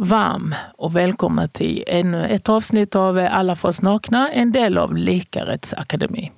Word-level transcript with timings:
Varm 0.00 0.54
och 0.76 0.96
välkommen 0.96 1.48
till 1.48 1.84
ännu 1.86 2.26
ett 2.26 2.48
avsnitt 2.48 2.96
av 2.96 3.28
Alla 3.30 3.56
för 3.56 3.68
oss 3.68 3.82
nakna, 3.82 4.30
en 4.30 4.52
del 4.52 4.78
av 4.78 4.96
Likarättsakademi. 4.96 6.32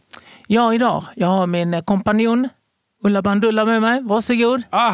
Jag 0.47 0.75
idag, 0.75 1.05
jag 1.15 1.27
har 1.27 1.47
min 1.47 1.83
kompanjon 1.83 2.49
Ulla 3.05 3.23
Bandulla 3.23 3.65
med 3.65 3.83
mig. 3.83 4.03
Varsågod. 4.03 4.63
Ah, 4.71 4.93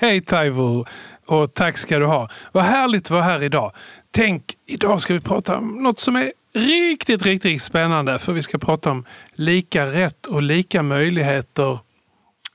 hej 0.00 0.20
Taivo! 0.20 0.86
Och 1.26 1.54
tack 1.54 1.78
ska 1.78 1.98
du 1.98 2.06
ha. 2.06 2.28
Vad 2.52 2.64
härligt 2.64 3.06
att 3.06 3.10
vara 3.10 3.22
här 3.22 3.42
idag. 3.42 3.72
Tänk, 4.10 4.44
idag 4.66 5.00
ska 5.00 5.14
vi 5.14 5.20
prata 5.20 5.56
om 5.56 5.82
något 5.82 6.00
som 6.00 6.16
är 6.16 6.32
riktigt, 6.54 7.22
riktigt 7.22 7.62
spännande. 7.62 8.18
För 8.18 8.32
vi 8.32 8.42
ska 8.42 8.58
prata 8.58 8.90
om 8.90 9.04
lika 9.32 9.86
rätt 9.86 10.26
och 10.26 10.42
lika 10.42 10.82
möjligheter 10.82 11.78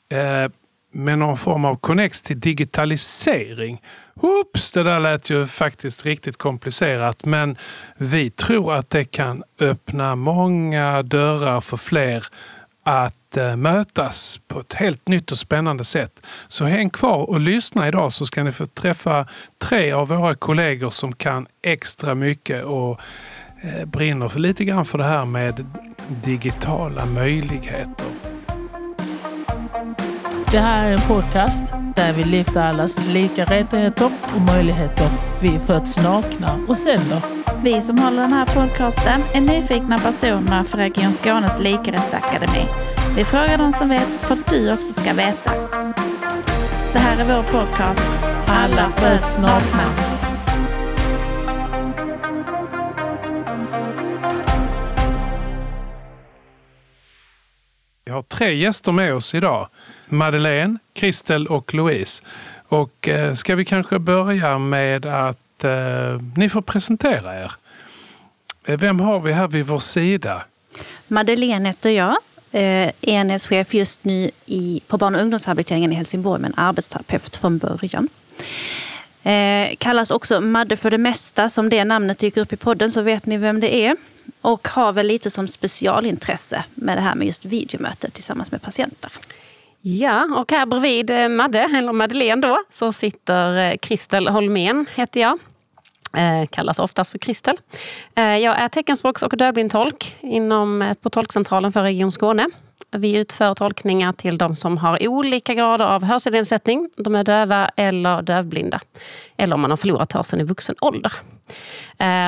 eh, 0.10 0.52
med 0.92 1.20
någon 1.20 1.38
form 1.38 1.66
av 1.66 1.76
connex 1.76 2.22
till 2.22 2.40
digitalisering. 2.40 3.82
Oops, 4.16 4.72
det 4.72 4.84
där 4.84 5.00
lät 5.00 5.30
ju 5.30 5.46
faktiskt 5.46 6.06
riktigt 6.06 6.38
komplicerat 6.38 7.26
men 7.26 7.58
vi 7.98 8.30
tror 8.30 8.74
att 8.74 8.90
det 8.90 9.06
kan 9.06 9.44
öppna 9.60 10.16
många 10.16 11.04
dörrar 11.04 11.62
för 11.62 11.78
fler 11.78 12.26
att 12.84 13.38
eh, 13.38 13.56
mötas 13.56 14.40
på 14.48 14.60
ett 14.60 14.74
helt 14.74 15.08
nytt 15.08 15.32
och 15.32 15.38
spännande 15.38 15.84
sätt. 15.84 16.26
Så 16.48 16.66
häng 16.66 16.90
kvar 16.90 17.30
och 17.30 17.40
lyssna 17.40 17.88
idag 17.88 18.12
så 18.12 18.26
ska 18.26 18.44
ni 18.44 18.52
få 18.52 18.66
träffa 18.66 19.28
tre 19.58 19.92
av 19.92 20.08
våra 20.08 20.36
kollegor 20.36 20.90
som 20.90 21.16
kan 21.16 21.48
extra 21.62 22.16
mycket 22.16 22.64
och 22.64 23.00
eh, 23.62 23.86
brinner 23.86 24.28
för 24.28 24.40
lite 24.40 24.66
grann 24.66 24.86
för 24.86 24.98
det 24.98 25.04
här 25.04 25.26
med 25.26 25.66
digitala 26.24 27.06
möjligheter. 27.06 28.33
Det 30.54 30.60
här 30.60 30.88
är 30.88 30.92
en 30.92 31.08
podcast 31.08 31.66
där 31.96 32.14
vi 32.14 32.24
lyfter 32.24 32.62
allas 32.62 33.08
lika 33.08 33.46
rättigheter 33.46 34.12
och 34.36 34.42
möjligheter. 34.42 35.08
Vi 35.42 35.60
föds 35.60 35.98
nakna 35.98 36.60
och 36.68 36.78
sänder. 36.78 37.22
Vi 37.64 37.82
som 37.82 38.00
håller 38.00 38.22
den 38.22 38.34
här 38.34 38.46
podcasten 38.46 39.22
är 39.34 39.42
nyfikna 39.42 39.98
personer 39.98 40.64
för 40.64 40.78
Region 40.78 41.14
Skånes 41.14 41.60
likarättsakademi. 41.60 42.66
Vi 43.16 43.26
frågar 43.26 43.58
de 43.58 43.72
som 43.72 43.90
vet 43.90 44.22
för 44.22 44.34
att 44.34 44.50
du 44.50 44.74
också 44.74 45.02
ska 45.02 45.14
veta. 45.14 45.52
Det 46.94 47.00
här 47.00 47.18
är 47.18 47.24
vår 47.24 47.44
podcast 47.44 48.10
Alla 48.48 48.90
föds 48.90 49.38
nakna. 49.40 50.13
Har 58.14 58.22
tre 58.22 58.56
gäster 58.56 58.92
med 58.92 59.14
oss 59.14 59.36
idag. 59.36 59.68
Madeleine, 60.10 60.78
Kristel 60.94 61.48
och 61.48 61.74
Louise. 61.74 62.24
Och 62.68 63.10
eh, 63.10 63.34
ska 63.34 63.56
vi 63.56 63.66
kanske 63.66 64.00
börja 64.00 64.58
med 64.58 65.06
att 65.06 65.64
eh, 65.64 66.22
ni 66.36 66.50
får 66.50 66.62
presentera 66.62 67.44
er. 67.44 67.52
Eh, 68.66 68.80
vem 68.80 69.00
har 69.00 69.20
vi 69.20 69.34
här 69.34 69.48
vid 69.48 69.66
vår 69.66 69.80
sida? 69.80 70.44
Madeleine 71.08 71.70
heter 71.70 71.90
jag. 71.90 72.18
Eh, 72.52 72.92
enhetschef 73.02 73.74
just 73.74 74.04
nu 74.04 74.32
i, 74.46 74.82
på 74.88 74.98
barn 74.98 75.16
och 75.16 75.22
ungdomshabiliteringen 75.22 75.92
i 75.92 75.96
Helsingborg, 75.96 76.42
men 76.42 76.54
arbetsterapeut 76.58 77.36
från 77.36 77.58
början. 77.58 78.10
Eh, 79.24 79.76
kallas 79.78 80.12
också 80.12 80.42
Madde 80.42 80.78
för 80.78 80.92
det 80.92 80.98
mesta. 80.98 81.50
Som 81.50 81.70
det 81.70 81.84
namnet 81.84 82.20
dyker 82.20 82.42
upp 82.42 82.54
i 82.54 82.58
podden 82.58 82.92
så 82.92 83.02
vet 83.02 83.26
ni 83.26 83.38
vem 83.38 83.60
det 83.60 83.76
är. 83.76 83.96
Och 84.42 84.68
har 84.68 84.94
väl 84.94 85.08
lite 85.08 85.30
som 85.30 85.48
specialintresse 85.48 86.64
med 86.76 86.98
det 86.98 87.02
här 87.02 87.16
med 87.16 87.28
just 87.28 87.46
videomöte 87.46 88.10
tillsammans 88.10 88.52
med 88.52 88.62
patienter. 88.62 89.12
Ja, 89.82 90.30
och 90.38 90.52
här 90.52 90.66
bredvid 90.66 91.10
eh, 91.10 91.30
Madde, 91.30 91.60
eller 91.60 91.94
Madeleine 91.94 92.42
då, 92.48 92.60
så 92.72 92.94
sitter 92.94 93.58
eh, 93.58 93.78
Kristel 93.78 94.28
Holmén, 94.28 94.86
heter 94.96 95.22
jag. 95.22 95.40
Eh, 96.18 96.48
kallas 96.48 96.80
oftast 96.80 97.12
för 97.12 97.18
Kristel. 97.18 97.58
Eh, 98.16 98.24
jag 98.24 98.60
är 98.60 98.68
teckenspråks 98.68 99.24
och 99.24 99.38
dövblindtolk 99.38 100.18
inom, 100.20 100.82
eh, 100.82 100.94
på 100.94 101.10
Tolkcentralen 101.10 101.72
för 101.72 101.84
Region 101.84 102.12
Skåne. 102.12 102.50
Vi 102.92 103.18
utför 103.18 103.56
tolkningar 103.56 104.14
till 104.14 104.38
de 104.38 104.56
som 104.56 104.78
har 104.78 105.08
olika 105.08 105.54
grader 105.54 105.86
av 105.86 106.04
hörselnedsättning. 106.04 106.90
De 106.98 107.16
är 107.16 107.24
döva 107.24 107.70
eller 107.76 108.22
dövblinda. 108.22 108.80
Eller 109.38 109.56
om 109.56 109.62
man 109.62 109.70
har 109.70 109.78
förlorat 109.78 110.12
hörseln 110.12 110.42
i 110.42 110.46
vuxen 110.46 110.76
ålder. 110.82 111.14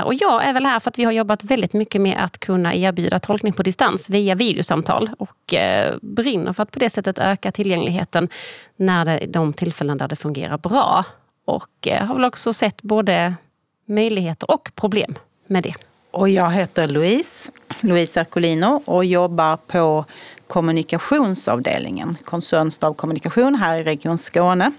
Och 0.06 0.14
jag 0.14 0.46
är 0.46 0.54
väl 0.54 0.66
här 0.66 0.80
för 0.80 0.90
att 0.90 1.00
vi 1.00 1.04
har 1.04 1.12
jobbat 1.12 1.44
väldigt 1.44 1.74
mycket 1.74 2.02
med 2.02 2.24
att 2.24 2.40
kunna 2.40 2.76
erbjuda 2.76 3.20
tolkning 3.20 3.54
på 3.54 3.64
distans 3.64 4.10
via 4.10 4.36
videosamtal 4.36 5.10
och 5.20 5.54
brinner 6.02 6.54
för 6.54 6.64
att 6.64 6.72
på 6.72 6.80
det 6.80 6.90
sättet 6.90 7.20
öka 7.20 7.52
tillgängligheten 7.52 8.30
när 8.76 9.06
det, 9.06 9.26
de 9.30 9.54
tillfällen 9.54 9.98
där 9.98 10.08
det 10.08 10.16
fungerar 10.16 10.58
bra. 10.58 11.06
Och 11.46 11.88
har 12.02 12.16
väl 12.16 12.26
också 12.26 12.54
sett 12.54 12.82
både 12.82 13.36
möjligheter 13.86 14.52
och 14.52 14.72
problem 14.76 15.16
med 15.48 15.64
det. 15.64 15.74
Och 16.12 16.30
jag 16.30 16.52
heter 16.52 16.88
Louise, 16.88 17.52
Louise 17.82 18.20
Ercolino 18.20 18.82
och 18.86 19.06
jobbar 19.06 19.58
på 19.58 20.06
kommunikationsavdelningen, 20.48 22.16
koncernstab 22.16 22.98
kommunikation 22.98 23.56
här 23.56 23.78
i 23.78 23.84
Region 23.84 24.18
Skåne. 24.18 24.72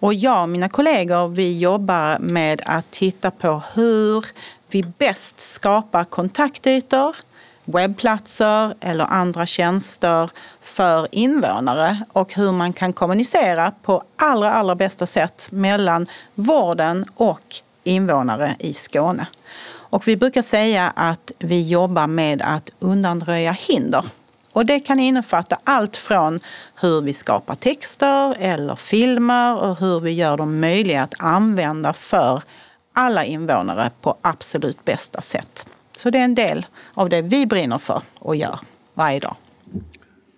Och 0.00 0.14
jag 0.14 0.42
och 0.42 0.48
mina 0.48 0.68
kollegor 0.68 1.28
vi 1.28 1.58
jobbar 1.58 2.18
med 2.18 2.62
att 2.66 2.90
titta 2.90 3.30
på 3.30 3.62
hur 3.74 4.26
vi 4.70 4.82
bäst 4.82 5.40
skapar 5.40 6.04
kontaktytor, 6.04 7.16
webbplatser 7.64 8.74
eller 8.80 9.04
andra 9.04 9.46
tjänster 9.46 10.30
för 10.60 11.08
invånare 11.12 12.04
och 12.12 12.34
hur 12.34 12.52
man 12.52 12.72
kan 12.72 12.92
kommunicera 12.92 13.72
på 13.82 14.02
allra, 14.16 14.52
allra 14.52 14.74
bästa 14.74 15.06
sätt 15.06 15.48
mellan 15.50 16.06
vården 16.34 17.04
och 17.14 17.56
invånare 17.86 18.56
i 18.58 18.74
Skåne. 18.74 19.26
Och 19.68 20.08
vi 20.08 20.16
brukar 20.16 20.42
säga 20.42 20.92
att 20.96 21.32
vi 21.38 21.68
jobbar 21.68 22.06
med 22.06 22.42
att 22.42 22.70
undanröja 22.78 23.52
hinder. 23.52 24.04
Och 24.52 24.66
det 24.66 24.80
kan 24.80 25.00
innefatta 25.00 25.58
allt 25.64 25.96
från 25.96 26.40
hur 26.80 27.00
vi 27.00 27.12
skapar 27.12 27.54
texter 27.54 28.36
eller 28.38 28.76
filmer 28.76 29.56
och 29.56 29.78
hur 29.78 30.00
vi 30.00 30.10
gör 30.10 30.36
dem 30.36 30.60
möjliga 30.60 31.02
att 31.02 31.14
använda 31.18 31.92
för 31.92 32.42
alla 32.94 33.24
invånare 33.24 33.90
på 34.00 34.16
absolut 34.22 34.84
bästa 34.84 35.20
sätt. 35.20 35.66
Så 35.96 36.10
det 36.10 36.18
är 36.18 36.24
en 36.24 36.34
del 36.34 36.66
av 36.94 37.08
det 37.08 37.22
vi 37.22 37.46
brinner 37.46 37.78
för 37.78 38.02
och 38.18 38.36
gör 38.36 38.58
varje 38.94 39.20
dag. 39.20 39.36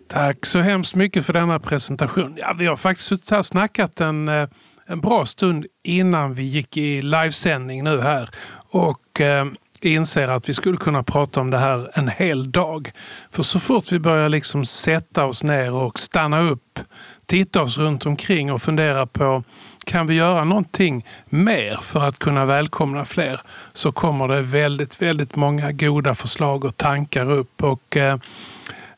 Tack 0.08 0.46
så 0.46 0.58
hemskt 0.58 0.94
mycket 0.94 1.26
för 1.26 1.32
denna 1.32 1.58
presentation. 1.58 2.34
Ja, 2.38 2.54
vi 2.58 2.66
har 2.66 2.76
faktiskt 2.76 3.08
suttit 3.08 3.30
här 3.30 3.38
och 3.38 3.46
snackat 3.46 4.00
en, 4.00 4.28
eh, 4.28 4.48
en 4.88 5.00
bra 5.00 5.26
stund 5.26 5.66
innan 5.82 6.34
vi 6.34 6.42
gick 6.42 6.76
i 6.76 7.02
livesändning 7.02 7.84
nu 7.84 8.00
här. 8.00 8.30
Och 8.70 9.20
eh, 9.20 9.46
inser 9.80 10.28
att 10.28 10.48
vi 10.48 10.54
skulle 10.54 10.76
kunna 10.76 11.02
prata 11.02 11.40
om 11.40 11.50
det 11.50 11.58
här 11.58 11.90
en 11.94 12.08
hel 12.08 12.52
dag. 12.52 12.90
För 13.30 13.42
så 13.42 13.58
fort 13.58 13.92
vi 13.92 13.98
börjar 13.98 14.28
liksom 14.28 14.64
sätta 14.64 15.24
oss 15.24 15.42
ner 15.42 15.72
och 15.72 15.98
stanna 15.98 16.40
upp, 16.40 16.78
titta 17.26 17.62
oss 17.62 17.78
runt 17.78 18.06
omkring 18.06 18.52
och 18.52 18.62
fundera 18.62 19.06
på 19.06 19.44
kan 19.84 20.06
vi 20.06 20.14
göra 20.14 20.44
någonting 20.44 21.06
mer 21.26 21.76
för 21.82 22.00
att 22.00 22.18
kunna 22.18 22.44
välkomna 22.44 23.04
fler? 23.04 23.40
Så 23.72 23.92
kommer 23.92 24.28
det 24.28 24.42
väldigt, 24.42 25.02
väldigt 25.02 25.36
många 25.36 25.72
goda 25.72 26.14
förslag 26.14 26.64
och 26.64 26.76
tankar 26.76 27.30
upp. 27.30 27.62
Och 27.62 27.96
eh, 27.96 28.18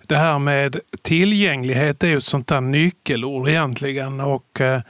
det 0.06 0.16
här 0.16 0.38
med 0.38 0.80
tillgänglighet 1.02 2.02
är 2.02 2.08
ju 2.08 2.16
ett 2.16 2.24
sånt 2.24 2.48
där 2.48 2.60
nyckelord 2.60 3.48
egentligen. 3.48 4.20
Och 4.20 4.60
eh, 4.60 4.80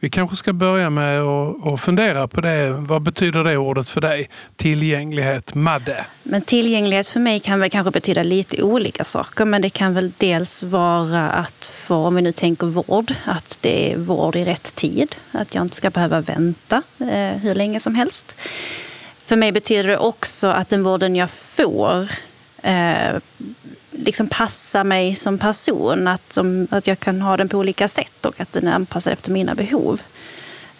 vi 0.00 0.10
kanske 0.10 0.36
ska 0.36 0.52
börja 0.52 0.90
med 0.90 1.20
att 1.22 1.80
fundera 1.80 2.28
på 2.28 2.40
det. 2.40 2.72
Vad 2.72 3.02
betyder 3.02 3.44
det 3.44 3.56
ordet 3.56 3.88
för 3.88 4.00
dig? 4.00 4.30
Tillgänglighet, 4.56 5.54
Madde? 5.54 6.04
Men 6.22 6.42
tillgänglighet 6.42 7.06
för 7.06 7.20
mig 7.20 7.40
kan 7.40 7.60
väl 7.60 7.70
kanske 7.70 7.90
betyda 7.90 8.22
lite 8.22 8.62
olika 8.62 9.04
saker. 9.04 9.44
Men 9.44 9.62
det 9.62 9.70
kan 9.70 9.94
väl 9.94 10.12
dels 10.18 10.62
vara 10.62 11.30
att 11.30 11.64
få, 11.64 11.96
om 11.96 12.14
vi 12.14 12.22
nu 12.22 12.32
tänker 12.32 12.66
vård, 12.66 13.14
att 13.24 13.58
det 13.60 13.92
är 13.92 13.96
vård 13.96 14.36
i 14.36 14.44
rätt 14.44 14.74
tid. 14.74 15.16
Att 15.32 15.54
jag 15.54 15.64
inte 15.64 15.76
ska 15.76 15.90
behöva 15.90 16.20
vänta 16.20 16.82
eh, 16.98 17.40
hur 17.40 17.54
länge 17.54 17.80
som 17.80 17.94
helst. 17.94 18.34
För 19.24 19.36
mig 19.36 19.52
betyder 19.52 19.88
det 19.88 19.98
också 19.98 20.46
att 20.46 20.68
den 20.68 20.82
vården 20.82 21.16
jag 21.16 21.30
får 21.30 22.08
eh, 22.62 23.20
liksom 23.90 24.26
passar 24.26 24.84
mig 24.84 25.14
som 25.14 25.38
person. 25.38 26.08
Att, 26.08 26.32
som, 26.32 26.66
att 26.70 26.86
jag 26.86 27.00
kan 27.00 27.20
ha 27.20 27.36
den 27.36 27.48
på 27.48 27.58
olika 27.58 27.88
sätt 27.88 28.26
och 28.26 28.40
att 28.40 28.52
den 28.52 28.66
är 28.66 28.72
anpassad 28.72 29.12
efter 29.12 29.30
mina 29.30 29.54
behov. 29.54 30.00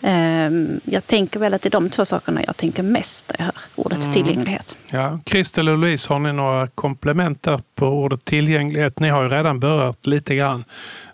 Um, 0.01 0.81
jag 0.85 1.07
tänker 1.07 1.41
väl 1.41 1.55
att 1.55 1.63
det 1.63 1.69
är 1.69 1.71
de 1.71 1.91
två 1.91 2.05
sakerna 2.05 2.41
jag 2.47 2.57
tänker 2.57 2.83
mest 2.83 3.29
när 3.29 3.37
jag 3.39 3.45
hör 3.45 3.63
ordet 3.75 3.99
mm. 3.99 4.13
tillgänglighet. 4.13 4.77
Ja. 4.89 5.19
Kristel 5.25 5.69
och 5.69 5.79
Louise, 5.79 6.13
har 6.13 6.19
ni 6.19 6.33
några 6.33 6.67
komplement 6.67 7.47
på 7.75 7.87
ordet 7.87 8.25
tillgänglighet? 8.25 9.01
Ni 9.01 9.09
har 9.09 9.23
ju 9.23 9.29
redan 9.29 9.61
berört 9.61 10.07
lite 10.07 10.35
grann 10.35 10.65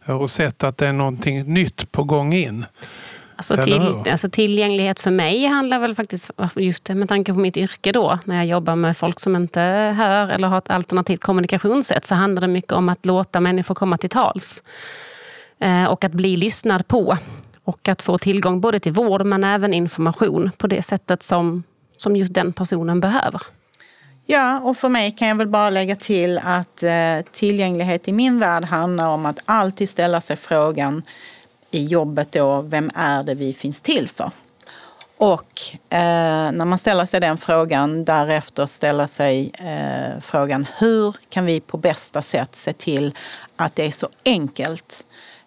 och 0.04 0.30
sett 0.30 0.64
att 0.64 0.78
det 0.78 0.86
är 0.86 0.92
någonting 0.92 1.54
nytt 1.54 1.92
på 1.92 2.04
gång 2.04 2.34
in. 2.34 2.66
Alltså, 3.50 3.64
till, 3.64 4.12
alltså 4.12 4.30
tillgänglighet 4.30 5.00
för 5.00 5.10
mig 5.10 5.46
handlar 5.46 5.78
väl 5.78 5.94
faktiskt, 5.94 6.30
just 6.56 6.88
med 6.88 7.08
tanke 7.08 7.32
på 7.32 7.38
mitt 7.38 7.56
yrke 7.56 7.92
då, 7.92 8.18
när 8.24 8.36
jag 8.36 8.46
jobbar 8.46 8.76
med 8.76 8.96
folk 8.96 9.20
som 9.20 9.36
inte 9.36 9.60
hör 9.96 10.28
eller 10.28 10.48
har 10.48 10.58
ett 10.58 10.70
alternativt 10.70 11.20
kommunikationssätt, 11.20 12.04
så 12.04 12.14
handlar 12.14 12.40
det 12.40 12.48
mycket 12.48 12.72
om 12.72 12.88
att 12.88 13.06
låta 13.06 13.40
människor 13.40 13.74
komma 13.74 13.96
till 13.96 14.10
tals. 14.10 14.62
Eh, 15.58 15.84
och 15.84 16.04
att 16.04 16.12
bli 16.12 16.36
lyssnad 16.36 16.88
på 16.88 17.16
Och 17.64 17.88
att 17.88 18.02
få 18.02 18.18
tillgång 18.18 18.60
både 18.60 18.78
till 18.78 18.92
vård 18.92 19.26
men 19.26 19.44
även 19.44 19.74
information 19.74 20.50
på 20.58 20.66
det 20.66 20.82
sättet 20.82 21.22
som, 21.22 21.62
som 21.96 22.16
just 22.16 22.34
den 22.34 22.52
personen 22.52 23.00
behöver. 23.00 23.40
Ja, 24.26 24.60
och 24.60 24.76
för 24.76 24.88
mig 24.88 25.10
kan 25.10 25.28
jag 25.28 25.34
väl 25.34 25.48
bara 25.48 25.70
lägga 25.70 25.96
till 25.96 26.40
att 26.44 26.82
eh, 26.82 26.92
tillgänglighet 27.32 28.08
i 28.08 28.12
min 28.12 28.40
värld 28.40 28.64
handlar 28.64 29.08
om 29.08 29.26
att 29.26 29.42
alltid 29.44 29.88
ställa 29.88 30.20
sig 30.20 30.36
frågan 30.36 31.02
i 31.74 31.84
jobbet 31.84 32.32
då, 32.32 32.60
vem 32.60 32.90
är 32.94 33.22
det 33.22 33.34
vi 33.34 33.54
finns 33.54 33.80
till 33.80 34.08
för? 34.08 34.30
Och 35.16 35.60
eh, 35.90 36.52
när 36.52 36.64
man 36.64 36.78
ställer 36.78 37.04
sig 37.04 37.20
den 37.20 37.38
frågan, 37.38 38.04
därefter 38.04 38.66
ställa 38.66 39.06
sig 39.06 39.52
eh, 39.54 40.20
frågan 40.20 40.66
hur 40.78 41.16
kan 41.28 41.44
vi 41.44 41.60
på 41.60 41.76
bästa 41.76 42.22
sätt 42.22 42.54
se 42.54 42.72
till 42.72 43.14
att 43.56 43.76
det 43.76 43.86
är 43.86 43.90
så 43.90 44.08
enkelt 44.24 45.06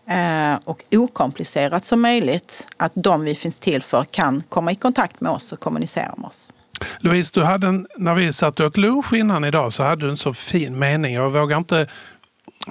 eh, 0.10 0.60
och 0.64 0.84
okomplicerat 0.92 1.86
som 1.86 2.02
möjligt 2.02 2.68
att 2.78 2.92
de 2.96 3.22
vi 3.22 3.36
finns 3.36 3.60
till 3.60 3.82
för 3.82 4.04
kan 4.04 4.44
komma 4.50 4.72
i 4.72 4.76
kontakt 4.76 5.22
med 5.22 5.32
oss 5.32 5.52
och 5.52 5.60
kommunicera 5.60 6.14
med 6.18 6.28
oss. 6.28 6.54
Louise, 7.00 7.32
du 7.34 7.44
hade 7.44 7.68
en, 7.68 7.88
när 7.98 8.16
vi 8.16 8.34
satt 8.34 8.60
och 8.60 8.66
åt 8.66 8.78
lunch 8.78 9.14
innan 9.14 9.46
idag 9.46 9.74
så 9.74 9.84
hade 9.84 10.06
du 10.06 10.10
en 10.10 10.18
så 10.18 10.34
fin 10.34 10.80
mening. 10.80 11.14
Jag 11.14 11.30
vågar 11.30 11.58
inte 11.58 11.88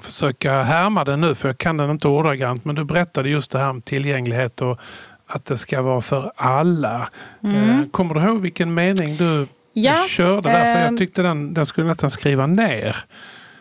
försöka 0.02 0.62
härma 0.62 1.04
den 1.04 1.20
nu 1.20 1.34
för 1.34 1.48
jag 1.48 1.58
kan 1.58 1.76
den 1.76 1.90
inte 1.90 2.08
ordagrant. 2.08 2.64
Men 2.64 2.74
du 2.74 2.84
berättade 2.84 3.30
just 3.30 3.50
det 3.50 3.58
här 3.58 3.70
om 3.70 3.82
tillgänglighet 3.82 4.62
och 4.62 4.80
att 5.26 5.44
det 5.44 5.56
ska 5.56 5.82
vara 5.82 6.00
för 6.00 6.32
alla. 6.36 7.08
Mm. 7.42 7.70
Eh, 7.70 7.88
kommer 7.90 8.14
du 8.14 8.20
ihåg 8.20 8.40
vilken 8.40 8.74
mening 8.74 9.16
du, 9.16 9.46
ja, 9.72 10.04
körde 10.08 10.48
där? 10.48 10.74
För 10.74 10.80
jag 10.80 10.88
ehm, 10.88 10.98
tyckte 10.98 11.22
den, 11.22 11.54
den 11.54 11.66
skulle 11.66 11.86
nästan 11.86 12.10
skriva 12.10 12.46
ner. 12.46 12.96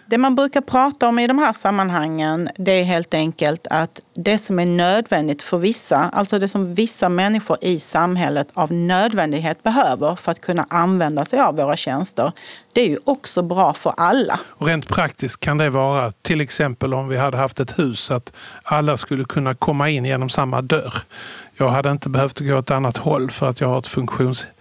Det 0.07 0.18
man 0.18 0.36
brukar 0.36 0.62
prata 0.62 1.07
om 1.07 1.19
i 1.19 1.28
de 1.28 1.40
här 1.40 1.54
sammanhangen 1.54 2.50
det 2.56 2.72
är 2.72 2.84
helt 2.84 3.13
enkelt 3.13 3.68
att 3.69 4.00
det 4.16 4.38
som 4.38 4.60
är 4.60 4.66
nödvändigt 4.66 5.42
för 5.42 5.57
vissa, 5.57 5.98
alltså 5.98 6.40
det 6.40 6.48
som 6.48 6.75
vissa 6.75 7.10
människor 7.10 7.57
i 7.62 7.80
samhället 7.80 8.48
av 8.54 8.72
nödvändighet 8.72 9.63
behöver 9.63 10.16
för 10.16 10.31
att 10.31 10.42
kunna 10.42 10.66
använda 10.69 11.25
sig 11.25 11.40
av 11.40 11.56
våra 11.56 11.75
tjänster, 11.75 12.31
det 12.74 12.81
är 12.81 12.90
ju 12.90 13.00
också 13.04 13.42
bra 13.42 13.74
för 13.74 13.94
alla. 13.98 14.40
Och 14.48 14.68
rent 14.68 14.88
praktiskt 14.88 15.40
kan 15.40 15.57
det 15.57 15.69
vara 15.69 16.12
till 16.12 16.42
exempel 16.42 16.94
om 16.94 17.08
vi 17.08 17.18
hade 17.18 17.38
haft 17.38 17.60
ett 17.60 17.80
hus 17.80 18.12
att 18.12 18.34
alla 18.63 18.98
skulle 18.98 19.25
kunna 19.25 19.56
komma 19.56 19.90
in 19.90 20.06
genom 20.06 20.30
samma 20.30 20.62
dörr. 20.62 20.94
Jag 21.58 21.69
hade 21.69 21.92
inte 21.92 22.10
behövt 22.10 22.40
gå 22.40 22.58
åt 22.58 22.72
annat 22.72 22.98
håll 22.98 23.31
för 23.31 23.50
att 23.50 23.62
jag 23.62 23.68
har 23.68 23.80
ett 23.80 23.88
funktionshinder 23.88 24.55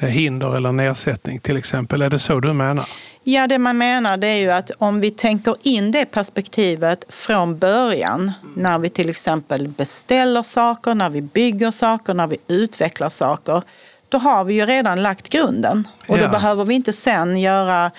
eller 0.00 0.72
nedsättning 0.72 1.38
till 1.40 1.56
exempel. 1.56 2.02
Är 2.02 2.10
det 2.10 2.18
så 2.18 2.40
du 2.40 2.52
menar? 2.52 2.88
Ja, 3.22 3.46
det 3.46 3.58
man 3.58 3.78
menar 3.78 4.16
det 4.16 4.26
är 4.26 4.36
ju 4.36 4.50
att 4.50 4.70
om 4.78 5.00
vi 5.00 5.10
tänker 5.10 5.56
in 5.62 5.92
det 5.92 6.06
perspektivet 6.06 7.04
från 7.08 7.58
början, 7.58 8.32
när 8.56 8.78
vi 8.78 8.90
till 8.90 9.10
exempel 9.10 9.68
beställer 9.68 10.42
saker, 10.42 10.94
när 10.94 11.10
vi 11.10 11.22
bygger 11.22 11.70
saker, 11.70 12.14
när 12.14 12.26
vi 12.26 12.36
utvecklar 12.48 13.08
saker, 13.08 13.62
då 14.08 14.18
har 14.18 14.44
vi 14.44 14.54
ju 14.54 14.66
redan 14.66 15.02
lagt 15.02 15.28
grunden. 15.28 15.88
Och 16.08 16.18
då 16.18 16.24
ja. 16.24 16.28
behöver 16.28 16.64
vi 16.64 16.74
inte 16.74 16.92
sen 16.92 17.40
göra 17.40 17.90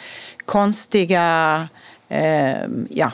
konstiga 0.46 1.68
eh, 2.10 2.56
ja, 2.90 3.12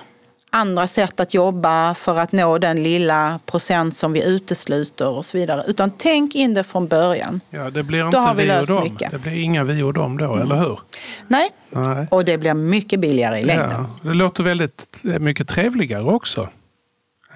andra 0.57 0.88
sätt 0.88 1.19
att 1.19 1.33
jobba 1.33 1.94
för 1.94 2.19
att 2.19 2.31
nå 2.31 2.57
den 2.57 2.83
lilla 2.83 3.39
procent 3.45 3.95
som 3.95 4.13
vi 4.13 4.24
utesluter 4.24 5.07
och 5.07 5.25
så 5.25 5.38
vidare. 5.38 5.63
Utan 5.68 5.92
tänk 5.98 6.36
in 6.36 6.54
det 6.54 6.63
från 6.63 6.88
början. 6.88 7.42
Ja, 7.50 7.69
det 7.69 7.83
blir 7.83 8.06
inte 8.06 8.18
då 8.18 8.24
har 8.24 8.33
vi, 8.33 8.44
vi 8.44 8.48
löst 8.48 8.69
dem. 8.69 8.83
Mycket. 8.83 9.12
Det 9.12 9.18
blir 9.18 9.33
inga 9.33 9.63
vi 9.63 9.81
och 9.81 9.94
dem 9.94 10.18
då, 10.18 10.33
mm. 10.33 10.42
eller 10.42 10.56
hur? 10.56 10.80
Nej. 11.27 11.50
Nej, 11.69 12.07
och 12.12 12.25
det 12.25 12.38
blir 12.38 12.54
mycket 12.54 13.00
billigare 13.00 13.39
i 13.39 13.44
längden. 13.44 13.71
Ja, 13.71 14.09
det 14.09 14.13
låter 14.13 14.44
väldigt 14.44 15.00
eh, 15.04 15.19
mycket 15.19 15.48
trevligare 15.48 16.04
också. 16.04 16.50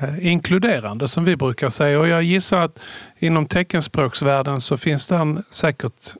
Eh, 0.01 0.27
inkluderande 0.27 1.07
som 1.07 1.25
vi 1.25 1.35
brukar 1.35 1.69
säga. 1.69 1.99
Och 1.99 2.07
jag 2.07 2.23
gissar 2.23 2.61
att 2.61 2.79
inom 3.19 3.45
teckenspråksvärlden 3.45 4.61
så 4.61 4.77
finns 4.77 5.07
det 5.07 5.43
säkert 5.49 6.13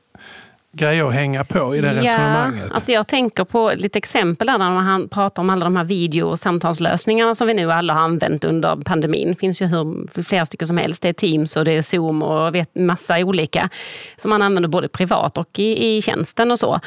grejer 0.72 1.04
att 1.04 1.14
hänga 1.14 1.44
på 1.44 1.76
i 1.76 1.80
det 1.80 1.92
ja, 1.92 2.02
resonemanget? 2.02 2.72
Alltså 2.72 2.92
jag 2.92 3.06
tänker 3.06 3.44
på 3.44 3.72
lite 3.76 3.98
exempel 3.98 4.46
där 4.46 4.58
när 4.58 4.70
han 4.70 5.08
pratar 5.08 5.42
om 5.42 5.50
alla 5.50 5.64
de 5.64 5.76
här 5.76 5.84
video 5.84 6.28
och 6.28 6.38
samtalslösningarna 6.38 7.34
som 7.34 7.46
vi 7.46 7.54
nu 7.54 7.72
alla 7.72 7.94
har 7.94 8.00
använt 8.00 8.44
under 8.44 8.76
pandemin. 8.76 9.28
Det 9.28 9.34
finns 9.34 9.62
ju 9.62 9.66
hur, 9.66 10.22
flera 10.22 10.46
stycken 10.46 10.68
som 10.68 10.76
helst. 10.76 11.02
Det 11.02 11.08
är 11.08 11.12
Teams 11.12 11.56
och 11.56 11.64
det 11.64 11.72
är 11.72 11.82
Zoom 11.82 12.22
och 12.22 12.54
vet, 12.54 12.74
massa 12.74 13.18
olika 13.18 13.68
som 14.16 14.28
man 14.28 14.42
använder 14.42 14.68
både 14.68 14.88
privat 14.88 15.38
och 15.38 15.58
i, 15.58 15.96
i 15.96 16.02
tjänsten 16.02 16.50
och 16.50 16.58
så. 16.58 16.80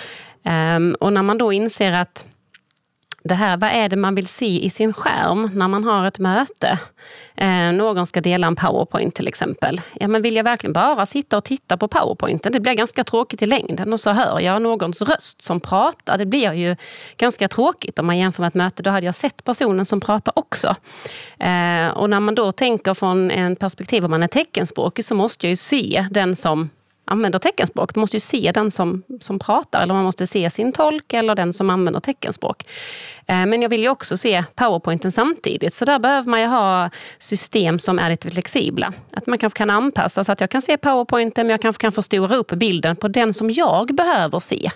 Um, 0.76 0.96
och 1.00 1.14
när 1.14 1.24
man 1.24 1.38
då 1.38 1.54
inser 1.54 1.92
att 1.92 2.26
det 3.27 3.36
här, 3.36 3.57
vad 3.57 3.69
är 3.69 3.89
det 3.89 3.95
man 3.95 4.16
vill 4.16 4.27
se 4.27 4.66
i 4.66 4.69
sin 4.69 4.94
skärm 4.94 5.50
när 5.54 5.68
man 5.68 5.83
har 5.83 6.07
ett 6.07 6.19
möte? 6.19 6.80
Eh, 7.38 7.72
någon 7.72 8.06
ska 8.06 8.22
dela 8.22 8.48
en 8.48 8.56
powerpoint 8.56 9.16
till 9.16 9.27
exempel. 9.27 9.81
Ja, 9.94 10.07
men 10.07 10.22
vill 10.22 10.36
jag 10.36 10.44
verkligen 10.44 10.74
bara 10.74 11.06
sitta 11.06 11.38
och 11.38 11.44
titta 11.44 11.77
på 11.77 11.88
powerpointen? 11.88 12.51
Det 12.51 12.60
blir 12.60 12.74
ganska 12.74 13.04
tråkigt 13.04 13.42
i 13.42 13.45
längden 13.45 13.94
och 13.94 14.00
så 14.00 14.12
hör 14.12 14.39
jag 14.39 14.62
någons 14.62 15.01
röst 15.01 15.42
som 15.42 15.60
pratar. 15.60 16.18
Det 16.18 16.25
blir 16.25 16.54
ju 16.54 16.75
ganska 17.18 17.48
tråkigt 17.48 18.00
om 18.00 18.06
man 18.06 18.18
jämför 18.18 18.44
med 18.44 18.48
ett 18.48 18.54
möte. 18.54 18.83
Då 18.83 18.89
hade 18.89 19.06
jag 19.06 19.16
sett 19.16 19.44
personen 19.44 19.86
som 19.86 20.01
pratar 20.01 20.33
också. 20.36 20.75
Eh, 21.39 21.88
och 21.88 22.10
när 22.10 22.19
man 22.19 22.36
då 22.36 22.51
tänker 22.51 22.94
från 22.94 23.31
en 23.31 23.56
perspektiv 23.56 24.06
om 24.06 24.12
man 24.12 24.24
är 24.24 24.28
teckenspråkig 24.28 25.06
så 25.06 25.16
måste 25.16 25.48
jag 25.48 25.50
ju 25.50 25.56
se 25.56 26.07
den 26.12 26.36
som 26.36 26.69
använder 27.06 27.40
teckenspråk. 27.40 27.94
Du 27.94 28.00
måste 28.00 28.16
ju 28.16 28.19
se 28.19 28.52
den 28.54 28.72
som, 28.72 29.04
som 29.22 29.40
pratar, 29.40 29.81
eller 29.81 29.94
man 29.94 30.04
måste 30.04 30.28
se 30.28 30.50
sin 30.50 30.72
tolk 30.72 31.13
eller 31.13 31.36
den 31.36 31.54
som 31.54 31.69
använder 31.69 32.00
teckenspråk. 32.00 32.63
Eh, 33.28 33.46
men 33.46 33.62
jag 33.62 33.69
vill 33.69 33.81
ju 33.81 33.90
också 33.90 34.18
se 34.18 34.44
powerpointen 34.56 35.12
samtidigt, 35.12 35.74
så 35.74 35.86
där 35.86 36.00
behöver 36.00 36.30
man 36.30 36.42
ju 36.42 36.48
ha 36.48 36.90
system 37.19 37.80
som 37.80 38.00
är 38.00 38.10
lite 38.10 38.30
flexibla. 38.30 38.94
Att 39.13 39.28
man 39.28 39.38
kanske 39.38 39.57
kan 39.57 39.69
anpassa 39.69 40.24
så 40.24 40.31
att 40.31 40.42
jag 40.42 40.50
kan 40.50 40.62
se 40.62 40.78
powerpointen, 40.78 41.48
men 41.48 41.52
jag 41.52 41.62
kanske 41.62 41.81
kan 41.81 41.92
förstora 41.92 42.36
upp 42.36 42.52
bilden 42.52 42.96
på 42.96 43.07
den 43.07 43.34
som 43.34 43.52
jag 43.52 43.96
behöver 43.96 44.40
se. 44.40 44.72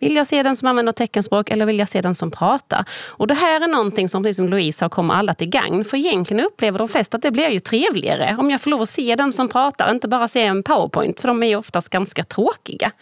Vill 0.00 0.16
jag 0.16 0.26
se 0.26 0.42
den 0.42 0.56
som 0.56 0.68
använder 0.68 0.92
teckenspråk 0.92 1.50
eller 1.50 1.66
vill 1.66 1.78
jag 1.78 1.88
se 1.88 2.00
den 2.00 2.14
som 2.14 2.30
pratar? 2.30 2.84
Och 3.08 3.26
Det 3.26 3.34
här 3.34 3.60
är 3.60 3.68
någonting 3.68 4.08
som, 4.08 4.22
precis 4.22 4.36
som 4.36 4.48
Louise 4.48 4.84
har 4.84 4.88
kommer 4.88 5.14
alla 5.14 5.34
till 5.34 5.48
gagn. 5.48 5.84
För 5.84 5.96
egentligen 5.96 6.44
upplever 6.46 6.78
de 6.78 6.88
flesta 6.88 7.16
att 7.16 7.22
det 7.22 7.30
blir 7.30 7.48
ju 7.48 7.60
trevligare 7.60 8.36
om 8.38 8.50
jag 8.50 8.60
får 8.60 8.70
lov 8.70 8.82
att 8.82 8.88
se 8.88 9.16
den 9.16 9.32
som 9.32 9.48
pratar, 9.48 9.90
inte 9.90 10.08
bara 10.08 10.28
se 10.28 10.42
en 10.42 10.62
powerpoint, 10.62 11.20
för 11.20 11.28
de 11.28 11.42
är 11.42 11.46
ju 11.46 11.56
oftast 11.56 11.88
ganska 11.88 12.24
tråkiga. 12.24 12.92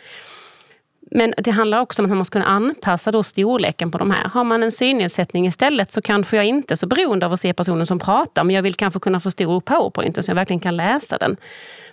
Men 1.11 1.35
det 1.39 1.51
handlar 1.51 1.81
också 1.81 2.03
om 2.03 2.07
att 2.07 2.09
man 2.09 2.19
måste 2.19 2.33
kunna 2.33 2.45
anpassa 2.45 3.13
då 3.13 3.23
storleken 3.23 3.91
på 3.91 3.99
de 3.99 4.11
här. 4.11 4.29
Har 4.29 4.45
man 4.45 4.63
en 4.63 4.73
synnedsättning 4.73 5.47
istället 5.47 5.93
så 5.93 6.03
kanske 6.03 6.37
jag 6.37 6.45
inte 6.45 6.75
är 6.75 6.77
så 6.77 6.87
beroende 6.87 7.27
av 7.27 7.33
att 7.33 7.41
se 7.41 7.55
personen 7.55 7.87
som 7.87 7.99
pratar, 7.99 8.45
men 8.45 8.57
jag 8.57 8.63
vill 8.63 8.75
kanske 8.75 9.01
kunna 9.01 9.21
förstå 9.21 9.61
powerpointen 9.61 10.23
så 10.23 10.31
jag 10.31 10.35
verkligen 10.35 10.61
kan 10.61 10.77
läsa 10.77 11.19
den. 11.19 11.37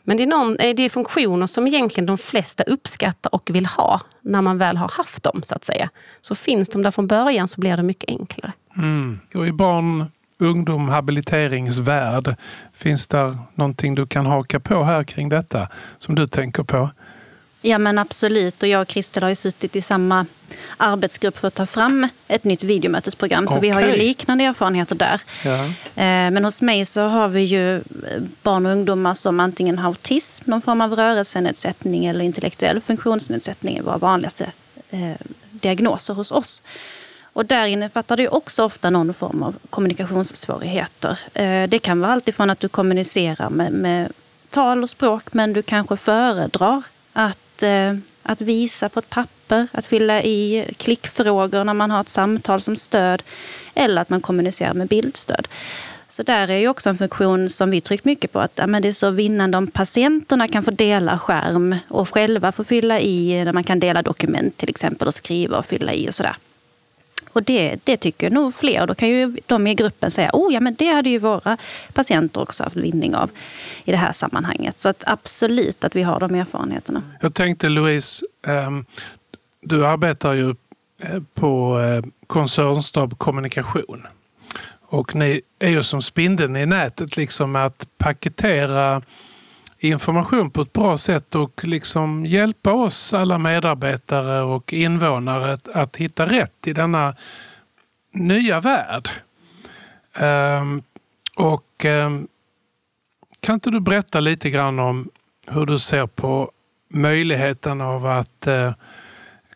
Men 0.03 0.17
det 0.17 0.23
är, 0.23 0.27
någon, 0.27 0.57
eh, 0.59 0.75
det 0.75 0.83
är 0.83 0.89
funktioner 0.89 1.47
som 1.47 1.67
egentligen 1.67 2.05
de 2.05 2.17
flesta 2.17 2.63
uppskattar 2.63 3.35
och 3.35 3.49
vill 3.53 3.65
ha 3.65 4.01
när 4.21 4.41
man 4.41 4.57
väl 4.57 4.77
har 4.77 4.89
haft 4.89 5.23
dem. 5.23 5.41
så 5.43 5.55
att 5.55 5.65
säga. 5.65 5.89
Så 6.21 6.35
finns 6.35 6.69
de 6.69 6.83
där 6.83 6.91
från 6.91 7.07
början 7.07 7.47
så 7.47 7.61
blir 7.61 7.77
det 7.77 7.83
mycket 7.83 8.09
enklare. 8.09 8.53
Mm. 8.77 9.19
Och 9.35 9.47
I 9.47 9.51
barn, 9.51 10.05
ungdom, 10.39 10.89
habiliteringsvärld, 10.89 12.35
finns 12.73 13.07
det 13.07 13.37
någonting 13.55 13.95
du 13.95 14.07
kan 14.07 14.25
haka 14.25 14.59
på 14.59 14.83
här 14.83 15.03
kring 15.03 15.29
detta 15.29 15.67
som 15.99 16.15
du 16.15 16.27
tänker 16.27 16.63
på? 16.63 16.89
Ja 17.67 17.77
men 17.77 17.97
absolut 17.97 18.63
och 18.63 18.69
jag 18.69 18.81
och 18.81 18.87
Kristel 18.87 19.23
har 19.23 19.29
ju 19.29 19.35
suttit 19.35 19.75
i 19.75 19.81
samma 19.81 20.25
arbetsgrupp 20.77 21.37
för 21.37 21.47
att 21.47 21.55
ta 21.55 21.65
fram 21.65 22.07
ett 22.27 22.43
nytt 22.43 22.63
videomötesprogram. 22.63 23.47
Så 23.47 23.57
okay. 23.57 23.61
vi 23.61 23.69
har 23.69 23.81
ju 23.81 23.91
liknande 23.97 24.43
erfarenheter 24.43 24.95
där. 24.95 25.21
Ja. 25.43 25.63
Eh, 25.95 26.31
men 26.31 26.45
hos 26.45 26.61
mig 26.61 26.85
så 26.85 27.01
har 27.01 27.27
vi 27.27 27.41
ju 27.41 27.75
eh, 27.75 27.81
barn 28.41 28.65
och 28.65 28.71
ungdomar 28.71 29.13
som 29.13 29.39
antingen 29.39 29.77
har 29.77 29.89
autism, 29.89 30.51
någon 30.51 30.61
form 30.61 30.81
av 30.81 30.95
rörelsenedsättning 30.95 32.05
eller 32.05 32.25
intellektuell 32.25 32.81
funktionsnedsättning 32.81 33.77
är 33.77 33.81
våra 33.81 33.97
vanligaste 33.97 34.51
eh, 34.89 35.11
diagnoser 35.51 36.13
hos 36.13 36.31
oss. 36.31 36.61
Och 37.33 37.45
där 37.45 37.65
innefattar 37.65 38.17
det 38.17 38.29
också 38.29 38.63
ofta 38.63 38.89
någon 38.89 39.13
form 39.13 39.43
av 39.43 39.55
kommunikationssvårigheter. 39.69 41.19
Det 41.67 41.79
kan 41.79 42.01
vara 42.01 42.11
alltifrån 42.11 42.49
att 42.49 42.59
du 42.59 42.67
kommunicerar 42.67 43.49
med, 43.49 43.71
med 43.71 44.11
tal 44.49 44.83
och 44.83 44.89
språk 44.89 45.33
men 45.33 45.53
du 45.53 45.61
kanske 45.61 45.97
föredrar 45.97 46.83
att 47.15 47.37
att, 47.55 47.63
eh, 47.63 47.95
att 48.23 48.41
visa 48.41 48.89
på 48.89 48.99
ett 48.99 49.09
papper, 49.09 49.67
att 49.71 49.85
fylla 49.85 50.23
i 50.23 50.65
klickfrågor 50.77 51.63
när 51.63 51.73
man 51.73 51.91
har 51.91 52.01
ett 52.01 52.09
samtal 52.09 52.61
som 52.61 52.75
stöd 52.75 53.23
eller 53.73 54.01
att 54.01 54.09
man 54.09 54.21
kommunicerar 54.21 54.73
med 54.73 54.87
bildstöd. 54.87 55.47
Så 56.07 56.23
där 56.23 56.47
är 56.47 56.57
ju 56.57 56.67
också 56.67 56.89
en 56.89 56.97
funktion 56.97 57.49
som 57.49 57.71
vi 57.71 57.81
tryckt 57.81 58.05
mycket 58.05 58.31
på. 58.31 58.39
Att 58.39 58.51
ja, 58.55 58.67
men 58.67 58.81
det 58.81 58.87
är 58.87 58.91
så 58.93 59.09
vinnande 59.09 59.57
om 59.57 59.67
patienterna 59.67 60.47
kan 60.47 60.63
få 60.63 60.71
dela 60.71 61.19
skärm 61.19 61.75
och 61.87 62.13
själva 62.13 62.51
få 62.51 62.63
fylla 62.63 62.99
i, 62.99 63.45
när 63.45 63.53
man 63.53 63.63
kan 63.63 63.79
dela 63.79 64.01
dokument 64.01 64.57
till 64.57 64.69
exempel 64.69 65.07
och 65.07 65.13
skriva 65.13 65.57
och 65.57 65.65
fylla 65.65 65.93
i 65.93 66.09
och 66.09 66.13
sådär. 66.13 66.35
Och 67.35 67.43
det, 67.43 67.79
det 67.83 67.97
tycker 67.97 68.29
nog 68.29 68.55
fler. 68.55 68.81
Och 68.81 68.87
då 68.87 68.95
kan 68.95 69.09
ju 69.09 69.37
de 69.45 69.67
i 69.67 69.75
gruppen 69.75 70.11
säga 70.11 70.29
oh 70.33 70.53
ja 70.53 70.59
men 70.59 70.75
det 70.75 70.87
hade 70.87 71.09
ju 71.09 71.19
våra 71.19 71.57
patienter 71.93 72.41
också 72.41 72.63
haft 72.63 72.75
vinning 72.75 73.15
av 73.15 73.29
i 73.83 73.91
det 73.91 73.97
här 73.97 74.11
sammanhanget. 74.11 74.79
Så 74.79 74.89
att 74.89 75.03
absolut 75.07 75.83
att 75.83 75.95
vi 75.95 76.03
har 76.03 76.19
de 76.19 76.35
erfarenheterna. 76.35 77.03
Jag 77.21 77.33
tänkte 77.33 77.69
Louise, 77.69 78.25
ehm, 78.47 78.85
du 79.61 79.85
arbetar 79.85 80.33
ju 80.33 80.55
eh, 80.99 81.21
på 81.33 81.79
eh, 81.79 82.03
koncernstab 82.27 83.17
kommunikation. 83.17 84.07
Och 84.87 85.15
ni 85.15 85.41
är 85.59 85.69
ju 85.69 85.83
som 85.83 86.01
spindeln 86.01 86.55
i 86.55 86.65
nätet 86.65 87.17
liksom 87.17 87.51
med 87.51 87.65
att 87.65 87.87
paketera 87.97 89.01
information 89.79 90.51
på 90.51 90.61
ett 90.61 90.73
bra 90.73 90.97
sätt 90.97 91.35
och 91.35 91.63
liksom 91.63 92.25
hjälpa 92.25 92.73
oss 92.73 93.13
alla 93.13 93.37
medarbetare 93.37 94.41
och 94.41 94.73
invånare 94.73 95.53
att, 95.53 95.67
att 95.67 95.95
hitta 95.95 96.25
rätt 96.25 96.67
i 96.67 96.73
denna 96.73 97.15
nya 98.13 98.59
värld. 98.59 99.09
Um, 100.19 100.83
och 101.37 101.85
um, 101.85 102.27
Kan 103.39 103.53
inte 103.53 103.69
du 103.69 103.79
berätta 103.79 104.19
lite 104.19 104.49
grann 104.49 104.79
om 104.79 105.09
hur 105.47 105.65
du 105.65 105.79
ser 105.79 106.07
på 106.07 106.51
möjligheten 106.89 107.81
av 107.81 108.05
att 108.05 108.47
uh, 108.47 108.71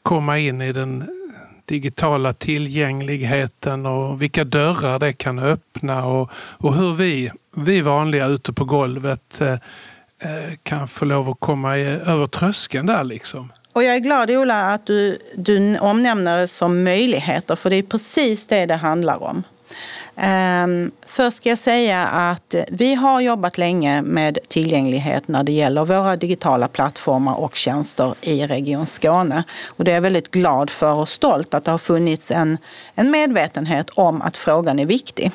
komma 0.03 0.39
in 0.39 0.61
i 0.61 0.73
den 0.73 1.09
digitala 1.65 2.33
tillgängligheten 2.33 3.85
och 3.85 4.21
vilka 4.21 4.43
dörrar 4.43 4.99
det 4.99 5.13
kan 5.13 5.39
öppna 5.39 6.05
och, 6.05 6.31
och 6.33 6.75
hur 6.75 6.93
vi, 6.93 7.31
vi 7.55 7.81
vanliga 7.81 8.25
ute 8.25 8.53
på 8.53 8.65
golvet 8.65 9.41
uh, 9.41 9.55
Eh, 10.21 10.55
kan 10.63 10.87
få 10.87 11.05
lov 11.05 11.29
att 11.29 11.39
komma 11.39 11.77
över 11.77 12.27
tröskeln 12.27 12.85
där 12.85 13.03
liksom. 13.03 13.51
Och 13.73 13.83
jag 13.83 13.95
är 13.95 13.99
glad 13.99 14.31
Ola 14.31 14.71
att 14.71 14.85
du, 14.85 15.17
du 15.35 15.79
omnämner 15.79 16.37
det 16.37 16.47
som 16.47 16.83
möjligheter 16.83 17.55
för 17.55 17.69
det 17.69 17.75
är 17.75 17.83
precis 17.83 18.47
det 18.47 18.65
det 18.65 18.75
handlar 18.75 19.23
om. 19.23 19.43
Um, 20.15 20.91
först 21.05 21.37
ska 21.37 21.49
jag 21.49 21.57
säga 21.57 22.07
att 22.07 22.55
vi 22.67 22.95
har 22.95 23.21
jobbat 23.21 23.57
länge 23.57 24.01
med 24.01 24.37
tillgänglighet 24.47 25.27
när 25.27 25.43
det 25.43 25.51
gäller 25.51 25.85
våra 25.85 26.15
digitala 26.15 26.67
plattformar 26.67 27.35
och 27.35 27.55
tjänster 27.55 28.13
i 28.21 28.47
Region 28.47 28.85
Skåne. 28.85 29.43
Och 29.67 29.83
det 29.83 29.91
är 29.91 29.95
jag 29.95 30.01
väldigt 30.01 30.31
glad 30.31 30.69
för 30.69 30.93
och 30.93 31.09
stolt 31.09 31.53
att 31.53 31.65
det 31.65 31.71
har 31.71 31.77
funnits 31.77 32.31
en, 32.31 32.57
en 32.95 33.11
medvetenhet 33.11 33.89
om 33.89 34.21
att 34.21 34.37
frågan 34.37 34.79
är 34.79 34.85
viktig. 34.85 35.31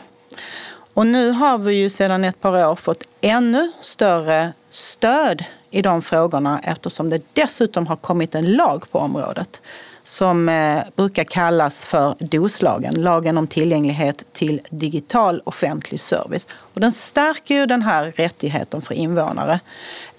Och 0.94 1.06
nu 1.06 1.30
har 1.30 1.58
vi 1.58 1.74
ju 1.74 1.90
sedan 1.90 2.24
ett 2.24 2.40
par 2.40 2.66
år 2.66 2.76
fått 2.76 3.04
ännu 3.20 3.72
större 3.80 4.52
stöd 4.68 5.44
i 5.70 5.82
de 5.82 6.02
frågorna 6.02 6.60
eftersom 6.64 7.10
det 7.10 7.22
dessutom 7.32 7.86
har 7.86 7.96
kommit 7.96 8.34
en 8.34 8.52
lag 8.52 8.84
på 8.90 8.98
området 8.98 9.60
som 10.02 10.48
eh, 10.48 10.82
brukar 10.96 11.24
kallas 11.24 11.84
för 11.84 12.14
DOS-lagen, 12.18 12.94
lagen 12.94 13.38
om 13.38 13.46
tillgänglighet 13.46 14.24
till 14.32 14.60
digital 14.70 15.42
offentlig 15.44 16.00
service. 16.00 16.48
Och 16.50 16.80
den 16.80 16.92
stärker 16.92 17.54
ju 17.54 17.66
den 17.66 17.82
här 17.82 18.12
rättigheten 18.16 18.82
för 18.82 18.94
invånare 18.94 19.60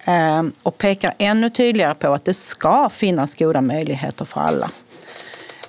eh, 0.05 0.43
och 0.63 0.77
pekar 0.77 1.13
ännu 1.17 1.49
tydligare 1.49 1.95
på 1.95 2.13
att 2.13 2.25
det 2.25 2.33
ska 2.33 2.89
finnas 2.89 3.35
goda 3.35 3.61
möjligheter 3.61 4.25
för 4.25 4.41
alla. 4.41 4.69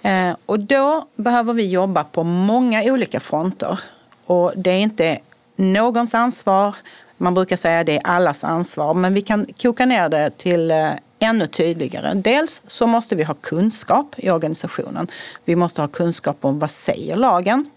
Eh, 0.02 0.36
och 0.46 0.60
då 0.60 1.08
behöver 1.16 1.52
vi 1.52 1.70
jobba 1.70 2.04
på 2.04 2.22
många 2.24 2.82
olika 2.82 3.20
fronter. 3.20 3.80
Och 4.26 4.52
det 4.56 4.70
är 4.70 4.78
inte 4.78 5.18
någons 5.56 6.14
ansvar. 6.14 6.74
Man 7.16 7.34
brukar 7.34 7.56
säga 7.56 7.80
att 7.80 7.86
det 7.86 7.96
är 7.96 8.06
allas 8.06 8.44
ansvar, 8.44 8.94
men 8.94 9.14
vi 9.14 9.22
kan 9.22 9.46
koka 9.62 9.86
ner 9.86 10.08
det 10.08 10.30
till 10.38 10.70
eh, 10.70 10.90
ännu 11.18 11.46
tydligare. 11.46 12.12
Dels 12.14 12.62
så 12.66 12.86
måste 12.86 13.16
vi 13.16 13.24
ha 13.24 13.34
kunskap 13.34 14.14
i 14.16 14.30
organisationen. 14.30 15.06
Vi 15.44 15.56
måste 15.56 15.80
ha 15.80 15.88
kunskap 15.88 16.36
om 16.40 16.58
vad 16.58 16.70
säger 16.70 17.16
lagen. 17.16 17.70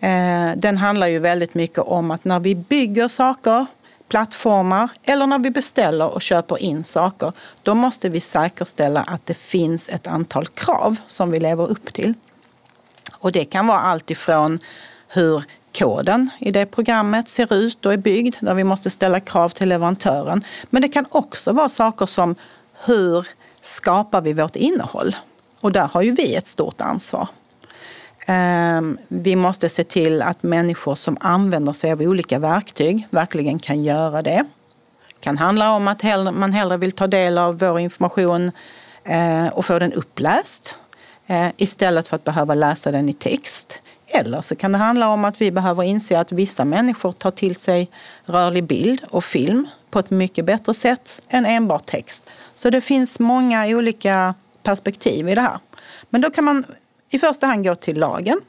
Eh, 0.00 0.50
den 0.56 0.76
handlar 0.76 1.06
ju 1.06 1.18
väldigt 1.18 1.54
mycket 1.54 1.78
om 1.78 2.10
att 2.10 2.24
när 2.24 2.40
vi 2.40 2.54
bygger 2.54 3.08
saker, 3.08 3.66
plattformar 4.08 4.88
eller 5.04 5.26
när 5.26 5.38
vi 5.38 5.50
beställer 5.50 6.08
och 6.08 6.22
köper 6.22 6.62
in 6.62 6.84
saker, 6.84 7.32
då 7.62 7.74
måste 7.74 8.08
vi 8.08 8.20
säkerställa 8.20 9.00
att 9.00 9.26
det 9.26 9.34
finns 9.34 9.88
ett 9.88 10.06
antal 10.06 10.46
krav 10.46 10.96
som 11.06 11.30
vi 11.30 11.40
lever 11.40 11.70
upp 11.70 11.92
till. 11.92 12.14
Och 13.18 13.32
det 13.32 13.44
kan 13.44 13.66
vara 13.66 13.80
allt 13.80 14.10
ifrån 14.10 14.58
hur 15.08 15.44
koden 15.72 16.30
i 16.38 16.50
det 16.50 16.66
programmet 16.66 17.28
ser 17.28 17.54
ut 17.54 17.86
och 17.86 17.92
är 17.92 17.96
byggd, 17.96 18.36
där 18.40 18.54
vi 18.54 18.64
måste 18.64 18.90
ställa 18.90 19.20
krav 19.20 19.48
till 19.48 19.68
leverantören. 19.68 20.44
Men 20.70 20.82
det 20.82 20.88
kan 20.88 21.06
också 21.10 21.52
vara 21.52 21.68
saker 21.68 22.06
som 22.06 22.34
hur 22.84 23.26
skapar 23.62 24.20
vi 24.20 24.32
vårt 24.32 24.56
innehåll? 24.56 25.16
Och 25.60 25.72
där 25.72 25.86
har 25.86 26.02
ju 26.02 26.10
vi 26.10 26.34
ett 26.34 26.46
stort 26.46 26.80
ansvar. 26.80 27.28
Ehm, 28.26 28.98
vi 29.08 29.36
måste 29.36 29.68
se 29.68 29.84
till 29.84 30.22
att 30.22 30.42
människor 30.42 30.94
som 30.94 31.16
använder 31.20 31.72
sig 31.72 31.92
av 31.92 32.00
olika 32.00 32.38
verktyg 32.38 33.06
verkligen 33.10 33.58
kan 33.58 33.84
göra 33.84 34.22
det. 34.22 34.44
Det 35.08 35.20
kan 35.20 35.38
handla 35.38 35.72
om 35.72 35.88
att 35.88 36.02
man 36.34 36.52
hellre 36.52 36.76
vill 36.76 36.92
ta 36.92 37.06
del 37.06 37.38
av 37.38 37.58
vår 37.58 37.80
information 37.80 38.52
eh, 39.04 39.46
och 39.46 39.64
få 39.64 39.78
den 39.78 39.92
uppläst 39.92 40.78
eh, 41.26 41.48
istället 41.56 42.08
för 42.08 42.16
att 42.16 42.24
behöva 42.24 42.54
läsa 42.54 42.90
den 42.90 43.08
i 43.08 43.12
text. 43.12 43.80
Eller 44.10 44.40
så 44.40 44.56
kan 44.56 44.72
det 44.72 44.78
handla 44.78 45.08
om 45.08 45.24
att 45.24 45.40
vi 45.40 45.50
behöver 45.50 45.82
inse 45.82 46.20
att 46.20 46.32
vissa 46.32 46.64
människor 46.64 47.12
tar 47.12 47.30
till 47.30 47.54
sig 47.56 47.90
rörlig 48.24 48.64
bild 48.64 49.04
och 49.10 49.24
film 49.24 49.68
på 49.90 49.98
ett 49.98 50.10
mycket 50.10 50.44
bättre 50.44 50.74
sätt 50.74 51.22
än 51.28 51.46
enbart 51.46 51.86
text. 51.86 52.30
Så 52.54 52.70
det 52.70 52.80
finns 52.80 53.18
många 53.18 53.66
olika 53.66 54.34
perspektiv 54.62 55.28
i 55.28 55.34
det 55.34 55.40
här. 55.40 55.58
Men 56.10 56.20
då 56.20 56.30
kan 56.30 56.44
man 56.44 56.64
i 57.10 57.18
första 57.18 57.46
hand 57.46 57.64
gå 57.64 57.74
till 57.74 57.98
lagen 57.98 58.40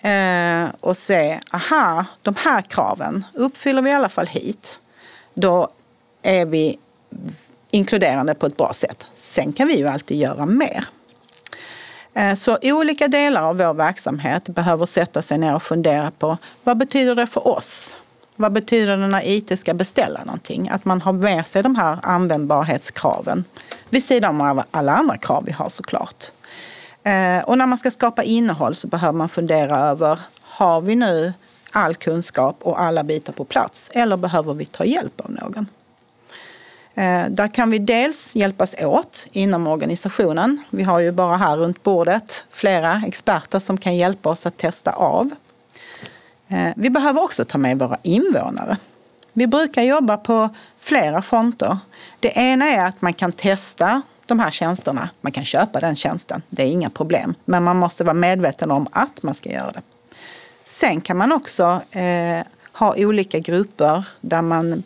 eh, 0.00 0.68
och 0.80 0.96
se, 0.96 1.40
aha, 1.52 2.04
de 2.22 2.34
här 2.38 2.62
kraven 2.62 3.24
uppfyller 3.34 3.82
vi 3.82 3.90
i 3.90 3.94
alla 3.94 4.08
fall 4.08 4.26
hit. 4.26 4.80
Då 5.34 5.68
är 6.22 6.44
vi 6.44 6.78
inkluderande 7.70 8.34
på 8.34 8.46
ett 8.46 8.56
bra 8.56 8.72
sätt. 8.72 9.06
Sen 9.14 9.52
kan 9.52 9.68
vi 9.68 9.78
ju 9.78 9.88
alltid 9.88 10.16
göra 10.16 10.46
mer. 10.46 10.84
Eh, 12.14 12.34
så 12.34 12.58
olika 12.62 13.08
delar 13.08 13.42
av 13.42 13.56
vår 13.56 13.74
verksamhet 13.74 14.48
behöver 14.48 14.86
sätta 14.86 15.22
sig 15.22 15.38
ner 15.38 15.54
och 15.54 15.62
fundera 15.62 16.10
på 16.10 16.38
vad 16.64 16.76
betyder 16.76 17.14
det 17.14 17.26
för 17.26 17.48
oss? 17.48 17.96
Vad 18.36 18.52
betyder 18.52 18.96
det 18.96 19.06
när 19.06 19.28
IT 19.28 19.58
ska 19.58 19.74
beställa 19.74 20.24
någonting? 20.24 20.68
Att 20.68 20.84
man 20.84 21.00
har 21.00 21.12
med 21.12 21.46
sig 21.46 21.62
de 21.62 21.76
här 21.76 21.98
användbarhetskraven 22.02 23.44
vid 23.88 24.04
sidan 24.04 24.40
av 24.40 24.62
alla 24.70 24.92
andra 24.92 25.18
krav 25.18 25.44
vi 25.44 25.52
har 25.52 25.68
såklart. 25.68 26.24
Eh, 27.02 27.38
och 27.38 27.58
när 27.58 27.66
man 27.66 27.78
ska 27.78 27.90
skapa 27.90 28.22
innehåll 28.22 28.74
så 28.74 28.86
behöver 28.86 29.18
man 29.18 29.28
fundera 29.28 29.78
över, 29.78 30.20
har 30.42 30.80
vi 30.80 30.96
nu 30.96 31.32
all 31.70 31.94
kunskap 31.94 32.56
och 32.62 32.80
alla 32.80 33.04
bitar 33.04 33.32
på 33.32 33.44
plats 33.44 33.90
eller 33.94 34.16
behöver 34.16 34.54
vi 34.54 34.64
ta 34.64 34.84
hjälp 34.84 35.20
av 35.20 35.30
någon? 35.30 35.66
Eh, 36.94 37.26
där 37.28 37.48
kan 37.48 37.70
vi 37.70 37.78
dels 37.78 38.36
hjälpas 38.36 38.74
åt 38.80 39.26
inom 39.32 39.66
organisationen. 39.66 40.62
Vi 40.70 40.82
har 40.82 41.00
ju 41.00 41.12
bara 41.12 41.36
här 41.36 41.56
runt 41.56 41.82
bordet 41.82 42.44
flera 42.50 43.02
experter 43.06 43.58
som 43.58 43.78
kan 43.78 43.96
hjälpa 43.96 44.28
oss 44.28 44.46
att 44.46 44.56
testa 44.56 44.90
av. 44.90 45.30
Eh, 46.48 46.72
vi 46.76 46.90
behöver 46.90 47.22
också 47.22 47.44
ta 47.44 47.58
med 47.58 47.78
våra 47.78 47.98
invånare. 48.02 48.76
Vi 49.32 49.46
brukar 49.46 49.82
jobba 49.82 50.16
på 50.16 50.48
flera 50.80 51.22
fronter. 51.22 51.78
Det 52.20 52.32
ena 52.36 52.66
är 52.66 52.86
att 52.86 53.02
man 53.02 53.14
kan 53.14 53.32
testa 53.32 54.02
de 54.26 54.40
här 54.40 54.50
tjänsterna. 54.50 55.08
Man 55.20 55.32
kan 55.32 55.44
köpa 55.44 55.80
den 55.80 55.96
tjänsten, 55.96 56.42
det 56.48 56.62
är 56.62 56.66
inga 56.66 56.90
problem. 56.90 57.34
Men 57.44 57.62
man 57.62 57.76
måste 57.76 58.04
vara 58.04 58.14
medveten 58.14 58.70
om 58.70 58.88
att 58.92 59.22
man 59.22 59.34
ska 59.34 59.50
göra 59.50 59.70
det. 59.70 59.82
Sen 60.62 61.00
kan 61.00 61.16
man 61.16 61.32
också 61.32 61.80
eh, 61.90 62.40
ha 62.72 62.94
olika 62.96 63.38
grupper 63.38 64.04
där 64.20 64.42
man 64.42 64.82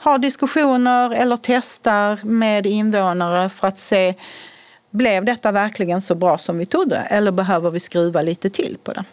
har 0.00 0.18
diskussioner 0.18 1.10
eller 1.10 1.38
testar 1.42 2.20
med 2.22 2.66
invånare 2.66 3.48
för 3.48 3.68
att 3.68 3.78
se 3.78 4.14
blev 4.90 5.24
detta 5.24 5.52
verkligen 5.52 6.00
så 6.00 6.14
bra 6.14 6.38
som 6.38 6.58
vi 6.58 6.66
trodde 6.66 6.96
eller 6.96 7.32
behöver 7.32 7.70
vi 7.70 7.80
skruva 7.80 8.22
lite 8.22 8.50
till 8.50 8.78
på 8.84 8.92
det? 8.92 9.04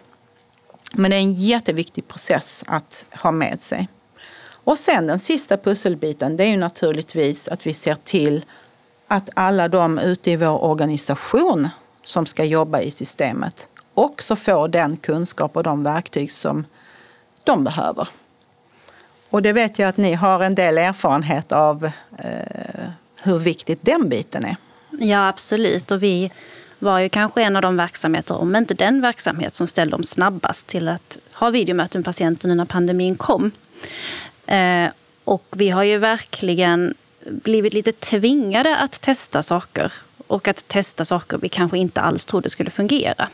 Men 0.93 1.11
det 1.11 1.17
är 1.17 1.21
en 1.21 1.33
jätteviktig 1.33 2.07
process 2.07 2.63
att 2.67 3.05
ha 3.11 3.31
med 3.31 3.61
sig. 3.61 3.87
Och 4.63 4.77
sen 4.77 5.07
den 5.07 5.19
sista 5.19 5.57
pusselbiten, 5.57 6.37
det 6.37 6.43
är 6.43 6.47
ju 6.47 6.57
naturligtvis 6.57 7.47
att 7.47 7.67
vi 7.67 7.73
ser 7.73 7.95
till 8.03 8.45
att 9.07 9.29
alla 9.33 9.67
de 9.67 9.99
ute 9.99 10.31
i 10.31 10.35
vår 10.35 10.63
organisation 10.63 11.69
som 12.03 12.25
ska 12.25 12.43
jobba 12.43 12.79
i 12.79 12.91
systemet 12.91 13.67
också 13.93 14.35
får 14.35 14.67
den 14.67 14.97
kunskap 14.97 15.57
och 15.57 15.63
de 15.63 15.83
verktyg 15.83 16.31
som 16.31 16.65
de 17.43 17.63
behöver. 17.63 18.07
Och 19.29 19.41
det 19.41 19.53
vet 19.53 19.79
jag 19.79 19.89
att 19.89 19.97
ni 19.97 20.13
har 20.13 20.43
en 20.43 20.55
del 20.55 20.77
erfarenhet 20.77 21.51
av 21.51 21.85
eh, 22.17 22.89
hur 23.23 23.39
viktigt 23.39 23.79
den 23.81 24.09
biten 24.09 24.45
är. 24.45 24.55
Ja, 24.99 25.27
absolut. 25.27 25.91
Och 25.91 26.03
vi 26.03 26.31
var 26.79 26.99
ju 26.99 27.09
kanske 27.09 27.43
en 27.43 27.55
av 27.55 27.61
de 27.61 27.77
verksamheter, 27.77 28.35
om 28.35 28.55
inte 28.55 28.73
den 28.73 29.01
verksamhet, 29.01 29.55
som 29.55 29.67
ställde 29.67 29.91
dem 29.91 30.03
snabbast 30.03 30.67
till 30.67 30.87
att 30.87 31.17
ha 31.33 31.49
videomöten 31.49 31.99
med 31.99 32.05
patienter 32.05 32.47
när 32.47 32.65
pandemin 32.65 33.15
kom. 33.15 33.51
Eh, 34.45 34.89
och 35.23 35.45
vi 35.51 35.69
har 35.69 35.83
ju 35.83 35.97
verkligen 35.97 36.93
blivit 37.25 37.73
lite 37.73 37.91
tvingade 37.91 38.77
att 38.77 39.01
testa 39.01 39.43
saker 39.43 39.93
och 40.27 40.47
att 40.47 40.67
testa 40.67 41.05
saker 41.05 41.37
vi 41.37 41.49
kanske 41.49 41.77
inte 41.77 42.01
alls 42.01 42.25
trodde 42.25 42.49
skulle 42.49 42.69
fungera. 42.69 43.29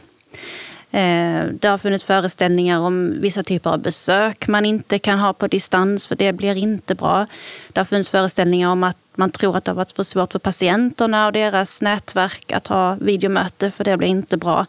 Eh, 0.94 1.46
det 1.46 1.68
har 1.68 1.78
funnits 1.78 2.04
föreställningar 2.04 2.80
om 2.80 3.22
vissa 3.22 3.44
typer 3.44 3.70
av 3.70 3.80
besök 3.80 4.48
man 4.48 4.66
inte 4.66 5.00
kan 5.00 5.20
ha 5.20 5.34
på 5.34 5.48
distans 5.48 6.08
för 6.08 6.16
det 6.16 6.34
blir 6.34 6.56
inte 6.56 6.96
bra. 6.96 7.28
Det 7.74 7.80
har 7.80 7.86
funnits 7.86 8.10
föreställningar 8.10 8.70
om 8.70 8.84
att 8.84 8.98
man 9.16 9.32
tror 9.32 9.58
att 9.58 9.66
det 9.66 9.72
har 9.72 9.76
varit 9.76 9.92
för 9.92 10.04
svårt 10.04 10.32
för 10.32 10.40
patienterna 10.40 11.26
och 11.26 11.34
deras 11.34 11.82
nätverk 11.82 12.52
att 12.52 12.68
ha 12.68 12.96
videomöte 12.96 13.72
för 13.72 13.84
det 13.84 13.98
blir 13.98 14.08
inte 14.08 14.38
bra. 14.38 14.66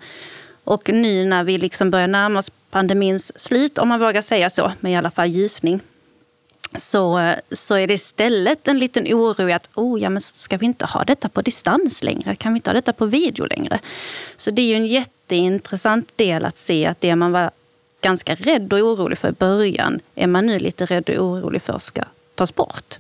Och 0.64 0.88
nu 0.88 1.25
när 1.25 1.45
vi 1.45 1.59
liksom 1.59 1.90
börjar 1.90 2.09
närma 2.09 2.38
oss 2.38 2.50
pandemins 2.71 3.40
slut, 3.40 3.78
om 3.78 3.88
man 3.88 4.00
vågar 4.00 4.23
säga 4.23 4.50
så, 4.50 4.73
men 4.81 4.93
i 4.93 4.97
alla 4.97 5.11
fall 5.11 5.28
ljusning, 5.28 5.81
så, 6.75 7.35
så 7.50 7.75
är 7.75 7.87
det 7.87 7.95
istället 7.95 8.69
en 8.69 8.78
liten 8.78 9.07
oro 9.07 9.49
i 9.49 9.52
att 9.52 9.71
oh, 9.75 10.00
ja, 10.00 10.11
men 10.11 10.21
ska 10.21 10.57
vi 10.57 10.66
inte 10.66 10.87
ha 10.87 11.04
detta 11.04 11.28
på 11.28 11.43
distans 11.43 12.02
längre? 12.02 12.37
Kan 12.37 12.52
vi 12.52 12.59
inte 12.59 12.71
ha 12.71 12.75
detta 12.75 12.93
på 12.93 13.07
video 13.07 13.47
längre? 13.47 13.78
Så 14.37 14.50
det 14.50 14.62
är 14.62 14.66
ju 14.66 14.75
en 14.75 14.87
jätteintressant 14.87 16.12
del 16.16 16.45
att 16.45 16.57
se 16.57 16.87
att 16.87 17.00
det 17.00 17.16
man 17.16 17.33
var 17.33 17.50
ganska 18.00 18.35
rädd 18.35 18.73
och 18.73 18.78
orolig 18.78 19.19
för 19.19 19.28
i 19.28 19.33
början 19.33 20.00
är 20.14 20.26
man 20.26 20.47
nu 20.47 20.59
lite 20.59 20.87
rädd 20.87 21.11
och 21.11 21.25
orolig 21.25 21.62
för 21.62 21.78
ska 21.78 22.02
tas 22.35 22.54
bort. 22.54 22.99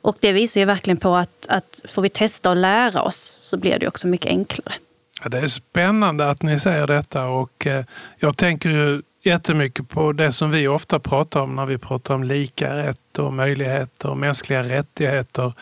Och 0.00 0.16
det 0.20 0.32
visar 0.32 0.60
ju 0.60 0.64
verkligen 0.64 0.96
på 0.96 1.16
att, 1.16 1.46
att 1.48 1.80
får 1.88 2.02
vi 2.02 2.08
testa 2.08 2.50
och 2.50 2.56
lära 2.56 3.02
oss 3.02 3.38
så 3.42 3.56
blir 3.56 3.78
det 3.78 3.88
också 3.88 4.06
mycket 4.06 4.30
enklare. 4.30 4.74
Ja, 5.22 5.28
det 5.28 5.38
är 5.38 5.48
spännande 5.48 6.30
att 6.30 6.42
ni 6.42 6.60
säger 6.60 6.86
detta 6.86 7.26
och 7.26 7.66
eh, 7.66 7.84
jag 8.18 8.36
tänker 8.36 8.68
ju 8.68 9.02
jättemycket 9.22 9.88
på 9.88 10.12
det 10.12 10.32
som 10.32 10.50
vi 10.50 10.68
ofta 10.68 10.98
pratar 10.98 11.40
om 11.40 11.56
när 11.56 11.66
vi 11.66 11.78
pratar 11.78 12.14
om 12.14 12.24
lika 12.24 12.76
rätt 12.76 13.18
och 13.18 13.32
möjligheter 13.32 14.10
och 14.10 14.16
mänskliga 14.16 14.62
rättigheter. 14.62 15.52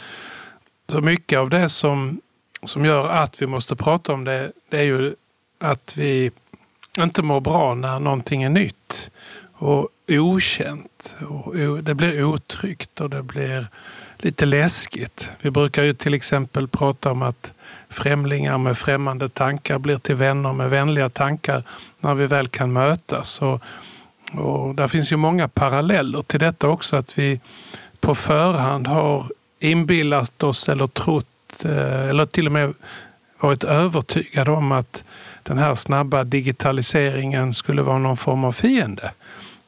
Så 0.92 1.00
mycket 1.00 1.38
av 1.38 1.50
det 1.50 1.68
som, 1.68 2.20
som 2.62 2.84
gör 2.84 3.08
att 3.08 3.42
vi 3.42 3.46
måste 3.46 3.76
prata 3.76 4.12
om 4.12 4.24
det, 4.24 4.52
det 4.68 4.78
är 4.78 4.84
ju 4.84 5.14
att 5.60 5.94
vi 5.96 6.30
inte 6.98 7.22
mår 7.22 7.40
bra 7.40 7.74
när 7.74 8.00
någonting 8.00 8.42
är 8.42 8.50
nytt 8.50 9.10
och 9.52 9.88
okänt. 10.08 11.16
Och 11.28 11.56
det 11.82 11.94
blir 11.94 12.24
otryggt 12.24 13.00
och 13.00 13.10
det 13.10 13.22
blir 13.22 13.66
lite 14.16 14.46
läskigt. 14.46 15.30
Vi 15.40 15.50
brukar 15.50 15.82
ju 15.82 15.94
till 15.94 16.14
exempel 16.14 16.68
prata 16.68 17.10
om 17.10 17.22
att 17.22 17.54
främlingar 17.90 18.58
med 18.58 18.78
främmande 18.78 19.28
tankar 19.28 19.78
blir 19.78 19.98
till 19.98 20.14
vänner 20.14 20.52
med 20.52 20.70
vänliga 20.70 21.08
tankar 21.08 21.62
när 22.00 22.14
vi 22.14 22.26
väl 22.26 22.48
kan 22.48 22.72
mötas. 22.72 23.42
Och, 23.42 23.62
och 24.32 24.74
där 24.74 24.86
finns 24.86 25.12
ju 25.12 25.16
många 25.16 25.48
paralleller 25.48 26.22
till 26.22 26.40
detta 26.40 26.68
också, 26.68 26.96
att 26.96 27.18
vi 27.18 27.40
på 28.00 28.14
förhand 28.14 28.86
har 28.86 29.26
inbillat 29.60 30.42
oss 30.42 30.68
eller 30.68 30.86
trott 30.86 31.64
eh, 31.64 32.08
eller 32.08 32.26
till 32.26 32.46
och 32.46 32.52
med 32.52 32.74
varit 33.40 33.64
övertygade 33.64 34.50
om 34.50 34.72
att 34.72 35.04
den 35.42 35.58
här 35.58 35.74
snabba 35.74 36.24
digitaliseringen 36.24 37.54
skulle 37.54 37.82
vara 37.82 37.98
någon 37.98 38.16
form 38.16 38.44
av 38.44 38.52
fiende 38.52 39.12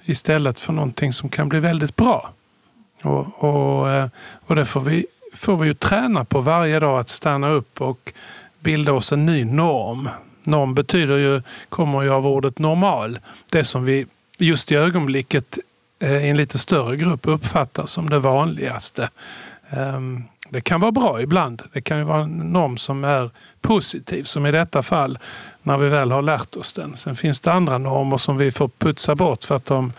istället 0.04 0.60
för 0.60 0.72
någonting 0.72 1.12
som 1.12 1.28
kan 1.28 1.48
bli 1.48 1.60
väldigt 1.60 1.96
bra. 1.96 2.30
Och, 3.02 3.44
och, 3.44 3.90
eh, 3.90 4.08
och 4.46 4.56
det 4.56 4.64
får 4.64 4.80
vi, 4.80 5.06
får 5.34 5.56
vi 5.56 5.66
ju 5.66 5.75
träna 5.75 6.25
på 6.25 6.40
varje 6.40 6.80
dag, 6.80 7.00
att 7.00 7.08
stanna 7.08 7.50
upp 7.50 7.80
och 7.80 8.12
bilda 8.60 8.92
oss 8.92 9.12
en 9.12 9.26
ny 9.26 9.44
norm. 9.44 10.08
Norm 10.42 10.75
betyder 10.75 11.16
ju, 11.16 11.42
kommer 11.68 12.02
ju 12.02 12.10
av 12.10 12.26
ordet 12.26 12.58
normal. 12.58 13.18
Det 13.50 13.64
som 13.64 13.84
vi 13.84 14.06
just 14.38 14.72
i 14.72 14.75
ögonblicket 14.75 15.58
eh, 16.00 16.26
i 16.26 16.28
en 16.28 16.37
lite 16.37 16.58
större 16.58 16.96
grupp 16.96 17.28
uppfattar 17.28 17.87
som 17.87 18.10
det 18.10 18.18
vanligaste. 18.18 19.10
Ehm, 19.70 20.25
det 20.49 20.60
kan 20.60 20.80
vara 20.80 20.92
bra 20.92 21.22
ibland. 21.22 21.62
Det 21.72 21.80
kan 21.80 21.99
ju 21.99 22.04
vara 22.04 22.22
en 22.22 22.52
norm 22.52 22.78
som 22.78 23.04
är 23.04 23.30
positiv, 23.60 24.25
som 24.25 24.46
i 24.46 24.50
detta 24.50 24.82
fall 24.82 25.18
när 25.62 25.78
vi 25.78 25.88
väl 25.88 26.10
har 26.10 26.22
lärt 26.22 26.56
oss 26.56 26.72
den. 26.72 26.96
Sen 26.96 27.16
finns 27.16 27.40
det 27.40 27.52
andra 27.52 27.78
normer 27.78 28.16
som 28.16 28.37
vi 28.37 28.50
får 28.50 28.68
putsa 28.68 29.14
bort 29.14 29.44
för 29.44 29.56
att 29.56 29.66
de 29.66 29.92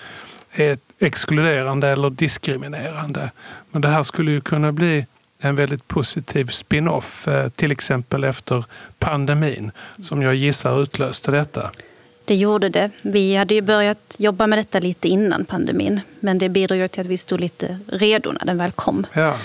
är 0.54 0.78
exkluderande 1.00 1.88
eller 1.88 2.10
diskriminerande. 2.10 3.32
Men 3.72 3.82
det 3.82 3.88
här 3.88 4.04
skulle 4.04 4.32
ju 4.32 4.42
kunna 4.42 4.72
bli 4.72 5.06
en 5.42 5.56
väldigt 5.56 5.88
positiv 5.88 6.46
spin-off, 6.46 7.28
eh, 7.28 7.50
till 7.50 7.72
exempel 7.72 8.24
efter 8.24 8.66
pandemin, 9.00 9.72
som 10.08 10.22
jag 10.22 10.36
gissar 10.36 10.84
utlöste 10.84 11.32
detta. 11.32 11.72
Det 12.26 12.36
gjorde 12.36 12.70
det. 12.70 12.92
Vi 13.02 13.36
hade 13.36 13.54
ju 13.54 13.62
börjat 13.62 14.16
jobba 14.18 14.48
med 14.48 14.60
detta 14.60 14.80
lite 14.80 15.08
innan 15.08 15.46
pandemin. 15.46 16.02
Men 16.20 16.38
det 16.38 16.50
bidrog 16.50 16.92
till 16.92 17.02
att 17.02 17.08
vi 17.08 17.18
stod 17.18 17.40
lite 17.40 17.80
redo 17.88 18.32
när 18.32 18.46
den 18.46 18.58
väl 18.58 18.72
kom. 18.72 19.06
Ja. 19.14 19.38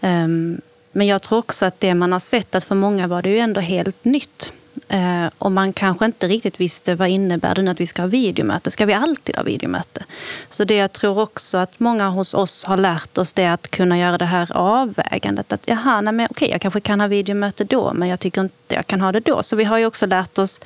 Um, 0.00 0.60
men 0.92 1.06
jag 1.06 1.22
tror 1.22 1.38
också 1.38 1.66
att 1.66 1.80
det 1.80 1.94
man 1.94 2.12
har 2.12 2.18
sett, 2.18 2.54
att 2.54 2.64
för 2.64 2.74
många 2.74 3.06
var 3.06 3.22
det 3.22 3.28
ju 3.30 3.38
ändå 3.38 3.60
helt 3.60 4.04
nytt. 4.04 4.52
Eh, 4.88 5.26
och 5.38 5.52
man 5.52 5.72
kanske 5.72 6.04
inte 6.04 6.28
riktigt 6.28 6.60
visste 6.60 6.94
vad 6.94 7.08
innebär 7.08 7.54
det 7.54 7.62
nu 7.62 7.70
att 7.70 7.80
vi 7.80 7.86
ska 7.86 8.02
ha 8.02 8.06
videomöte. 8.06 8.70
Ska 8.70 8.86
vi 8.86 8.92
alltid 8.92 9.36
ha 9.36 9.42
videomöte? 9.42 10.04
Så 10.50 10.64
det 10.64 10.76
jag 10.76 10.92
tror 10.92 11.18
också 11.18 11.58
att 11.58 11.80
många 11.80 12.08
hos 12.08 12.34
oss 12.34 12.64
har 12.64 12.76
lärt 12.76 13.18
oss 13.18 13.32
det 13.32 13.42
är 13.42 13.52
att 13.52 13.70
kunna 13.70 13.98
göra 13.98 14.18
det 14.18 14.24
här 14.24 14.52
avvägandet. 14.52 15.52
Att 15.52 15.60
jaha, 15.64 16.00
nej 16.00 16.12
men 16.12 16.28
okej, 16.30 16.50
jag 16.50 16.60
kanske 16.60 16.80
kan 16.80 17.00
ha 17.00 17.06
videomöte 17.06 17.64
då, 17.64 17.92
men 17.94 18.08
jag 18.08 18.20
tycker 18.20 18.40
inte 18.40 18.74
jag 18.74 18.86
kan 18.86 19.00
ha 19.00 19.12
det 19.12 19.20
då. 19.20 19.42
Så 19.42 19.56
vi 19.56 19.64
har 19.64 19.78
ju 19.78 19.86
också 19.86 20.06
lärt 20.06 20.38
oss, 20.38 20.60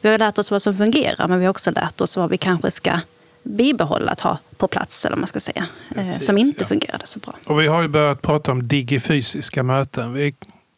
vi 0.00 0.08
har 0.08 0.18
lärt 0.18 0.38
oss 0.38 0.50
vad 0.50 0.62
som 0.62 0.74
fungerar, 0.74 1.28
men 1.28 1.38
vi 1.38 1.44
har 1.44 1.50
också 1.50 1.70
lärt 1.70 2.00
oss 2.00 2.16
vad 2.16 2.30
vi 2.30 2.38
kanske 2.38 2.70
ska 2.70 3.00
bibehålla 3.42 4.12
att 4.12 4.20
ha 4.20 4.38
på 4.56 4.68
plats, 4.68 5.04
eller 5.04 5.16
man 5.16 5.26
ska 5.26 5.40
säga, 5.40 5.66
eh, 5.88 5.94
Precis, 5.94 6.26
som 6.26 6.38
inte 6.38 6.64
ja. 6.64 6.66
fungerade 6.66 7.06
så 7.06 7.18
bra. 7.18 7.34
Och 7.46 7.60
vi 7.60 7.66
har 7.66 7.82
ju 7.82 7.88
börjat 7.88 8.22
prata 8.22 8.52
om 8.52 8.68
digifysiska 8.68 9.62
möten. 9.62 10.12
Vi 10.12 10.34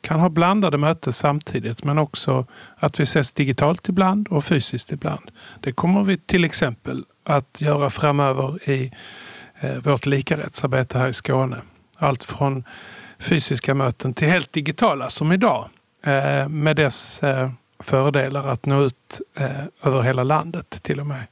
kan 0.09 0.21
ha 0.21 0.29
blandade 0.29 0.79
möten 0.79 1.12
samtidigt 1.12 1.85
men 1.85 1.99
också 1.99 2.47
att 2.77 3.01
vi 3.01 3.03
ses 3.03 3.33
digitalt 3.33 3.88
ibland 3.88 4.29
och 4.29 4.44
fysiskt 4.44 4.92
ibland. 4.92 5.31
Det 5.61 5.73
kommer 5.73 6.05
vi 6.05 6.18
till 6.18 6.44
exempel 6.44 7.05
att 7.25 7.61
göra 7.61 7.90
framöver 7.90 8.71
i 8.71 8.92
eh, 9.61 9.75
vårt 9.77 10.07
likarättsarbete 10.07 10.99
här 10.99 11.09
i 11.09 11.12
Skåne. 11.12 11.57
Allt 11.99 12.25
från 12.25 12.64
fysiska 13.18 13.75
möten 13.75 14.14
till 14.14 14.29
helt 14.29 14.53
digitala 14.53 15.11
som 15.11 15.33
idag 15.33 15.68
eh, 16.03 16.49
med 16.49 16.77
dess 16.77 17.23
eh, 17.23 17.51
fördelar 17.81 18.49
att 18.49 18.66
nå 18.66 18.83
ut 18.83 19.21
över 19.83 20.03
hela 20.03 20.25
landet 20.25 20.83
till 20.83 21.01
och 21.01 21.07
med. 21.07 21.23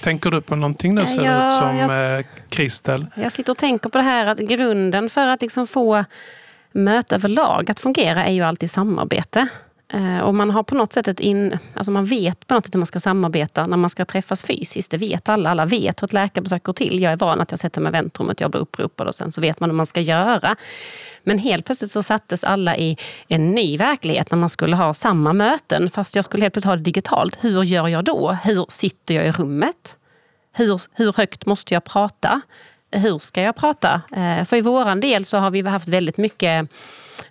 Tänker 0.00 0.30
du 0.30 0.40
på 0.40 0.56
någonting 0.56 0.94
nu 0.94 1.06
ser 1.06 1.24
ja, 1.24 1.48
ut 1.48 1.58
som 1.58 1.76
jag, 1.76 2.24
Kristel? 2.48 3.06
Jag 3.14 3.32
sitter 3.32 3.52
och 3.52 3.58
tänker 3.58 3.90
på 3.90 3.98
det 3.98 4.04
här 4.04 4.26
att 4.26 4.38
grunden 4.38 5.10
för 5.10 5.26
att 5.26 5.42
liksom 5.42 5.66
få 5.66 6.04
möte 6.74 7.14
överlag 7.14 7.70
att 7.70 7.80
fungera 7.80 8.24
är 8.26 8.32
ju 8.32 8.42
alltid 8.42 8.70
samarbete. 8.70 9.48
Eh, 9.92 10.18
och 10.18 10.34
man 10.34 10.50
har 10.50 10.62
på 10.62 10.74
något 10.74 10.92
sätt 10.92 11.08
ett 11.08 11.20
in, 11.20 11.58
alltså 11.74 11.90
man 11.90 12.04
vet 12.04 12.46
på 12.46 12.54
något 12.54 12.66
sätt 12.66 12.74
hur 12.74 12.78
man 12.78 12.86
ska 12.86 13.00
samarbeta 13.00 13.66
när 13.66 13.76
man 13.76 13.90
ska 13.90 14.04
träffas 14.04 14.44
fysiskt. 14.44 14.90
Det 14.90 14.96
vet 14.96 15.28
alla. 15.28 15.50
Alla 15.50 15.66
vet 15.66 16.02
hur 16.02 16.04
ett 16.04 16.12
läkarbesök 16.12 16.62
går 16.62 16.72
till. 16.72 17.02
Jag 17.02 17.12
är 17.12 17.16
van 17.16 17.40
att 17.40 17.50
jag 17.50 17.60
sätter 17.60 17.80
mig 17.80 17.90
i 17.90 17.92
väntrummet, 17.92 18.40
jag 18.40 18.50
blir 18.50 18.60
uppropad 18.60 19.08
och 19.08 19.14
sen 19.14 19.32
så 19.32 19.40
vet 19.40 19.60
man 19.60 19.70
hur 19.70 19.76
man 19.76 19.86
ska 19.86 20.00
göra. 20.00 20.56
Men 21.24 21.38
helt 21.38 21.66
plötsligt 21.66 21.90
så 21.90 22.02
sattes 22.02 22.44
alla 22.44 22.76
i 22.76 22.96
en 23.28 23.50
ny 23.50 23.76
verklighet 23.76 24.30
när 24.30 24.38
man 24.38 24.48
skulle 24.48 24.76
ha 24.76 24.94
samma 24.94 25.32
möten. 25.32 25.90
Fast 25.90 26.16
jag 26.16 26.24
skulle 26.24 26.44
helt 26.44 26.54
plötsligt 26.54 26.70
ha 26.70 26.76
det 26.76 26.82
digitalt. 26.82 27.44
Hur 27.44 27.62
gör 27.62 27.88
jag 27.88 28.04
då? 28.04 28.36
Hur 28.44 28.66
sitter 28.68 29.14
jag 29.14 29.26
i 29.26 29.32
rummet? 29.32 29.96
Hur, 30.52 30.82
hur 30.92 31.12
högt 31.12 31.46
måste 31.46 31.74
jag 31.74 31.84
prata? 31.84 32.40
Hur 32.92 33.18
ska 33.18 33.42
jag 33.42 33.56
prata? 33.56 34.02
Eh, 34.16 34.44
för 34.44 34.56
i 34.56 34.60
våran 34.60 35.00
del 35.00 35.24
så 35.24 35.38
har 35.38 35.50
vi 35.50 35.62
haft 35.62 35.88
väldigt 35.88 36.16
mycket 36.16 36.68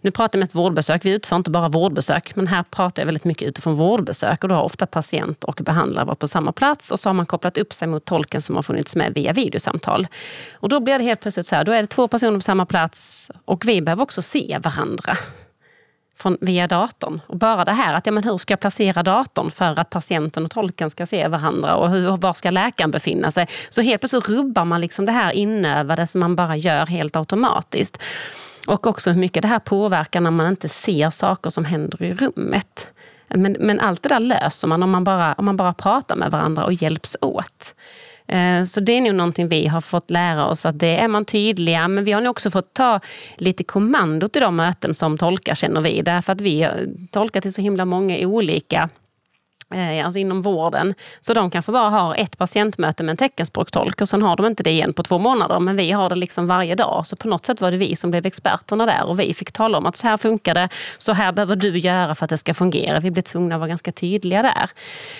nu 0.01 0.11
pratar 0.11 0.37
jag 0.37 0.41
mest 0.41 0.55
vårdbesök. 0.55 1.05
Vi 1.05 1.11
utför 1.11 1.35
inte 1.35 1.49
bara 1.49 1.69
vårdbesök, 1.69 2.35
men 2.35 2.47
här 2.47 2.63
pratar 2.63 3.01
jag 3.01 3.05
väldigt 3.05 3.23
mycket 3.23 3.47
utifrån 3.47 3.75
vårdbesök. 3.75 4.43
Och 4.43 4.49
då 4.49 4.55
har 4.55 4.63
ofta 4.63 4.85
patient 4.85 5.43
och 5.43 5.55
behandlare 5.55 6.05
varit 6.05 6.19
på 6.19 6.27
samma 6.27 6.51
plats 6.51 6.91
och 6.91 6.99
så 6.99 7.09
har 7.09 7.13
man 7.13 7.25
kopplat 7.25 7.57
upp 7.57 7.73
sig 7.73 7.87
mot 7.87 8.05
tolken 8.05 8.41
som 8.41 8.55
har 8.55 8.63
funnits 8.63 8.95
med 8.95 9.13
via 9.13 9.33
videosamtal. 9.33 10.07
Och 10.53 10.69
då 10.69 10.79
blir 10.79 10.97
det 10.97 11.03
helt 11.03 11.21
plötsligt 11.21 11.47
så 11.47 11.55
här, 11.55 11.63
då 11.63 11.71
är 11.71 11.81
det 11.81 11.87
två 11.87 12.07
personer 12.07 12.37
på 12.37 12.41
samma 12.41 12.65
plats 12.65 13.31
och 13.45 13.67
vi 13.67 13.81
behöver 13.81 14.03
också 14.03 14.21
se 14.21 14.59
varandra 14.63 15.17
från, 16.21 16.37
via 16.41 16.67
datorn. 16.67 17.21
Och 17.27 17.37
bara 17.37 17.65
det 17.65 17.71
här 17.71 17.93
att 17.93 18.05
ja, 18.05 18.11
men 18.11 18.23
hur 18.23 18.37
ska 18.37 18.51
jag 18.51 18.59
placera 18.59 19.03
datorn 19.03 19.51
för 19.51 19.79
att 19.79 19.89
patienten 19.89 20.45
och 20.45 20.51
tolken 20.51 20.89
ska 20.89 21.05
se 21.05 21.27
varandra 21.27 21.75
och 21.75 21.89
hur, 21.89 22.17
var 22.17 22.33
ska 22.33 22.49
läkaren 22.49 22.91
befinna 22.91 23.31
sig? 23.31 23.47
Så 23.69 23.81
helt 23.81 24.01
plötsligt 24.01 24.29
rubbar 24.29 24.65
man 24.65 24.81
liksom 24.81 25.05
det 25.05 25.11
här 25.11 25.31
inövade 25.31 26.07
som 26.07 26.19
man 26.19 26.35
bara 26.35 26.55
gör 26.55 26.85
helt 26.85 27.15
automatiskt. 27.15 27.97
Och 28.67 28.87
också 28.87 29.09
hur 29.09 29.19
mycket 29.19 29.41
det 29.41 29.47
här 29.47 29.59
påverkar 29.59 30.21
när 30.21 30.31
man 30.31 30.47
inte 30.47 30.69
ser 30.69 31.09
saker 31.09 31.49
som 31.49 31.65
händer 31.65 32.03
i 32.03 32.13
rummet. 32.13 32.87
Men, 33.27 33.55
men 33.59 33.79
allt 33.79 34.03
det 34.03 34.09
där 34.09 34.19
löser 34.19 34.67
man 34.67 34.83
om 34.83 34.91
man, 34.91 35.03
bara, 35.03 35.33
om 35.33 35.45
man 35.45 35.57
bara 35.57 35.73
pratar 35.73 36.15
med 36.15 36.31
varandra 36.31 36.65
och 36.65 36.73
hjälps 36.73 37.17
åt. 37.21 37.75
Eh, 38.31 38.63
så 38.63 38.79
det 38.79 38.91
är 38.91 39.01
nog 39.01 39.15
någonting 39.15 39.47
vi 39.47 39.67
har 39.67 39.81
fått 39.81 40.09
lära 40.09 40.45
oss, 40.45 40.65
att 40.65 40.79
det 40.79 40.97
är 40.97 41.07
man 41.07 41.25
tydliga. 41.25 41.87
Men 41.87 42.03
vi 42.03 42.11
har 42.11 42.21
nog 42.21 42.31
också 42.31 42.51
fått 42.51 42.73
ta 42.73 42.99
lite 43.37 43.63
kommandot 43.63 44.35
i 44.35 44.39
de 44.39 44.55
möten 44.55 44.93
som 44.93 45.17
tolkar 45.17 45.55
känner 45.55 45.81
vi. 45.81 46.01
Därför 46.01 46.33
att 46.33 46.41
vi 46.41 46.67
tolkar 47.11 47.41
till 47.41 47.53
så 47.53 47.61
himla 47.61 47.85
många 47.85 48.27
olika 48.27 48.89
Eh, 49.73 50.05
alltså 50.05 50.19
inom 50.19 50.41
vården. 50.41 50.93
Så 51.19 51.33
de 51.33 51.51
kanske 51.51 51.71
bara 51.71 51.89
har 51.89 52.15
ett 52.15 52.37
patientmöte 52.37 53.03
med 53.03 53.11
en 53.11 53.17
teckenspråkstolk 53.17 54.01
och 54.01 54.09
sen 54.09 54.21
har 54.21 54.35
de 54.35 54.45
inte 54.45 54.63
det 54.63 54.71
igen 54.71 54.93
på 54.93 55.03
två 55.03 55.19
månader. 55.19 55.59
Men 55.59 55.75
vi 55.75 55.91
har 55.91 56.09
det 56.09 56.15
liksom 56.15 56.47
varje 56.47 56.75
dag. 56.75 57.07
Så 57.07 57.15
på 57.15 57.27
något 57.27 57.45
sätt 57.45 57.61
var 57.61 57.71
det 57.71 57.77
vi 57.77 57.95
som 57.95 58.11
blev 58.11 58.25
experterna 58.25 58.85
där 58.85 59.05
och 59.05 59.19
vi 59.19 59.33
fick 59.33 59.51
tala 59.51 59.77
om 59.77 59.85
att 59.85 59.97
så 59.97 60.07
här 60.07 60.17
funkar 60.17 60.53
det, 60.53 60.69
så 60.97 61.13
här 61.13 61.31
behöver 61.31 61.55
du 61.55 61.77
göra 61.77 62.15
för 62.15 62.25
att 62.25 62.29
det 62.29 62.37
ska 62.37 62.53
fungera. 62.53 62.99
Vi 62.99 63.11
blev 63.11 63.23
tvungna 63.23 63.55
att 63.55 63.59
vara 63.59 63.69
ganska 63.69 63.91
tydliga 63.91 64.41
där. 64.41 64.69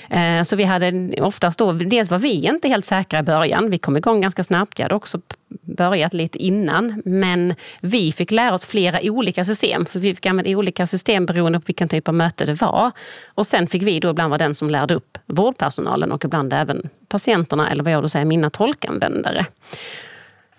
Eh, 0.10 0.44
så 0.44 0.56
vi 0.56 0.64
hade 0.64 1.16
oftast 1.22 1.60
då, 1.60 1.72
dels 1.72 2.12
var 2.12 2.18
vi 2.18 2.48
inte 2.48 2.68
helt 2.68 2.86
säkra 2.86 3.20
i 3.20 3.24
början. 3.24 3.70
Vi 3.70 3.78
kom 3.78 3.98
igång 3.98 4.22
ganska 4.22 4.44
snabbt. 4.44 4.80
Jag 4.80 4.86
hade 4.86 4.96
också 4.96 5.20
börjat 5.62 6.14
lite 6.14 6.38
innan. 6.38 7.02
Men 7.06 7.56
vi 7.82 8.12
fick 8.12 8.32
lära 8.32 8.54
oss 8.54 8.66
flera 8.66 9.00
olika 9.04 9.46
system. 9.46 9.86
För 9.86 10.00
vi 10.00 10.16
fick 10.16 10.26
använda 10.26 10.52
olika 10.52 10.88
system 10.88 11.26
beroende 11.26 11.60
på 11.60 11.64
vilken 11.68 11.90
typ 11.90 12.08
av 12.08 12.14
möte 12.14 12.46
det 12.46 12.62
var. 12.62 12.92
Och 13.28 13.48
sen 13.48 13.68
fick 13.68 13.84
vi 13.84 14.00
då 14.00 14.10
ibland 14.10 14.30
vara 14.30 14.38
den 14.38 14.56
som 14.56 14.70
lärde 14.70 14.96
upp 14.96 15.18
vårdpersonalen 15.26 16.12
och 16.12 16.26
ibland 16.26 16.54
även 16.54 16.90
patienterna 17.08 17.70
eller 17.72 17.84
vad 17.84 17.94
jag 17.94 18.04
då 18.04 18.10
säger, 18.10 18.26
mina 18.26 18.50
tolkanvändare. 18.50 19.46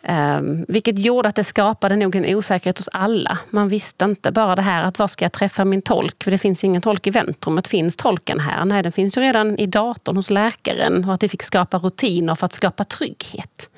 Um, 0.09 0.65
vilket 0.69 0.99
gjorde 0.99 1.29
att 1.29 1.37
det 1.37 1.45
skapade 1.45 1.97
nog 1.97 2.17
en 2.17 2.37
osäkerhet 2.37 2.79
hos 2.79 2.89
alla. 2.93 3.39
Man 3.51 3.69
visste 3.69 4.05
inte 4.05 4.33
bara 4.33 4.57
det 4.57 4.63
här 4.63 4.83
att 4.83 4.99
var 4.99 5.09
ska 5.09 5.25
jag 5.25 5.33
träffa 5.33 5.65
min 5.65 5.83
tolk? 5.83 6.25
För 6.25 6.31
det 6.31 6.39
finns 6.39 6.65
ingen 6.65 6.83
tolk 6.83 7.07
i 7.07 7.11
väntrummet. 7.11 7.69
Finns 7.69 7.97
tolken 7.97 8.41
här? 8.41 8.65
Nej, 8.65 8.83
den 8.83 8.93
finns 8.93 9.17
ju 9.17 9.21
redan 9.21 9.59
i 9.59 9.67
datorn 9.67 10.17
hos 10.17 10.31
läkaren. 10.31 11.05
Och 11.05 11.15
att 11.15 11.23
vi 11.23 11.29
fick 11.29 11.43
skapa 11.43 11.79
rutiner 11.79 12.35
för 12.35 12.47
att 12.47 12.53
skapa 12.53 12.85
trygghet. 12.85 13.71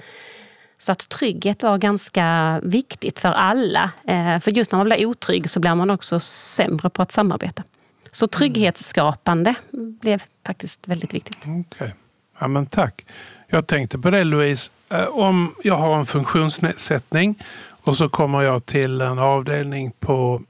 Så 0.85 0.93
att 0.93 1.09
trygghet 1.09 1.63
var 1.63 1.79
ganska 1.79 2.61
viktigt 2.63 3.19
för 3.19 3.29
alla. 3.29 3.85
Uh, 4.11 4.39
för 4.39 4.51
just 4.51 4.73
när 4.73 4.77
man 4.77 4.87
blir 4.87 5.07
otrygg 5.07 5.51
så 5.51 5.61
blir 5.61 5.75
man 5.75 5.91
också 5.91 6.21
sämre 6.21 6.91
på 6.91 7.03
att 7.03 7.13
samarbeta. 7.13 7.63
Så 8.11 8.27
trygghetsskapande 8.27 9.55
blev 9.73 10.23
faktiskt 10.47 10.89
väldigt 10.89 11.15
viktigt. 11.15 11.39
Okej, 11.41 11.65
okay. 11.71 11.91
ja, 12.39 12.49
men 12.49 12.67
tack. 12.67 13.05
Jag 13.47 13.67
tänkte 13.67 13.99
på 13.99 14.11
det 14.11 14.25
Louise, 14.25 14.71
eh, 14.89 15.05
om 15.05 15.55
jag 15.63 15.75
har 15.75 15.99
en 15.99 16.07
funktionsnedsättning 16.07 17.45
och 17.67 17.97
så 17.97 18.09
kommer 18.09 18.43
jag 18.43 18.67
till 18.67 19.01
en 19.01 19.19
avdelning 19.19 19.93
på 20.01 20.43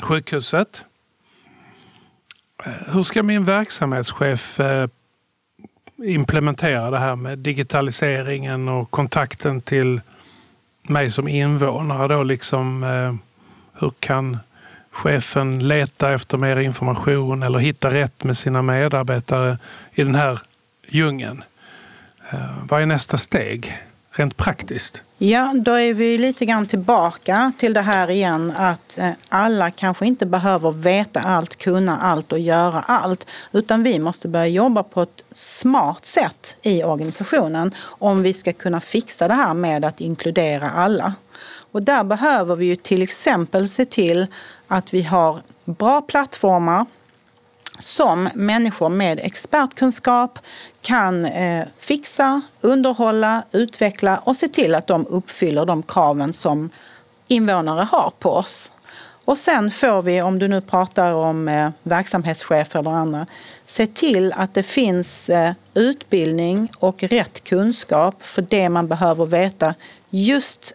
sjukhuset. 0.00 0.84
Eh, 2.64 2.72
hur 2.86 3.02
ska 3.02 3.22
min 3.22 3.44
verksamhetschef 3.44 4.60
eh, 4.60 4.88
implementera 6.04 6.90
det 6.90 6.98
här 6.98 7.16
med 7.16 7.38
digitaliseringen 7.38 8.68
och 8.68 8.90
kontakten 8.90 9.60
till 9.60 10.00
mig 10.82 11.10
som 11.10 11.28
invånare? 11.28 12.14
Då 12.14 12.22
liksom, 12.22 12.84
eh, 12.84 13.14
hur 13.80 13.92
kan 14.00 14.38
chefen 14.90 15.68
leta 15.68 16.12
efter 16.12 16.38
mer 16.38 16.56
information 16.56 17.42
eller 17.42 17.58
hitta 17.58 17.90
rätt 17.90 18.24
med 18.24 18.36
sina 18.36 18.62
medarbetare 18.62 19.58
i 19.92 20.02
den 20.02 20.14
här 20.14 20.38
djungeln? 20.88 21.44
Eh, 22.30 22.38
vad 22.68 22.82
är 22.82 22.86
nästa 22.86 23.18
steg 23.18 23.78
rent 24.10 24.36
praktiskt? 24.36 25.02
Ja, 25.24 25.52
då 25.54 25.72
är 25.72 25.94
vi 25.94 26.18
lite 26.18 26.44
grann 26.44 26.66
tillbaka 26.66 27.52
till 27.58 27.72
det 27.72 27.80
här 27.80 28.10
igen 28.10 28.52
att 28.56 28.98
eh, 28.98 29.10
alla 29.28 29.70
kanske 29.70 30.06
inte 30.06 30.26
behöver 30.26 30.70
veta 30.70 31.20
allt, 31.20 31.56
kunna 31.56 31.98
allt 31.98 32.32
och 32.32 32.38
göra 32.38 32.80
allt. 32.80 33.26
Utan 33.52 33.82
vi 33.82 33.98
måste 33.98 34.28
börja 34.28 34.46
jobba 34.46 34.82
på 34.82 35.02
ett 35.02 35.24
smart 35.32 36.06
sätt 36.06 36.56
i 36.62 36.84
organisationen 36.84 37.74
om 37.80 38.22
vi 38.22 38.32
ska 38.32 38.52
kunna 38.52 38.80
fixa 38.80 39.28
det 39.28 39.34
här 39.34 39.54
med 39.54 39.84
att 39.84 40.00
inkludera 40.00 40.70
alla. 40.70 41.14
Och 41.72 41.82
där 41.82 42.04
behöver 42.04 42.56
vi 42.56 42.66
ju 42.66 42.76
till 42.76 43.02
exempel 43.02 43.68
se 43.68 43.84
till 43.84 44.26
att 44.68 44.94
vi 44.94 45.02
har 45.02 45.42
bra 45.64 46.00
plattformar 46.00 46.86
som 47.78 48.28
människor 48.34 48.88
med 48.88 49.20
expertkunskap 49.22 50.38
kan 50.82 51.24
eh, 51.24 51.66
fixa, 51.78 52.40
underhålla, 52.60 53.42
utveckla 53.52 54.18
och 54.18 54.36
se 54.36 54.48
till 54.48 54.74
att 54.74 54.86
de 54.86 55.06
uppfyller 55.06 55.64
de 55.64 55.82
kraven 55.82 56.32
som 56.32 56.70
invånare 57.28 57.82
har 57.84 58.12
på 58.18 58.30
oss. 58.30 58.72
Och 59.24 59.38
sen 59.38 59.70
får 59.70 60.02
vi, 60.02 60.22
om 60.22 60.38
du 60.38 60.48
nu 60.48 60.60
pratar 60.60 61.12
om 61.12 61.48
eh, 61.48 61.70
verksamhetschefer 61.82 62.78
eller 62.78 62.90
andra, 62.90 63.26
se 63.66 63.86
till 63.86 64.32
att 64.32 64.54
det 64.54 64.62
finns 64.62 65.28
eh, 65.28 65.52
utbildning 65.74 66.72
och 66.78 67.02
rätt 67.02 67.44
kunskap 67.44 68.14
för 68.20 68.42
det 68.42 68.68
man 68.68 68.88
behöver 68.88 69.26
veta 69.26 69.74
just 70.10 70.74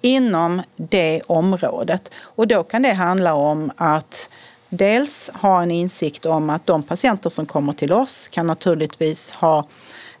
inom 0.00 0.62
det 0.76 1.22
området. 1.26 2.10
Och 2.20 2.48
då 2.48 2.62
kan 2.62 2.82
det 2.82 2.92
handla 2.92 3.34
om 3.34 3.72
att 3.76 4.28
dels 4.72 5.30
ha 5.34 5.62
en 5.62 5.70
insikt 5.70 6.26
om 6.26 6.50
att 6.50 6.66
de 6.66 6.82
patienter 6.82 7.30
som 7.30 7.46
kommer 7.46 7.72
till 7.72 7.92
oss 7.92 8.28
kan 8.28 8.46
naturligtvis 8.46 9.32
ha 9.32 9.66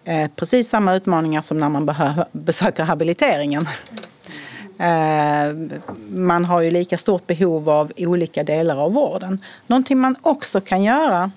eh, 0.04 0.30
precis 0.36 0.68
samma 0.68 0.94
utmaningar 0.94 1.42
som 1.42 1.60
när 1.60 1.68
man 1.68 1.90
besöker 2.32 2.84
habiliteringen. 2.84 3.68
Eh, 4.78 5.76
man 6.08 6.44
har 6.44 6.60
ju 6.60 6.70
lika 6.70 6.98
stort 6.98 7.26
behov 7.26 7.70
av 7.70 7.92
olika 7.96 8.44
delar 8.44 8.76
av 8.76 8.92
vården. 8.92 9.44
Någonting 9.66 9.98
man 9.98 10.16
också 10.22 10.60
kan 10.60 10.82
göra 10.82 11.30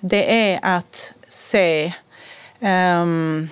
det 0.00 0.52
är 0.52 0.58
att 0.62 1.12
se 1.28 1.92
um, 2.60 3.48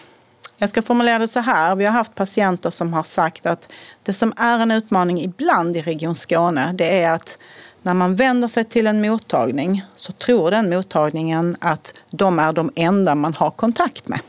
jag 0.56 0.70
ska 0.70 0.82
formulera 0.82 1.18
det 1.18 1.28
så 1.28 1.40
här. 1.40 1.76
Vi 1.76 1.84
har 1.84 1.92
haft 1.92 2.14
patienter 2.14 2.70
som 2.70 2.92
har 2.92 3.02
sagt 3.02 3.46
att 3.46 3.72
det 4.02 4.12
som 4.12 4.32
är 4.36 4.58
en 4.58 4.70
utmaning 4.70 5.20
ibland 5.20 5.76
i 5.76 5.82
Region 5.82 6.14
Skåne, 6.14 6.72
det 6.74 7.02
är 7.02 7.10
att 7.10 7.38
när 7.84 7.94
man 7.94 8.16
vänder 8.16 8.48
sig 8.48 8.64
till 8.64 8.86
en 8.86 9.00
mottagning 9.00 9.84
så 9.96 10.12
tror 10.12 10.50
den 10.50 10.70
mottagningen 10.70 11.56
att 11.60 11.94
de 12.10 12.38
är 12.38 12.52
de 12.52 12.70
enda 12.74 13.14
man 13.14 13.34
har 13.34 13.50
kontakt 13.50 14.08
med. 14.08 14.20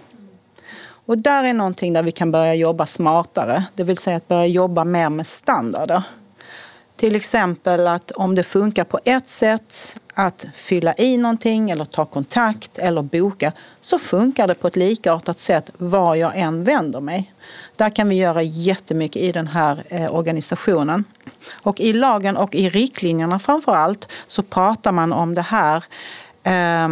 Och 1.07 1.17
där 1.17 1.43
är 1.43 1.53
någonting 1.53 1.93
där 1.93 2.03
vi 2.03 2.11
kan 2.11 2.31
börja 2.31 2.55
jobba 2.55 2.85
smartare, 2.85 3.65
det 3.75 3.83
vill 3.83 3.97
säga 3.97 4.17
att 4.17 4.27
börja 4.27 4.45
jobba 4.45 4.83
mer 4.83 5.09
med 5.09 5.27
standarder. 5.27 6.03
Till 6.95 7.15
exempel 7.15 7.87
att 7.87 8.11
om 8.11 8.35
det 8.35 8.43
funkar 8.43 8.83
på 8.83 8.99
ett 9.03 9.29
sätt 9.29 9.97
att 10.13 10.45
fylla 10.55 10.93
i 10.97 11.17
någonting 11.17 11.71
eller 11.71 11.85
ta 11.85 12.05
kontakt 12.05 12.77
eller 12.77 13.01
boka 13.01 13.51
så 13.81 13.99
funkar 13.99 14.47
det 14.47 14.55
på 14.55 14.67
ett 14.67 14.75
likartat 14.75 15.39
sätt 15.39 15.71
var 15.77 16.15
jag 16.15 16.31
än 16.35 16.63
vänder 16.63 17.01
mig. 17.01 17.33
Där 17.75 17.89
kan 17.89 18.09
vi 18.09 18.15
göra 18.15 18.41
jättemycket 18.41 19.21
i 19.21 19.31
den 19.31 19.47
här 19.47 19.83
eh, 19.89 20.15
organisationen. 20.15 21.03
Och 21.53 21.79
i 21.79 21.93
lagen 21.93 22.37
och 22.37 22.55
i 22.55 22.69
riktlinjerna 22.69 23.39
framför 23.39 23.75
allt 23.75 24.07
så 24.27 24.43
pratar 24.43 24.91
man 24.91 25.13
om 25.13 25.35
det 25.35 25.41
här 25.41 25.83
eh, 26.43 26.89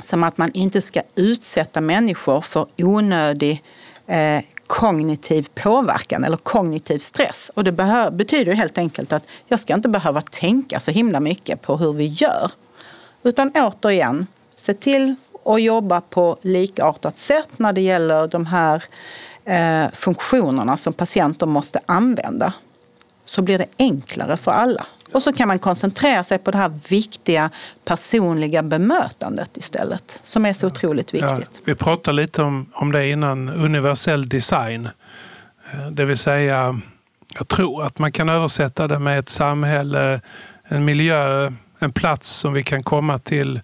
som 0.00 0.22
att 0.24 0.38
man 0.38 0.50
inte 0.52 0.80
ska 0.80 1.02
utsätta 1.14 1.80
människor 1.80 2.40
för 2.40 2.66
onödig 2.76 3.62
eh, 4.06 4.42
kognitiv 4.66 5.48
påverkan 5.54 6.24
eller 6.24 6.36
kognitiv 6.36 6.98
stress. 6.98 7.50
Och 7.54 7.64
det 7.64 7.72
betyder 8.12 8.52
helt 8.52 8.78
enkelt 8.78 9.12
att 9.12 9.24
jag 9.46 9.60
ska 9.60 9.74
inte 9.74 9.88
behöva 9.88 10.20
tänka 10.20 10.80
så 10.80 10.90
himla 10.90 11.20
mycket 11.20 11.62
på 11.62 11.76
hur 11.76 11.92
vi 11.92 12.06
gör. 12.06 12.50
Utan 13.22 13.52
återigen, 13.54 14.26
se 14.56 14.74
till 14.74 15.14
att 15.44 15.62
jobba 15.62 16.00
på 16.00 16.36
likartat 16.42 17.18
sätt 17.18 17.48
när 17.56 17.72
det 17.72 17.80
gäller 17.80 18.28
de 18.28 18.46
här 18.46 18.84
eh, 19.44 19.90
funktionerna 19.92 20.76
som 20.76 20.92
patienter 20.92 21.46
måste 21.46 21.80
använda. 21.86 22.52
Så 23.24 23.42
blir 23.42 23.58
det 23.58 23.66
enklare 23.78 24.36
för 24.36 24.50
alla. 24.50 24.86
Och 25.12 25.22
så 25.22 25.32
kan 25.32 25.48
man 25.48 25.58
koncentrera 25.58 26.24
sig 26.24 26.38
på 26.38 26.50
det 26.50 26.58
här 26.58 26.72
viktiga 26.88 27.50
personliga 27.84 28.62
bemötandet 28.62 29.56
istället, 29.56 30.20
som 30.22 30.46
är 30.46 30.52
så 30.52 30.66
otroligt 30.66 31.14
viktigt. 31.14 31.50
Ja, 31.52 31.60
vi 31.64 31.74
pratade 31.74 32.16
lite 32.16 32.42
om, 32.42 32.66
om 32.72 32.92
det 32.92 33.08
innan, 33.08 33.48
universell 33.48 34.28
design. 34.28 34.88
Eh, 35.72 35.86
det 35.90 36.04
vill 36.04 36.18
säga, 36.18 36.80
jag 37.38 37.48
tror 37.48 37.84
att 37.84 37.98
man 37.98 38.12
kan 38.12 38.28
översätta 38.28 38.88
det 38.88 38.98
med 38.98 39.18
ett 39.18 39.28
samhälle, 39.28 40.20
en 40.64 40.84
miljö, 40.84 41.52
en 41.78 41.92
plats 41.92 42.30
som 42.30 42.52
vi 42.52 42.62
kan 42.62 42.82
komma 42.82 43.18
till 43.18 43.60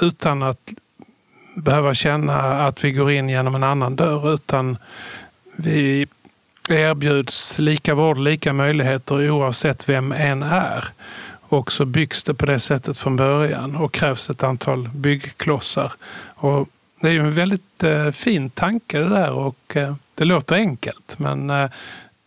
utan 0.00 0.42
att 0.42 0.72
behöva 1.60 1.94
känna 1.94 2.66
att 2.66 2.84
vi 2.84 2.92
går 2.92 3.10
in 3.10 3.28
genom 3.28 3.54
en 3.54 3.62
annan 3.62 3.96
dörr, 3.96 4.34
utan 4.34 4.78
vi 5.56 6.06
erbjuds 6.68 7.58
lika 7.58 7.94
vård, 7.94 8.18
lika 8.18 8.52
möjligheter 8.52 9.30
oavsett 9.30 9.88
vem 9.88 10.12
en 10.12 10.42
är. 10.42 10.84
Och 11.40 11.72
så 11.72 11.84
byggs 11.84 12.24
det 12.24 12.34
på 12.34 12.46
det 12.46 12.60
sättet 12.60 12.98
från 12.98 13.16
början 13.16 13.76
och 13.76 13.92
krävs 13.92 14.30
ett 14.30 14.42
antal 14.42 14.88
byggklossar. 14.88 15.92
Och 16.34 16.68
det 17.00 17.08
är 17.08 17.12
ju 17.12 17.20
en 17.20 17.32
väldigt 17.32 17.82
eh, 17.82 18.10
fin 18.10 18.50
tanke 18.50 18.98
det 18.98 19.08
där 19.08 19.30
och 19.30 19.76
eh, 19.76 19.94
det 20.14 20.24
låter 20.24 20.54
enkelt 20.54 21.18
men, 21.18 21.50
eh, 21.50 21.70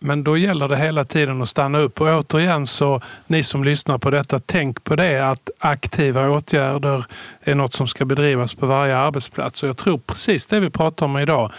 men 0.04 0.24
då 0.24 0.38
gäller 0.38 0.68
det 0.68 0.78
hela 0.78 1.06
tiden 1.06 1.42
att 1.42 1.50
stanna 1.50 1.78
upp. 1.78 2.02
Och 2.02 2.08
återigen 2.08 2.66
så, 2.68 3.02
ni 3.28 3.44
som 3.44 3.63
lyssnar 3.63 3.98
på 3.98 4.10
detta, 4.10 4.39
tänk 4.39 4.84
på 4.84 4.96
det 4.96 5.30
att 5.30 5.50
aktiva 5.60 6.30
åtgärder 6.30 7.06
är 7.42 7.56
något 7.56 7.74
som 7.74 7.88
ska 7.88 8.06
bedrivas 8.06 8.54
på 8.54 8.66
varje 8.66 8.98
arbetsplats. 8.98 9.63
Och 9.63 9.70
jag 9.70 9.78
tror 9.78 9.98
precis 9.98 10.48
det 10.48 10.60
vi 10.60 10.70
pratar 10.70 11.06
om 11.06 11.18
idag 11.18 11.52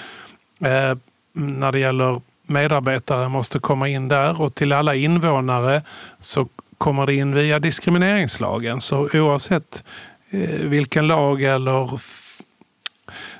eh, 0.60 0.96
när 1.32 1.72
det 1.72 1.78
gäller 1.78 2.20
medarbetare 2.46 3.28
måste 3.28 3.58
komma 3.58 3.88
in 3.88 4.08
där 4.08 4.40
och 4.40 4.54
till 4.54 4.72
alla 4.72 4.94
invånare 4.94 5.82
så 6.18 6.48
kommer 6.78 7.06
det 7.06 7.14
in 7.14 7.34
via 7.34 7.58
diskrimineringslagen. 7.58 8.80
Så 8.80 9.08
oavsett 9.12 9.84
eh, 10.30 10.48
vilken 10.48 11.06
lag 11.06 11.42
eller 11.42 11.98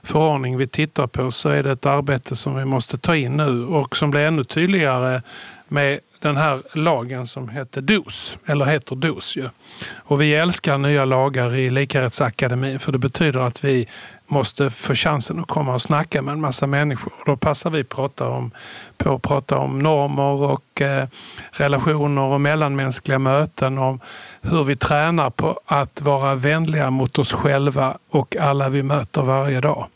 förordning 0.04 0.56
vi 0.56 0.66
tittar 0.66 1.06
på 1.06 1.30
så 1.30 1.48
är 1.48 1.62
det 1.62 1.72
ett 1.72 1.86
arbete 1.86 2.36
som 2.36 2.56
vi 2.56 2.64
måste 2.64 2.98
ta 2.98 3.16
in 3.16 3.36
nu 3.36 3.66
och 3.66 3.96
som 3.96 4.10
blir 4.10 4.20
ännu 4.20 4.44
tydligare 4.44 5.22
med 5.68 6.00
den 6.20 6.36
här 6.36 6.62
lagen 6.72 7.26
som 7.26 7.48
heter 7.48 7.80
DOS, 7.80 8.38
eller 8.46 8.64
heter 8.64 8.96
DOS 8.96 9.36
ju. 9.36 9.48
Och 9.94 10.20
vi 10.20 10.34
älskar 10.34 10.78
nya 10.78 11.04
lagar 11.04 11.54
i 11.54 11.70
Likarättsakademin 11.70 12.78
för 12.78 12.92
det 12.92 12.98
betyder 12.98 13.40
att 13.40 13.64
vi 13.64 13.88
måste 14.26 14.70
få 14.70 14.94
chansen 14.94 15.40
att 15.40 15.48
komma 15.48 15.74
och 15.74 15.82
snacka 15.82 16.22
med 16.22 16.32
en 16.32 16.40
massa 16.40 16.66
människor. 16.66 17.12
Då 17.26 17.36
passar 17.36 17.70
vi 17.70 17.84
prata 17.84 18.28
om, 18.28 18.50
på 18.96 19.14
att 19.14 19.22
prata 19.22 19.58
om 19.58 19.78
normer 19.78 20.42
och 20.42 20.80
eh, 20.80 21.08
relationer 21.52 22.22
och 22.22 22.40
mellanmänskliga 22.40 23.18
möten. 23.18 23.78
Om 23.78 24.00
hur 24.42 24.64
vi 24.64 24.76
tränar 24.76 25.30
på 25.30 25.60
att 25.66 26.02
vara 26.02 26.34
vänliga 26.34 26.90
mot 26.90 27.18
oss 27.18 27.32
själva 27.32 27.98
och 28.10 28.36
alla 28.36 28.68
vi 28.68 28.82
möter 28.82 29.22
varje 29.22 29.60
dag. 29.60 29.86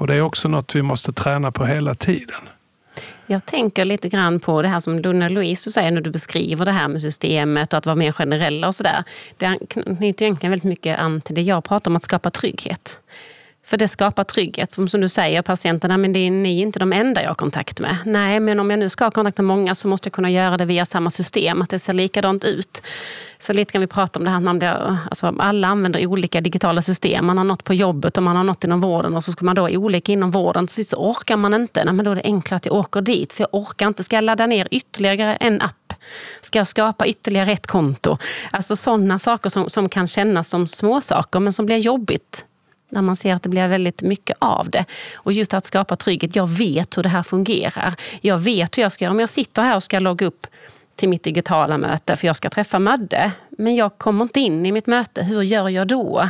Och 0.00 0.06
Det 0.06 0.14
är 0.14 0.20
också 0.20 0.48
något 0.48 0.74
vi 0.74 0.82
måste 0.82 1.12
träna 1.12 1.52
på 1.52 1.64
hela 1.64 1.94
tiden. 1.94 2.48
Jag 3.26 3.46
tänker 3.46 3.84
lite 3.84 4.08
grann 4.08 4.40
på 4.40 4.62
det 4.62 4.68
här 4.68 4.80
som 4.80 4.98
Luna 4.98 5.28
Louise 5.28 5.70
säger 5.70 5.90
när 5.90 6.00
du 6.00 6.10
beskriver 6.10 6.64
det 6.64 6.72
här 6.72 6.88
med 6.88 7.00
systemet 7.00 7.72
och 7.72 7.78
att 7.78 7.86
vara 7.86 7.96
mer 7.96 8.12
generella 8.12 8.68
och 8.68 8.74
sådär. 8.74 9.04
Det 9.36 9.58
knyter 9.68 10.24
egentligen 10.24 10.50
väldigt 10.50 10.64
mycket 10.64 10.98
an 10.98 11.20
till 11.20 11.34
det 11.34 11.42
jag 11.42 11.64
pratar 11.64 11.90
om, 11.90 11.96
att 11.96 12.02
skapa 12.02 12.30
trygghet. 12.30 13.00
För 13.70 13.76
det 13.76 13.88
skapar 13.88 14.24
trygghet. 14.24 14.74
För 14.74 14.86
som 14.86 15.00
du 15.00 15.08
säger, 15.08 15.42
patienterna, 15.42 15.98
men 15.98 16.12
det 16.12 16.18
är, 16.18 16.30
ni 16.30 16.58
är 16.58 16.62
inte 16.62 16.78
de 16.78 16.92
enda 16.92 17.22
jag 17.22 17.30
har 17.30 17.34
kontakt 17.34 17.80
med. 17.80 17.96
Nej, 18.04 18.40
men 18.40 18.60
om 18.60 18.70
jag 18.70 18.78
nu 18.78 18.88
ska 18.88 19.04
ha 19.04 19.10
kontakt 19.10 19.38
med 19.38 19.44
många 19.44 19.74
så 19.74 19.88
måste 19.88 20.06
jag 20.06 20.12
kunna 20.12 20.30
göra 20.30 20.56
det 20.56 20.64
via 20.64 20.84
samma 20.84 21.10
system, 21.10 21.62
att 21.62 21.70
det 21.70 21.78
ser 21.78 21.92
likadant 21.92 22.44
ut. 22.44 22.82
För 23.38 23.54
lite 23.54 23.72
kan 23.72 23.80
vi 23.80 23.86
prata 23.86 24.18
om 24.18 24.24
det 24.24 24.30
här 24.30 24.36
att 24.36 24.42
man 24.42 24.58
blir, 24.58 24.98
alltså 25.10 25.34
alla 25.38 25.68
använder 25.68 26.06
olika 26.06 26.40
digitala 26.40 26.82
system. 26.82 27.26
Man 27.26 27.38
har 27.38 27.44
något 27.44 27.64
på 27.64 27.74
jobbet 27.74 28.16
och 28.16 28.22
man 28.22 28.36
har 28.36 28.44
något 28.44 28.64
inom 28.64 28.80
vården 28.80 29.16
och 29.16 29.24
så 29.24 29.32
ska 29.32 29.44
man 29.44 29.56
då 29.56 29.68
olika 29.68 30.12
inom 30.12 30.30
vården. 30.30 30.68
Så, 30.68 30.84
så 30.84 30.96
orkar 30.96 31.36
man 31.36 31.54
inte. 31.54 31.84
Nej, 31.84 31.94
men 31.94 32.04
då 32.04 32.10
är 32.10 32.14
det 32.14 32.24
enklare 32.24 32.56
att 32.56 32.66
jag 32.66 32.74
åker 32.74 33.00
dit. 33.00 33.32
För 33.32 33.42
jag 33.42 33.54
orkar 33.60 33.86
inte. 33.86 34.04
Ska 34.04 34.16
jag 34.16 34.24
ladda 34.24 34.46
ner 34.46 34.68
ytterligare 34.70 35.36
en 35.36 35.60
app? 35.62 35.92
Ska 36.42 36.58
jag 36.58 36.66
skapa 36.66 37.06
ytterligare 37.06 37.52
ett 37.52 37.66
konto? 37.66 38.18
Alltså 38.50 38.76
sådana 38.76 39.18
saker 39.18 39.50
som, 39.50 39.70
som 39.70 39.88
kan 39.88 40.06
kännas 40.06 40.48
som 40.48 40.66
små 40.66 41.00
saker 41.00 41.40
men 41.40 41.52
som 41.52 41.66
blir 41.66 41.78
jobbigt 41.78 42.44
när 42.90 43.02
man 43.02 43.16
ser 43.16 43.34
att 43.34 43.42
det 43.42 43.48
blir 43.48 43.68
väldigt 43.68 44.02
mycket 44.02 44.36
av 44.40 44.70
det. 44.70 44.84
Och 45.14 45.32
just 45.32 45.54
att 45.54 45.66
skapa 45.66 45.96
trygghet. 45.96 46.36
Jag 46.36 46.48
vet 46.48 46.98
hur 46.98 47.02
det 47.02 47.08
här 47.08 47.22
fungerar. 47.22 47.94
Jag 48.20 48.38
vet 48.38 48.78
hur 48.78 48.82
jag 48.82 48.92
ska 48.92 49.04
göra. 49.04 49.12
Om 49.12 49.20
jag 49.20 49.30
sitter 49.30 49.62
här 49.62 49.76
och 49.76 49.82
ska 49.82 49.98
logga 49.98 50.26
upp 50.26 50.46
till 50.96 51.08
mitt 51.08 51.22
digitala 51.22 51.78
möte 51.78 52.16
för 52.16 52.26
jag 52.26 52.36
ska 52.36 52.50
träffa 52.50 52.78
Madde, 52.78 53.32
men 53.48 53.76
jag 53.76 53.98
kommer 53.98 54.22
inte 54.22 54.40
in 54.40 54.66
i 54.66 54.72
mitt 54.72 54.86
möte. 54.86 55.22
Hur 55.22 55.42
gör 55.42 55.68
jag 55.68 55.88
då? 55.88 56.28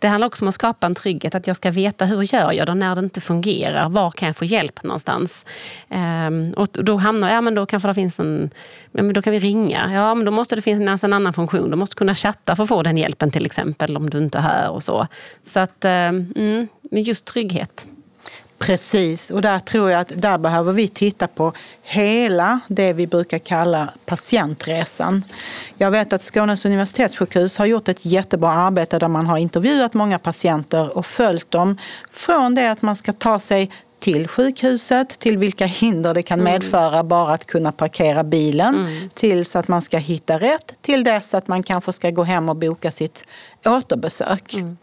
Det 0.00 0.08
handlar 0.08 0.26
också 0.26 0.44
om 0.44 0.48
att 0.48 0.54
skapa 0.54 0.86
en 0.86 0.94
trygghet, 0.94 1.34
att 1.34 1.46
jag 1.46 1.56
ska 1.56 1.70
veta 1.70 2.04
hur 2.04 2.34
gör 2.34 2.52
jag 2.52 2.66
då 2.66 2.74
när 2.74 2.94
det 2.94 3.00
inte 3.00 3.20
fungerar? 3.20 3.88
Var 3.88 4.10
kan 4.10 4.26
jag 4.26 4.36
få 4.36 4.44
hjälp 4.44 4.82
någonstans? 4.82 5.46
Ehm, 5.88 6.52
och 6.56 6.68
då 6.72 6.96
hamnar 6.96 7.30
ja 7.30 7.40
men 7.40 7.54
då 7.54 7.66
kanske 7.66 7.88
det 7.88 7.94
finns 7.94 8.20
en, 8.20 8.50
ja, 8.92 9.02
men 9.02 9.12
då 9.12 9.22
kan 9.22 9.32
vi 9.32 9.38
ringa. 9.38 9.92
Ja 9.94 10.14
men 10.14 10.24
då 10.24 10.32
måste 10.32 10.56
det 10.56 10.62
finnas 10.62 11.04
en 11.04 11.12
annan 11.12 11.32
funktion. 11.32 11.70
Du 11.70 11.76
måste 11.76 11.96
kunna 11.96 12.14
chatta 12.14 12.56
för 12.56 12.62
att 12.62 12.68
få 12.68 12.82
den 12.82 12.96
hjälpen 12.96 13.30
till 13.30 13.46
exempel 13.46 13.96
om 13.96 14.10
du 14.10 14.18
inte 14.18 14.40
hör 14.40 14.70
och 14.70 14.82
så. 14.82 15.06
Så 15.44 15.60
att, 15.60 15.84
ehm, 15.84 16.32
mm, 16.36 16.68
just 16.90 17.24
trygghet. 17.24 17.86
Precis, 18.60 19.30
och 19.30 19.42
där 19.42 19.58
tror 19.58 19.90
jag 19.90 20.00
att 20.00 20.12
där 20.22 20.38
behöver 20.38 20.72
vi 20.72 20.88
titta 20.88 21.26
på 21.26 21.52
hela 21.82 22.60
det 22.68 22.92
vi 22.92 23.06
brukar 23.06 23.38
kalla 23.38 23.88
patientresan. 24.06 25.24
Jag 25.76 25.90
vet 25.90 26.12
att 26.12 26.22
Skånes 26.22 26.64
universitetssjukhus 26.64 27.58
har 27.58 27.66
gjort 27.66 27.88
ett 27.88 28.04
jättebra 28.04 28.52
arbete 28.52 28.98
där 28.98 29.08
man 29.08 29.26
har 29.26 29.38
intervjuat 29.38 29.94
många 29.94 30.18
patienter 30.18 30.96
och 30.96 31.06
följt 31.06 31.50
dem 31.50 31.76
från 32.10 32.54
det 32.54 32.70
att 32.70 32.82
man 32.82 32.96
ska 32.96 33.12
ta 33.12 33.38
sig 33.38 33.70
till 33.98 34.28
sjukhuset, 34.28 35.18
till 35.18 35.38
vilka 35.38 35.66
hinder 35.66 36.14
det 36.14 36.22
kan 36.22 36.40
mm. 36.40 36.52
medföra 36.52 37.04
bara 37.04 37.32
att 37.32 37.46
kunna 37.46 37.72
parkera 37.72 38.24
bilen, 38.24 38.74
mm. 38.74 39.10
tills 39.14 39.56
att 39.56 39.68
man 39.68 39.82
ska 39.82 39.98
hitta 39.98 40.38
rätt, 40.38 40.74
till 40.80 41.04
dess 41.04 41.34
att 41.34 41.48
man 41.48 41.62
kanske 41.62 41.92
ska 41.92 42.10
gå 42.10 42.22
hem 42.22 42.48
och 42.48 42.56
boka 42.56 42.90
sitt 42.90 43.24
återbesök. 43.64 44.54
Mm. 44.54 44.76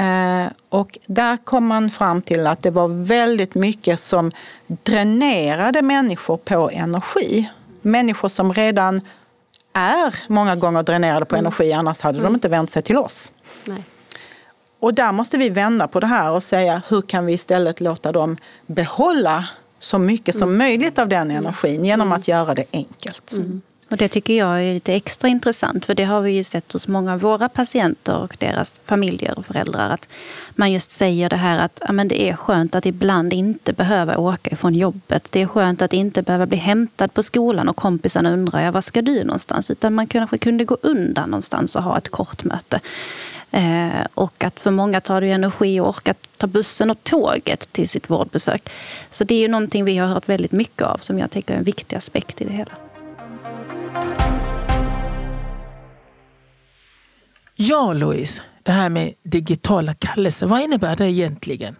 Eh, 0.00 0.52
och 0.68 0.98
där 1.06 1.36
kom 1.36 1.66
man 1.66 1.90
fram 1.90 2.22
till 2.22 2.46
att 2.46 2.62
det 2.62 2.70
var 2.70 2.88
väldigt 2.88 3.54
mycket 3.54 4.00
som 4.00 4.30
dränerade 4.66 5.82
människor 5.82 6.36
på 6.36 6.70
energi. 6.70 7.50
Människor 7.82 8.28
som 8.28 8.54
redan 8.54 9.00
är 9.72 10.14
många 10.28 10.56
gånger 10.56 10.82
dränerade 10.82 11.24
på 11.24 11.34
mm. 11.34 11.46
energi, 11.46 11.72
annars 11.72 12.00
hade 12.00 12.18
mm. 12.18 12.32
de 12.32 12.36
inte 12.36 12.48
vänt 12.48 12.70
sig 12.70 12.82
till 12.82 12.96
oss. 12.96 13.32
Nej. 13.64 13.84
Och 14.80 14.94
där 14.94 15.12
måste 15.12 15.38
vi 15.38 15.48
vända 15.48 15.88
på 15.88 16.00
det 16.00 16.06
här 16.06 16.32
och 16.32 16.42
säga 16.42 16.82
hur 16.88 17.02
kan 17.02 17.26
vi 17.26 17.32
istället 17.32 17.80
låta 17.80 18.12
dem 18.12 18.36
behålla 18.66 19.48
så 19.78 19.98
mycket 19.98 20.34
som 20.34 20.48
mm. 20.48 20.58
möjligt 20.58 20.98
av 20.98 21.08
den 21.08 21.30
energin 21.30 21.84
genom 21.84 22.08
mm. 22.08 22.18
att 22.18 22.28
göra 22.28 22.54
det 22.54 22.64
enkelt. 22.72 23.32
Och 23.90 23.96
det 23.96 24.08
tycker 24.08 24.34
jag 24.34 24.64
är 24.64 24.74
lite 24.74 24.94
extra 24.94 25.28
intressant 25.28 25.86
för 25.86 25.94
det 25.94 26.04
har 26.04 26.20
vi 26.20 26.32
ju 26.32 26.44
sett 26.44 26.72
hos 26.72 26.88
många 26.88 27.12
av 27.12 27.20
våra 27.20 27.48
patienter 27.48 28.16
och 28.16 28.36
deras 28.38 28.80
familjer 28.84 29.38
och 29.38 29.46
föräldrar. 29.46 29.90
Att 29.90 30.08
man 30.50 30.72
just 30.72 30.90
säger 30.90 31.28
det 31.28 31.36
här 31.36 31.58
att 31.58 31.80
ja, 31.86 31.92
men 31.92 32.08
det 32.08 32.28
är 32.28 32.36
skönt 32.36 32.74
att 32.74 32.86
ibland 32.86 33.32
inte 33.32 33.72
behöva 33.72 34.16
åka 34.16 34.50
ifrån 34.50 34.74
jobbet. 34.74 35.28
Det 35.32 35.42
är 35.42 35.46
skönt 35.46 35.82
att 35.82 35.92
inte 35.92 36.22
behöva 36.22 36.46
bli 36.46 36.58
hämtad 36.58 37.14
på 37.14 37.22
skolan 37.22 37.68
och 37.68 37.76
kompisarna 37.76 38.32
undrar 38.32 38.60
ja, 38.60 38.70
var 38.70 38.80
ska 38.80 39.02
du 39.02 39.24
någonstans? 39.24 39.70
Utan 39.70 39.94
man 39.94 40.06
kanske 40.06 40.38
kunde 40.38 40.64
gå 40.64 40.76
undan 40.82 41.30
någonstans 41.30 41.76
och 41.76 41.82
ha 41.82 41.98
ett 41.98 42.08
kort 42.08 42.44
möte. 42.44 42.80
Eh, 43.50 44.06
och 44.14 44.44
att 44.44 44.60
för 44.60 44.70
många 44.70 45.00
tar 45.00 45.20
det 45.20 45.30
energi 45.30 45.80
att 45.80 45.86
orka 45.86 46.14
ta 46.36 46.46
bussen 46.46 46.90
och 46.90 47.04
tåget 47.04 47.72
till 47.72 47.88
sitt 47.88 48.10
vårdbesök. 48.10 48.70
Så 49.10 49.24
det 49.24 49.34
är 49.34 49.40
ju 49.40 49.48
någonting 49.48 49.84
vi 49.84 49.98
har 49.98 50.08
hört 50.08 50.28
väldigt 50.28 50.52
mycket 50.52 50.82
av 50.82 50.98
som 50.98 51.18
jag 51.18 51.30
tycker 51.30 51.54
är 51.54 51.58
en 51.58 51.64
viktig 51.64 51.96
aspekt 51.96 52.40
i 52.40 52.44
det 52.44 52.52
hela. 52.52 52.72
Ja, 57.62 57.92
Louise, 57.92 58.42
det 58.62 58.72
här 58.72 58.88
med 58.88 59.14
digitala 59.22 59.94
kallelser, 59.94 60.46
vad 60.46 60.62
innebär 60.62 60.96
det 60.96 61.10
egentligen? 61.10 61.76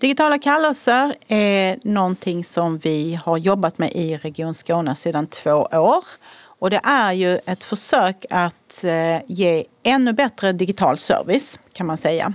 Digitala 0.00 0.38
kallelser 0.38 1.14
är 1.28 1.78
någonting 1.82 2.44
som 2.44 2.78
vi 2.78 3.14
har 3.24 3.38
jobbat 3.38 3.78
med 3.78 3.92
i 3.92 4.16
Region 4.16 4.54
Skåne 4.54 4.94
sedan 4.94 5.26
två 5.26 5.50
år. 5.72 6.04
Och 6.32 6.70
det 6.70 6.80
är 6.84 7.12
ju 7.12 7.38
ett 7.46 7.64
försök 7.64 8.24
att 8.30 8.84
eh, 8.84 9.20
ge 9.26 9.64
ännu 9.82 10.12
bättre 10.12 10.52
digital 10.52 10.98
service 10.98 11.58
kan 11.72 11.86
man 11.86 11.98
säga. 11.98 12.32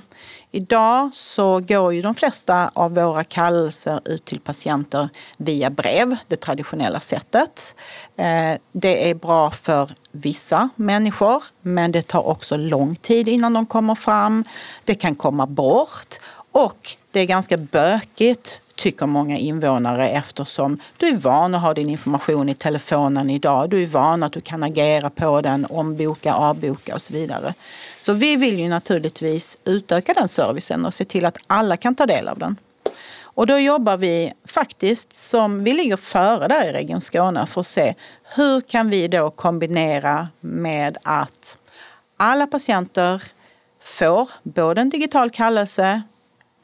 Idag 0.56 1.10
så 1.14 1.60
går 1.60 1.94
ju 1.94 2.02
de 2.02 2.16
flesta 2.16 2.72
av 2.74 2.96
våra 2.96 3.24
kallelser 3.24 4.00
ut 4.06 4.26
till 4.26 4.40
patienter 4.40 5.10
via 5.38 5.70
brev, 5.70 6.16
det 6.28 6.36
traditionella 6.36 7.00
sättet. 7.00 7.76
Eh, 8.16 8.54
det 8.72 9.10
är 9.10 9.16
bra 9.16 9.52
för 9.52 9.92
vissa 10.12 10.70
människor, 10.76 11.44
men 11.62 11.92
det 11.92 12.02
tar 12.02 12.28
också 12.28 12.58
lång 12.58 12.96
tid 12.96 13.28
innan 13.28 13.54
de 13.54 13.66
kommer 13.66 13.96
fram. 13.96 14.44
Det 14.84 14.96
kan 14.96 15.16
komma 15.16 15.46
bort 15.46 16.16
och 16.52 16.98
det 17.12 17.20
är 17.20 17.26
ganska 17.26 17.58
bökigt 17.58 18.62
tycker 18.76 19.06
många 19.06 19.38
invånare 19.38 20.10
eftersom 20.10 20.78
du 20.98 21.08
är 21.08 21.18
van 21.18 21.56
att 21.56 21.62
ha 21.62 21.74
din 21.74 21.90
information 21.90 22.50
i 22.50 22.54
telefonen 22.54 23.30
idag. 23.30 23.70
Du 23.70 23.84
är 23.84 23.88
van 23.88 24.24
att 24.24 24.32
du 24.32 24.42
kan 24.42 24.64
agera 24.64 25.10
på 25.10 25.42
den, 25.42 25.66
omboka, 25.70 26.34
avboka 26.34 26.96
och 26.96 27.02
så 27.02 27.14
vidare. 27.14 27.54
Så 28.00 28.14
vi 28.14 28.36
vill 28.36 28.60
ju 28.60 28.70
naturligtvis 28.70 29.58
utöka 29.66 30.14
den 30.14 30.28
servicen 30.28 30.86
och 30.86 30.94
se 30.94 31.06
till 31.06 31.26
att 31.26 31.38
alla 31.48 31.78
kan 31.78 31.96
ta 31.96 32.06
del 32.06 32.28
av 32.28 32.40
den. 32.40 32.56
Och 33.36 33.48
då 33.48 33.60
jobbar 33.60 33.98
vi 33.98 34.34
faktiskt 34.46 35.16
som, 35.16 35.64
vi 35.64 35.74
ligger 35.74 35.98
före 35.98 36.48
där 36.48 36.70
i 36.70 36.74
Region 36.74 37.02
Skåne 37.02 37.46
för 37.46 37.62
att 37.62 37.68
se 37.68 37.94
hur 38.36 38.62
kan 38.62 38.90
vi 38.90 39.08
då 39.08 39.30
kombinera 39.30 40.28
med 40.40 40.98
att 41.04 41.58
alla 42.18 42.48
patienter 42.48 43.24
får 43.82 44.30
både 44.44 44.82
en 44.82 44.90
digital 44.90 45.30
kallelse 45.30 46.02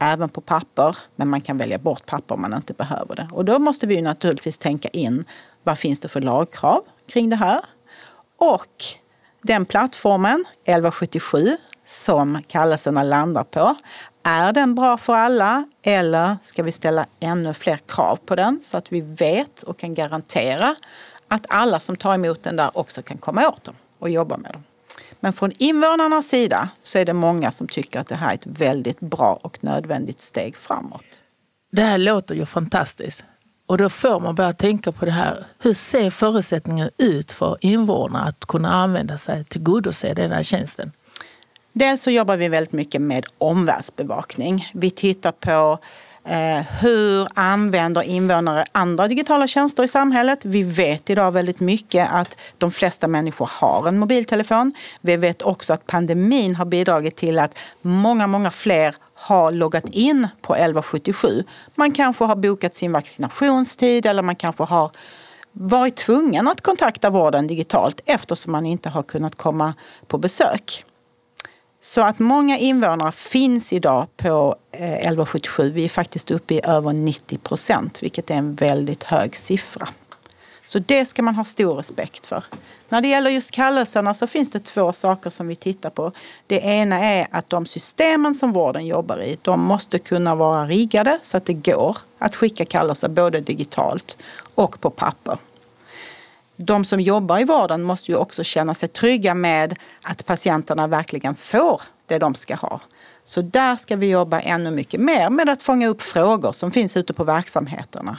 även 0.01 0.29
på 0.29 0.41
papper, 0.41 0.97
men 1.15 1.27
man 1.27 1.41
kan 1.41 1.57
välja 1.57 1.77
bort 1.77 2.05
papper 2.05 2.35
om 2.35 2.41
man 2.41 2.53
inte 2.53 2.73
behöver 2.73 3.15
det. 3.15 3.29
Och 3.31 3.45
då 3.45 3.59
måste 3.59 3.87
vi 3.87 4.01
naturligtvis 4.01 4.57
tänka 4.57 4.89
in 4.89 5.25
vad 5.63 5.77
finns 5.77 5.99
det 5.99 6.09
för 6.09 6.21
lagkrav 6.21 6.83
kring 7.07 7.29
det 7.29 7.35
här? 7.35 7.61
Och 8.37 8.83
den 9.41 9.65
plattformen, 9.65 10.45
1177, 10.63 11.57
som 11.85 12.39
kallelserna 12.47 13.03
landar 13.03 13.43
på, 13.43 13.75
är 14.23 14.53
den 14.53 14.75
bra 14.75 14.97
för 14.97 15.15
alla 15.15 15.65
eller 15.83 16.37
ska 16.41 16.63
vi 16.63 16.71
ställa 16.71 17.05
ännu 17.19 17.53
fler 17.53 17.77
krav 17.77 18.15
på 18.15 18.35
den 18.35 18.59
så 18.63 18.77
att 18.77 18.91
vi 18.91 19.01
vet 19.01 19.63
och 19.63 19.79
kan 19.79 19.93
garantera 19.93 20.75
att 21.27 21.45
alla 21.49 21.79
som 21.79 21.95
tar 21.95 22.13
emot 22.13 22.43
den 22.43 22.55
där 22.55 22.77
också 22.77 23.01
kan 23.01 23.17
komma 23.17 23.47
åt 23.47 23.63
dem 23.63 23.75
och 23.99 24.09
jobba 24.09 24.37
med 24.37 24.51
dem. 24.51 24.63
Men 25.19 25.33
från 25.33 25.51
invånarnas 25.57 26.27
sida 26.27 26.69
så 26.81 26.97
är 26.97 27.05
det 27.05 27.13
många 27.13 27.51
som 27.51 27.67
tycker 27.67 27.99
att 27.99 28.07
det 28.07 28.15
här 28.15 28.29
är 28.29 28.33
ett 28.33 28.45
väldigt 28.45 28.99
bra 28.99 29.39
och 29.43 29.63
nödvändigt 29.63 30.21
steg 30.21 30.55
framåt. 30.55 31.21
Det 31.71 31.81
här 31.81 31.97
låter 31.97 32.35
ju 32.35 32.45
fantastiskt. 32.45 33.23
Och 33.65 33.77
då 33.77 33.89
får 33.89 34.19
man 34.19 34.35
börja 34.35 34.53
tänka 34.53 34.91
på 34.91 35.05
det 35.05 35.11
här. 35.11 35.45
Hur 35.59 35.73
ser 35.73 36.09
förutsättningarna 36.09 36.91
ut 36.97 37.31
för 37.31 37.57
invånarna 37.61 38.25
att 38.25 38.45
kunna 38.45 38.73
använda 38.73 39.17
sig, 39.17 39.43
tillgodose 39.43 40.13
den 40.13 40.31
här 40.31 40.43
tjänsten? 40.43 40.91
Dels 41.73 42.03
så 42.03 42.11
jobbar 42.11 42.37
vi 42.37 42.47
väldigt 42.47 42.73
mycket 42.73 43.01
med 43.01 43.25
omvärldsbevakning. 43.37 44.69
Vi 44.73 44.89
tittar 44.89 45.31
på 45.31 45.79
Eh, 46.25 46.65
hur 46.81 47.27
använder 47.33 48.01
invånare 48.01 48.65
andra 48.71 49.07
digitala 49.07 49.47
tjänster 49.47 49.83
i 49.83 49.87
samhället? 49.87 50.39
Vi 50.45 50.63
vet 50.63 51.09
idag 51.09 51.31
väldigt 51.31 51.59
mycket 51.59 52.09
att 52.11 52.37
de 52.57 52.71
flesta 52.71 53.07
människor 53.07 53.49
har 53.53 53.87
en 53.87 53.99
mobiltelefon. 53.99 54.73
Vi 55.01 55.15
vet 55.15 55.41
också 55.41 55.73
att 55.73 55.87
pandemin 55.87 56.55
har 56.55 56.65
bidragit 56.65 57.15
till 57.15 57.39
att 57.39 57.57
många, 57.81 58.27
många 58.27 58.51
fler 58.51 58.95
har 59.13 59.51
loggat 59.51 59.89
in 59.89 60.27
på 60.41 60.53
1177. 60.55 61.43
Man 61.75 61.91
kanske 61.91 62.23
har 62.23 62.35
bokat 62.35 62.75
sin 62.75 62.91
vaccinationstid 62.91 64.05
eller 64.05 64.21
man 64.21 64.35
kanske 64.35 64.63
har 64.63 64.91
varit 65.51 65.95
tvungen 65.95 66.47
att 66.47 66.61
kontakta 66.61 67.09
vården 67.09 67.47
digitalt 67.47 68.01
eftersom 68.05 68.51
man 68.51 68.65
inte 68.65 68.89
har 68.89 69.03
kunnat 69.03 69.35
komma 69.35 69.73
på 70.07 70.17
besök. 70.17 70.85
Så 71.83 72.01
att 72.01 72.19
många 72.19 72.57
invånare 72.57 73.11
finns 73.11 73.73
idag 73.73 74.07
på 74.17 74.55
eh, 74.71 74.93
1177. 74.93 75.71
Vi 75.71 75.85
är 75.85 75.89
faktiskt 75.89 76.31
uppe 76.31 76.53
i 76.53 76.61
över 76.63 76.93
90 76.93 77.37
procent, 77.37 78.03
vilket 78.03 78.29
är 78.29 78.35
en 78.35 78.55
väldigt 78.55 79.03
hög 79.03 79.37
siffra. 79.37 79.87
Så 80.65 80.79
det 80.79 81.05
ska 81.05 81.21
man 81.21 81.35
ha 81.35 81.43
stor 81.43 81.75
respekt 81.75 82.25
för. 82.25 82.43
När 82.89 83.01
det 83.01 83.07
gäller 83.07 83.29
just 83.29 83.51
kallelserna 83.51 84.13
så 84.13 84.27
finns 84.27 84.51
det 84.51 84.59
två 84.59 84.93
saker 84.93 85.29
som 85.29 85.47
vi 85.47 85.55
tittar 85.55 85.89
på. 85.89 86.11
Det 86.47 86.59
ena 86.61 86.99
är 86.99 87.27
att 87.31 87.49
de 87.49 87.65
systemen 87.65 88.35
som 88.35 88.51
vården 88.51 88.85
jobbar 88.85 89.21
i, 89.21 89.37
de 89.41 89.61
måste 89.61 89.99
kunna 89.99 90.35
vara 90.35 90.65
riggade 90.65 91.19
så 91.21 91.37
att 91.37 91.45
det 91.45 91.53
går 91.53 91.97
att 92.19 92.35
skicka 92.35 92.65
kallelser 92.65 93.09
både 93.09 93.39
digitalt 93.39 94.17
och 94.55 94.81
på 94.81 94.89
papper 94.89 95.37
de 96.61 96.85
som 96.85 97.01
jobbar 97.01 97.39
i 97.39 97.43
vården 97.43 97.81
måste 97.83 98.11
ju 98.11 98.17
också 98.17 98.43
känna 98.43 98.73
sig 98.73 98.89
trygga 98.89 99.33
med 99.33 99.75
att 100.01 100.25
patienterna 100.25 100.87
verkligen 100.87 101.35
får 101.35 101.81
det 102.05 102.19
de 102.19 102.35
ska 102.35 102.55
ha. 102.55 102.79
Så 103.25 103.41
där 103.41 103.75
ska 103.75 103.95
vi 103.95 104.09
jobba 104.09 104.39
ännu 104.39 104.71
mycket 104.71 104.99
mer 104.99 105.29
med 105.29 105.49
att 105.49 105.61
fånga 105.61 105.87
upp 105.87 106.01
frågor 106.01 106.51
som 106.51 106.71
finns 106.71 106.97
ute 106.97 107.13
på 107.13 107.23
verksamheterna. 107.23 108.17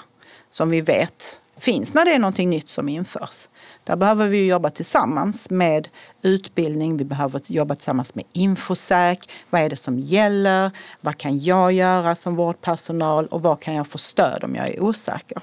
Som 0.50 0.70
vi 0.70 0.80
vet 0.80 1.40
finns 1.58 1.94
när 1.94 2.04
det 2.04 2.14
är 2.14 2.18
någonting 2.18 2.50
nytt 2.50 2.68
som 2.68 2.88
införs. 2.88 3.48
Där 3.84 3.96
behöver 3.96 4.28
vi 4.28 4.46
jobba 4.46 4.70
tillsammans 4.70 5.50
med 5.50 5.88
utbildning, 6.22 6.96
vi 6.96 7.04
behöver 7.04 7.40
jobba 7.46 7.74
tillsammans 7.74 8.14
med 8.14 8.24
Infosäk. 8.32 9.30
Vad 9.50 9.60
är 9.60 9.68
det 9.68 9.76
som 9.76 9.98
gäller? 9.98 10.70
Vad 11.00 11.18
kan 11.18 11.40
jag 11.40 11.72
göra 11.72 12.14
som 12.14 12.36
vårdpersonal 12.36 13.26
och 13.26 13.42
vad 13.42 13.60
kan 13.60 13.74
jag 13.74 13.86
få 13.86 13.98
stöd 13.98 14.44
om 14.44 14.54
jag 14.54 14.68
är 14.68 14.82
osäker? 14.82 15.42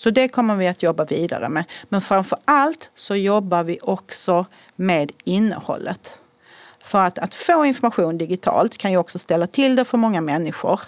Så 0.00 0.10
det 0.10 0.28
kommer 0.28 0.56
vi 0.56 0.68
att 0.68 0.82
jobba 0.82 1.04
vidare 1.04 1.48
med. 1.48 1.64
Men 1.88 2.00
framför 2.00 2.38
allt 2.44 2.90
så 2.94 3.16
jobbar 3.16 3.62
vi 3.62 3.78
också 3.82 4.46
med 4.76 5.12
innehållet. 5.24 6.18
För 6.82 7.00
att, 7.00 7.18
att 7.18 7.34
få 7.34 7.64
information 7.64 8.18
digitalt 8.18 8.78
kan 8.78 8.90
ju 8.90 8.96
också 8.96 9.18
ställa 9.18 9.46
till 9.46 9.76
det 9.76 9.84
för 9.84 9.98
många 9.98 10.20
människor. 10.20 10.80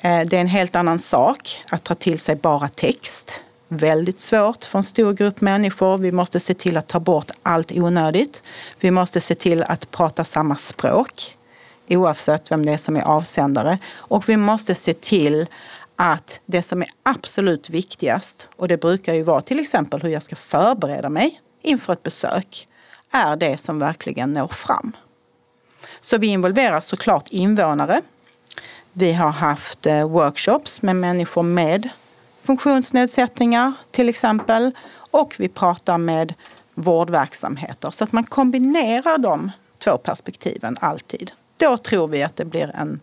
Eh, 0.00 0.20
det 0.20 0.36
är 0.36 0.40
en 0.40 0.46
helt 0.46 0.76
annan 0.76 0.98
sak 0.98 1.62
att 1.70 1.84
ta 1.84 1.94
till 1.94 2.18
sig 2.18 2.36
bara 2.36 2.68
text. 2.68 3.40
Väldigt 3.68 4.20
svårt 4.20 4.64
för 4.64 4.78
en 4.78 4.84
stor 4.84 5.12
grupp 5.12 5.40
människor. 5.40 5.98
Vi 5.98 6.12
måste 6.12 6.40
se 6.40 6.54
till 6.54 6.76
att 6.76 6.86
ta 6.86 7.00
bort 7.00 7.30
allt 7.42 7.72
onödigt. 7.72 8.42
Vi 8.80 8.90
måste 8.90 9.20
se 9.20 9.34
till 9.34 9.62
att 9.62 9.90
prata 9.90 10.24
samma 10.24 10.56
språk 10.56 11.36
oavsett 11.88 12.50
vem 12.50 12.66
det 12.66 12.72
är 12.72 12.76
som 12.76 12.96
är 12.96 13.02
avsändare. 13.02 13.78
Och 13.96 14.28
vi 14.28 14.36
måste 14.36 14.74
se 14.74 14.94
till 14.94 15.46
att 15.96 16.40
det 16.46 16.62
som 16.62 16.82
är 16.82 16.88
absolut 17.02 17.70
viktigast, 17.70 18.48
och 18.56 18.68
det 18.68 18.76
brukar 18.76 19.14
ju 19.14 19.22
vara 19.22 19.40
till 19.40 19.60
exempel 19.60 20.02
hur 20.02 20.08
jag 20.08 20.22
ska 20.22 20.36
förbereda 20.36 21.08
mig 21.08 21.40
inför 21.62 21.92
ett 21.92 22.02
besök, 22.02 22.68
är 23.10 23.36
det 23.36 23.60
som 23.60 23.78
verkligen 23.78 24.32
når 24.32 24.48
fram. 24.48 24.92
Så 26.00 26.18
vi 26.18 26.26
involverar 26.26 26.80
såklart 26.80 27.28
invånare. 27.28 28.00
Vi 28.92 29.12
har 29.12 29.30
haft 29.30 29.86
eh, 29.86 30.08
workshops 30.08 30.82
med 30.82 30.96
människor 30.96 31.42
med 31.42 31.88
funktionsnedsättningar 32.42 33.72
till 33.90 34.08
exempel. 34.08 34.70
Och 34.94 35.34
vi 35.38 35.48
pratar 35.48 35.98
med 35.98 36.34
vårdverksamheter 36.74 37.90
så 37.90 38.04
att 38.04 38.12
man 38.12 38.24
kombinerar 38.24 39.18
de 39.18 39.50
två 39.78 39.98
perspektiven 39.98 40.76
alltid. 40.80 41.30
Då 41.56 41.76
tror 41.76 42.08
vi 42.08 42.22
att 42.22 42.36
det 42.36 42.44
blir 42.44 42.70
en 42.76 43.00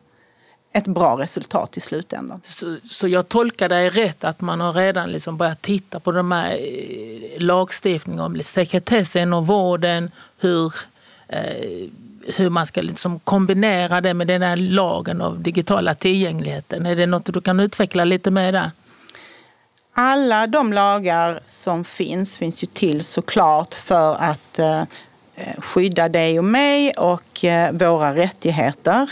ett 0.73 0.87
bra 0.87 1.17
resultat 1.17 1.77
i 1.77 1.79
slutändan. 1.79 2.39
Så, 2.43 2.77
så 2.83 3.07
jag 3.07 3.29
tolkar 3.29 3.69
dig 3.69 3.89
rätt 3.89 4.23
att 4.23 4.41
man 4.41 4.59
har 4.59 4.73
redan 4.73 5.11
liksom 5.11 5.37
börjat 5.37 5.61
titta 5.61 5.99
på 5.99 6.11
de 6.11 6.31
här 6.31 6.51
eh, 6.51 7.41
lagstiftningen 7.41 8.19
om 8.19 8.43
sekretessen 8.43 9.33
och 9.33 9.47
vården, 9.47 10.11
hur, 10.39 10.73
eh, 11.27 11.87
hur 12.35 12.49
man 12.49 12.65
ska 12.65 12.81
liksom 12.81 13.19
kombinera 13.19 14.01
det 14.01 14.13
med 14.13 14.27
den 14.27 14.41
här 14.41 14.55
lagen 14.55 15.21
av 15.21 15.39
digitala 15.39 15.95
tillgängligheten. 15.95 16.85
Är 16.85 16.95
det 16.95 17.05
något 17.05 17.33
du 17.33 17.41
kan 17.41 17.59
utveckla 17.59 18.03
lite 18.03 18.31
mer 18.31 18.51
där? 18.51 18.71
Alla 19.93 20.47
de 20.47 20.73
lagar 20.73 21.39
som 21.47 21.85
finns 21.85 22.37
finns 22.37 22.63
ju 22.63 22.67
till 22.67 23.03
såklart 23.03 23.73
för 23.73 24.15
att 24.15 24.59
eh, 24.59 24.83
skydda 25.57 26.09
dig 26.09 26.39
och 26.39 26.45
mig 26.45 26.91
och 26.91 27.45
eh, 27.45 27.71
våra 27.71 28.15
rättigheter. 28.15 29.09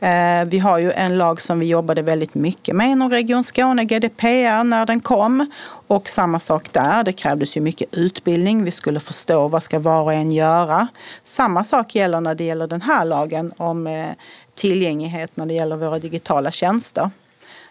Eh, 0.00 0.44
vi 0.44 0.58
har 0.58 0.78
ju 0.78 0.92
en 0.92 1.18
lag 1.18 1.40
som 1.40 1.58
vi 1.58 1.66
jobbade 1.66 2.02
väldigt 2.02 2.34
mycket 2.34 2.76
med 2.76 2.90
inom 2.90 3.10
Region 3.10 3.44
Skåne, 3.44 3.84
GDPR, 3.84 4.64
när 4.64 4.86
den 4.86 5.00
kom. 5.00 5.50
Och 5.86 6.08
samma 6.08 6.40
sak 6.40 6.72
där, 6.72 7.04
det 7.04 7.12
krävdes 7.12 7.56
ju 7.56 7.60
mycket 7.60 7.94
utbildning. 7.94 8.64
Vi 8.64 8.70
skulle 8.70 9.00
förstå 9.00 9.48
vad 9.48 9.62
ska 9.62 9.78
var 9.78 10.02
och 10.02 10.12
en 10.12 10.32
göra. 10.32 10.88
Samma 11.22 11.64
sak 11.64 11.94
gäller 11.94 12.20
när 12.20 12.34
det 12.34 12.44
gäller 12.44 12.66
den 12.66 12.82
här 12.82 13.04
lagen 13.04 13.52
om 13.56 13.86
eh, 13.86 14.06
tillgänglighet 14.54 15.36
när 15.36 15.46
det 15.46 15.54
gäller 15.54 15.76
våra 15.76 15.98
digitala 15.98 16.50
tjänster. 16.50 17.10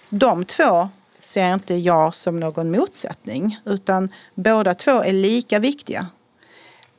De 0.09 0.45
två 0.45 0.89
ser 1.19 1.53
inte 1.53 1.73
jag 1.73 2.15
som 2.15 2.39
någon 2.39 2.71
motsättning, 2.71 3.59
utan 3.65 4.09
båda 4.35 4.73
två 4.73 4.91
är 5.03 5.13
lika 5.13 5.59
viktiga. 5.59 6.07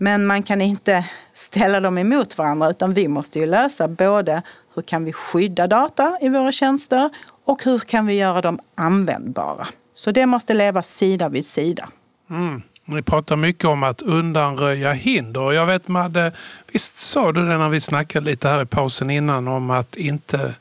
Men 0.04 0.26
man 0.26 0.42
kan 0.42 0.60
inte 0.60 1.04
ställa 1.32 1.80
dem 1.80 1.98
emot 1.98 2.38
varandra 2.38 2.70
utan 2.70 2.94
vi 2.94 3.08
måste 3.08 3.38
ju 3.38 3.46
lösa 3.46 3.88
både 3.88 4.42
hur 4.74 4.82
kan 4.82 5.04
vi 5.04 5.12
skydda 5.12 5.66
data 5.66 6.18
i 6.20 6.28
våra 6.28 6.52
tjänster 6.52 7.10
och 7.44 7.64
hur 7.64 7.78
kan 7.78 8.06
vi 8.06 8.14
göra 8.14 8.40
dem 8.40 8.58
användbara. 8.74 9.66
Så 9.94 10.10
det 10.10 10.26
måste 10.26 10.54
leva 10.54 10.82
sida 10.82 11.28
vid 11.28 11.46
sida. 11.46 11.88
Mm. 12.30 12.62
Ni 12.84 13.02
pratar 13.02 13.36
mycket 13.36 13.64
om 13.64 13.82
att 13.82 14.02
undanröja 14.02 14.92
hinder. 14.92 15.52
Jag 15.52 15.66
vet 15.66 15.88
Madde, 15.88 16.32
visst 16.72 16.98
sa 16.98 17.32
du 17.32 17.48
det 17.48 17.58
när 17.58 17.68
vi 17.68 17.80
snackade 17.80 18.26
lite 18.26 18.48
här 18.48 18.62
i 18.62 18.66
pausen 18.66 19.10
innan 19.10 19.48
om 19.48 19.70
att 19.70 19.96
inte 19.96 20.54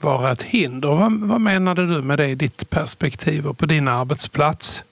vara 0.00 0.32
ett 0.32 0.42
hinder. 0.42 0.88
Vad, 0.88 1.12
vad 1.12 1.40
menade 1.40 1.86
du 1.86 2.02
med 2.02 2.18
det 2.18 2.26
i 2.26 2.34
ditt 2.34 2.70
perspektiv 2.70 3.46
och 3.46 3.58
på 3.58 3.66
din 3.66 3.88
arbetsplats? 3.88 4.84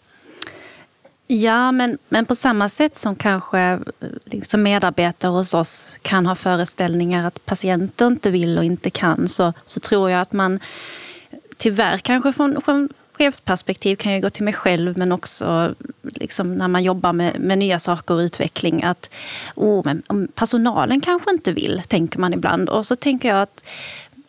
Ja, 1.27 1.73
men, 1.73 1.99
men 2.09 2.27
på 2.27 2.35
samma 2.35 2.69
sätt 2.69 2.97
som 2.97 3.17
kanske 3.17 3.61
eh, 3.61 3.79
liksom 4.25 4.63
medarbetare 4.63 5.31
hos 5.31 5.55
oss 5.55 5.99
kan 6.03 6.27
ha 6.27 6.35
föreställningar 6.35 7.27
att 7.27 7.47
patienter 7.47 8.07
inte 8.07 8.31
vill 8.31 8.59
och 8.59 8.65
inte 8.65 8.91
kan 8.91 9.29
så, 9.29 9.53
så 9.67 9.81
tror 9.81 10.11
jag 10.11 10.21
att 10.21 10.33
man 10.33 10.61
tyvärr 11.57 11.99
kanske 11.99 12.33
från, 12.33 12.63
från 12.65 12.89
chefsperspektiv 13.19 13.97
kan 13.97 14.13
jag 14.13 14.23
gå 14.23 14.31
till 14.31 14.45
mig 14.45 14.55
själv 14.55 14.99
men 14.99 15.13
också 15.13 15.75
liksom 16.03 16.55
när 16.55 16.69
man 16.69 16.85
jobbar 16.85 17.13
med, 17.13 17.41
med 17.41 17.59
nya 17.59 17.79
saker 17.79 18.15
och 18.15 18.19
utveckling 18.19 18.83
att 18.83 19.11
oh, 19.55 19.83
men 19.85 20.29
personalen 20.35 21.01
kanske 21.01 21.31
inte 21.31 21.53
vill, 21.53 21.83
tänker 21.89 22.19
man 22.19 22.35
ibland. 22.35 22.69
Och 22.69 22.87
så 22.87 22.97
tänker 22.97 23.29
jag 23.29 23.43
att 23.43 23.65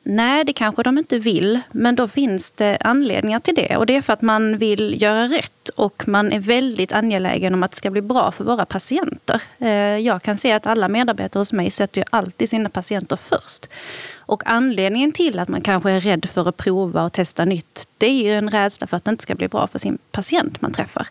Nej, 0.08 0.44
det 0.44 0.54
kanske 0.54 0.84
de 0.84 0.98
inte 0.98 1.20
vill, 1.20 1.60
men 1.72 1.96
då 1.96 2.08
finns 2.08 2.52
det 2.52 2.78
anledningar 2.82 3.40
till 3.40 3.56
det. 3.56 3.78
Och 3.78 3.86
det 3.86 3.96
är 3.96 4.02
för 4.02 4.14
att 4.14 4.22
man 4.22 4.58
vill 4.58 5.02
göra 5.02 5.28
rätt 5.28 5.70
och 5.76 6.08
man 6.08 6.32
är 6.34 6.40
väldigt 6.40 6.92
angelägen 6.92 7.54
om 7.54 7.64
att 7.64 7.72
det 7.72 7.78
ska 7.78 7.90
bli 7.90 8.02
bra 8.02 8.32
för 8.32 8.44
våra 8.44 8.66
patienter. 8.66 9.42
Eh, 9.60 9.70
jag 9.98 10.22
kan 10.22 10.38
se 10.38 10.52
att 10.52 10.68
alla 10.68 10.88
medarbetare 10.88 11.42
hos 11.42 11.54
mig 11.54 11.72
sätter 11.72 12.02
ju 12.02 12.06
alltid 12.10 12.50
sina 12.50 12.70
patienter 12.70 13.16
först. 13.16 13.70
Och 14.18 14.44
anledningen 14.46 15.12
till 15.12 15.40
att 15.40 15.50
man 15.50 15.62
kanske 15.62 15.92
är 15.92 16.02
rädd 16.02 16.26
för 16.26 16.50
att 16.50 16.58
prova 16.58 17.04
och 17.04 17.14
testa 17.14 17.46
nytt, 17.46 17.88
det 17.98 18.08
är 18.08 18.24
ju 18.24 18.34
en 18.34 18.50
rädsla 18.50 18.88
för 18.88 18.98
att 18.98 19.06
det 19.06 19.12
inte 19.12 19.24
ska 19.24 19.36
bli 19.36 19.48
bra 19.48 19.68
för 19.68 19.80
sin 19.80 19.98
patient 20.12 20.62
man 20.62 20.74
träffar. 20.74 21.08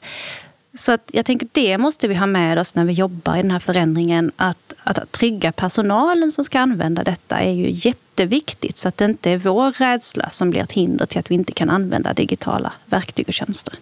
Så 0.74 0.92
att 0.92 1.10
jag 1.12 1.26
tänker 1.26 1.48
det 1.52 1.78
måste 1.78 2.08
vi 2.08 2.14
ha 2.14 2.26
med 2.26 2.58
oss 2.58 2.74
när 2.74 2.84
vi 2.84 2.92
jobbar 2.92 3.36
i 3.36 3.42
den 3.42 3.50
här 3.50 3.58
förändringen. 3.58 4.32
Att, 4.36 4.63
att 4.84 5.12
trygga 5.12 5.52
personalen 5.52 6.30
som 6.30 6.44
ska 6.44 6.60
använda 6.60 7.04
detta 7.04 7.38
är 7.38 7.52
ju 7.52 7.70
jätteviktigt. 7.70 8.78
Så 8.78 8.88
att 8.88 8.96
det 8.96 9.04
inte 9.04 9.30
är 9.30 9.38
vår 9.38 9.72
rädsla 9.72 10.30
som 10.30 10.50
blir 10.50 10.62
ett 10.62 10.72
hinder 10.72 11.06
till 11.06 11.18
att 11.18 11.30
vi 11.30 11.34
inte 11.34 11.52
kan 11.52 11.70
använda 11.70 12.12
digitala 12.12 12.72
verktyg 12.86 13.28
och 13.28 13.34
tjänster. 13.34 13.74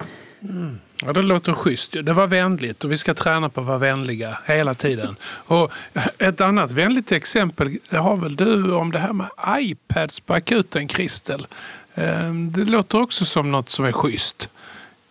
Mm. 0.43 0.79
Ja, 1.05 1.13
det 1.13 1.23
låter 1.23 1.53
schysst. 1.53 1.93
Det 2.03 2.13
var 2.13 2.27
vänligt 2.27 2.85
och 2.85 2.93
vi 2.93 2.97
ska 2.97 3.15
träna 3.15 3.49
på 3.49 3.61
att 3.61 3.67
vara 3.67 3.79
vänliga 3.79 4.39
hela 4.45 4.75
tiden. 4.75 5.17
Och 5.25 5.73
ett 6.19 6.41
annat 6.41 6.73
vänligt 6.73 7.13
exempel 7.13 7.79
har 7.91 8.17
väl 8.17 8.37
du 8.37 8.75
om 8.75 8.93
det 8.93 8.99
här 8.99 9.13
med 9.13 9.27
iPads 9.59 10.21
på 10.21 10.35
akuten, 10.35 10.89
Kristel. 10.89 11.47
Ehm, 11.95 12.53
det 12.53 12.65
låter 12.65 13.01
också 13.01 13.25
som 13.25 13.53
något 13.53 13.69
som 13.69 13.85
är 13.85 13.93
schysst. 13.93 14.49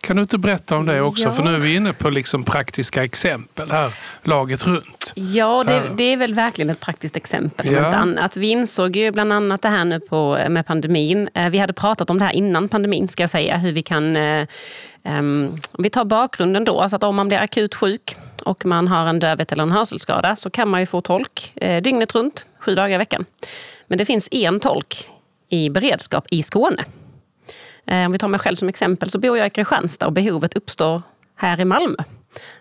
Kan 0.02 0.16
du 0.16 0.22
inte 0.22 0.38
berätta 0.38 0.76
om 0.76 0.86
det 0.86 1.00
också? 1.00 1.22
Ja. 1.22 1.32
För 1.32 1.42
nu 1.42 1.54
är 1.54 1.58
vi 1.58 1.74
inne 1.74 1.92
på 1.92 2.10
liksom 2.10 2.44
praktiska 2.44 3.04
exempel 3.04 3.70
här, 3.70 3.94
laget 4.22 4.66
runt. 4.66 5.12
Ja, 5.14 5.58
Så 5.58 5.64
det, 5.64 5.82
det 5.96 6.04
är 6.04 6.16
väl 6.16 6.34
verkligen 6.34 6.70
ett 6.70 6.80
praktiskt 6.80 7.16
exempel. 7.16 7.72
Ja. 7.72 7.84
annat. 7.84 8.36
Vi 8.36 8.46
insåg 8.50 8.96
ju 8.96 9.10
bland 9.10 9.32
annat 9.32 9.62
det 9.62 9.68
här 9.68 9.84
nu 9.84 10.00
på, 10.00 10.38
med 10.48 10.66
pandemin. 10.66 11.28
Eh, 11.34 11.50
Vi 11.50 11.58
hade 11.58 11.72
pratat 11.72 12.10
om 12.10 12.18
det 12.18 12.24
här 12.24 12.32
innan 12.32 12.68
pandemin, 12.68 13.08
ska 13.08 13.22
jag 13.22 13.30
säga. 13.30 13.56
Hur 13.56 13.72
vi 13.72 13.82
kan... 13.82 14.16
Om 15.04 15.58
vi 15.78 15.90
tar 15.90 16.04
bakgrunden 16.04 16.64
då, 16.64 16.80
alltså 16.80 16.96
att 16.96 17.04
om 17.04 17.16
man 17.16 17.28
blir 17.28 17.38
akut 17.38 17.74
sjuk 17.74 18.16
och 18.44 18.66
man 18.66 18.88
har 18.88 19.06
en 19.06 19.18
dövhet 19.18 19.52
eller 19.52 19.62
en 19.62 19.72
hörselskada 19.72 20.36
så 20.36 20.50
kan 20.50 20.68
man 20.68 20.80
ju 20.80 20.86
få 20.86 21.00
tolk 21.00 21.52
eh, 21.56 21.82
dygnet 21.82 22.14
runt, 22.14 22.46
sju 22.60 22.74
dagar 22.74 22.94
i 22.94 22.98
veckan. 22.98 23.24
Men 23.86 23.98
det 23.98 24.04
finns 24.04 24.28
en 24.30 24.60
tolk 24.60 25.08
i 25.48 25.70
beredskap 25.70 26.26
i 26.30 26.42
Skåne. 26.42 26.84
Eh, 27.86 28.06
om 28.06 28.12
vi 28.12 28.18
tar 28.18 28.28
mig 28.28 28.40
själv 28.40 28.56
som 28.56 28.68
exempel 28.68 29.10
så 29.10 29.18
bor 29.18 29.38
jag 29.38 29.46
i 29.46 29.50
Kristianstad 29.50 30.06
och 30.06 30.12
behovet 30.12 30.54
uppstår 30.54 31.02
här 31.36 31.60
i 31.60 31.64
Malmö. 31.64 31.96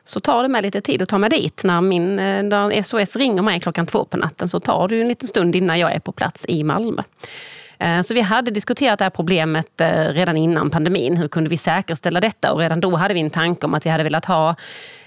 Så 0.03 0.19
tar 0.19 0.43
det 0.43 0.49
mig 0.49 0.61
lite 0.61 0.81
tid 0.81 1.01
att 1.01 1.09
ta 1.09 1.17
mig 1.17 1.29
dit. 1.29 1.63
När, 1.63 1.81
min, 1.81 2.19
eh, 2.19 2.43
när 2.43 2.81
SOS 2.81 3.15
ringer 3.15 3.41
mig 3.41 3.59
klockan 3.59 3.85
två 3.85 4.05
på 4.05 4.17
natten 4.17 4.47
så 4.47 4.59
tar 4.59 4.87
det 4.87 5.01
en 5.01 5.07
liten 5.07 5.27
stund 5.27 5.55
innan 5.55 5.79
jag 5.79 5.93
är 5.93 5.99
på 5.99 6.11
plats 6.11 6.45
i 6.47 6.63
Malmö. 6.63 7.03
Eh, 7.79 8.01
så 8.01 8.13
vi 8.13 8.21
hade 8.21 8.51
diskuterat 8.51 8.99
det 8.99 9.05
här 9.05 9.09
problemet 9.09 9.81
redan 10.09 10.37
innan 10.37 10.69
pandemin. 10.69 11.17
Hur 11.17 11.27
kunde 11.27 11.49
vi 11.49 11.57
säkerställa 11.57 12.19
detta? 12.19 12.51
Och 12.51 12.59
redan 12.59 12.79
då 12.79 12.95
hade 12.95 13.13
vi 13.13 13.19
en 13.19 13.29
tanke 13.29 13.65
om 13.65 13.73
att 13.73 13.85
vi 13.85 13.89
hade 13.89 14.03
velat 14.03 14.25
ha 14.25 14.55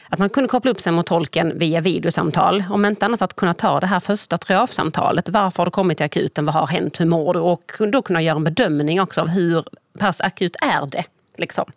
att 0.09 0.19
man 0.19 0.31
kunde 0.31 0.49
koppla 0.49 0.71
upp 0.71 0.81
sig 0.81 0.93
mot 0.93 1.07
tolken 1.07 1.59
via 1.59 1.81
videosamtal. 1.81 2.65
Om 2.71 2.85
inte 2.85 3.07
annat 3.07 3.23
att 3.23 3.37
kunna 3.37 3.55
ta 3.55 3.81
det 3.81 3.87
här 3.87 4.01
första 4.01 4.39
triage-samtalet. 4.39 5.29
Varför 5.29 5.59
har 5.59 5.65
du 5.65 5.71
kommit 5.71 5.99
till 5.99 6.05
akuten? 6.07 6.47
Vad 6.47 6.55
har 6.55 6.67
hänt? 6.67 7.01
Hur 7.01 7.07
mår 7.07 7.35
du? 7.35 7.41
Och 7.41 7.73
då 7.93 8.03
kunna 8.03 8.23
göra 8.23 8.37
en 8.37 8.45
bedömning 8.45 9.01
också 9.01 9.21
av 9.21 9.29
hur 9.29 9.65
pass 9.99 10.21
akut 10.21 10.57
är 10.63 10.87
det? 10.87 11.05
Liksom. 11.37 11.73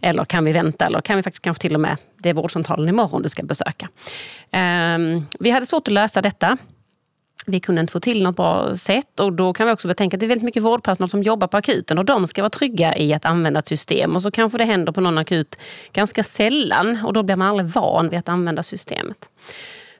Eller 0.00 0.24
kan 0.24 0.44
vi 0.44 0.52
vänta? 0.52 0.86
Eller 0.86 1.00
kan 1.00 1.16
vi 1.16 1.22
faktiskt 1.22 1.42
kanske 1.42 1.60
till 1.60 1.74
och 1.74 1.80
med, 1.80 1.96
det 2.18 2.28
är 2.28 2.34
vårdcentralen 2.34 2.88
imorgon 2.88 3.22
du 3.22 3.28
ska 3.28 3.42
besöka. 3.42 3.88
Um, 4.52 5.26
vi 5.40 5.50
hade 5.50 5.66
svårt 5.66 5.88
att 5.88 5.94
lösa 5.94 6.22
detta. 6.22 6.56
Vi 7.46 7.60
kunde 7.60 7.80
inte 7.80 7.92
få 7.92 8.00
till 8.00 8.22
något 8.22 8.36
bra 8.36 8.76
sätt 8.76 9.20
och 9.20 9.32
då 9.32 9.52
kan 9.52 9.66
vi 9.66 9.72
också 9.72 9.88
betänka 9.88 10.16
att 10.16 10.20
det 10.20 10.26
är 10.26 10.28
väldigt 10.28 10.44
mycket 10.44 10.62
vårdpersonal 10.62 11.08
som 11.08 11.22
jobbar 11.22 11.48
på 11.48 11.56
akuten 11.56 11.98
och 11.98 12.04
de 12.04 12.26
ska 12.26 12.42
vara 12.42 12.50
trygga 12.50 12.96
i 12.96 13.14
att 13.14 13.24
använda 13.24 13.60
ett 13.60 13.66
system 13.66 14.16
och 14.16 14.22
så 14.22 14.30
kanske 14.30 14.58
det 14.58 14.64
händer 14.64 14.92
på 14.92 15.00
någon 15.00 15.18
akut 15.18 15.58
ganska 15.92 16.22
sällan 16.22 16.98
och 17.04 17.12
då 17.12 17.22
blir 17.22 17.36
man 17.36 17.48
aldrig 17.48 17.68
van 17.68 18.08
vid 18.08 18.18
att 18.18 18.28
använda 18.28 18.62
systemet. 18.62 19.30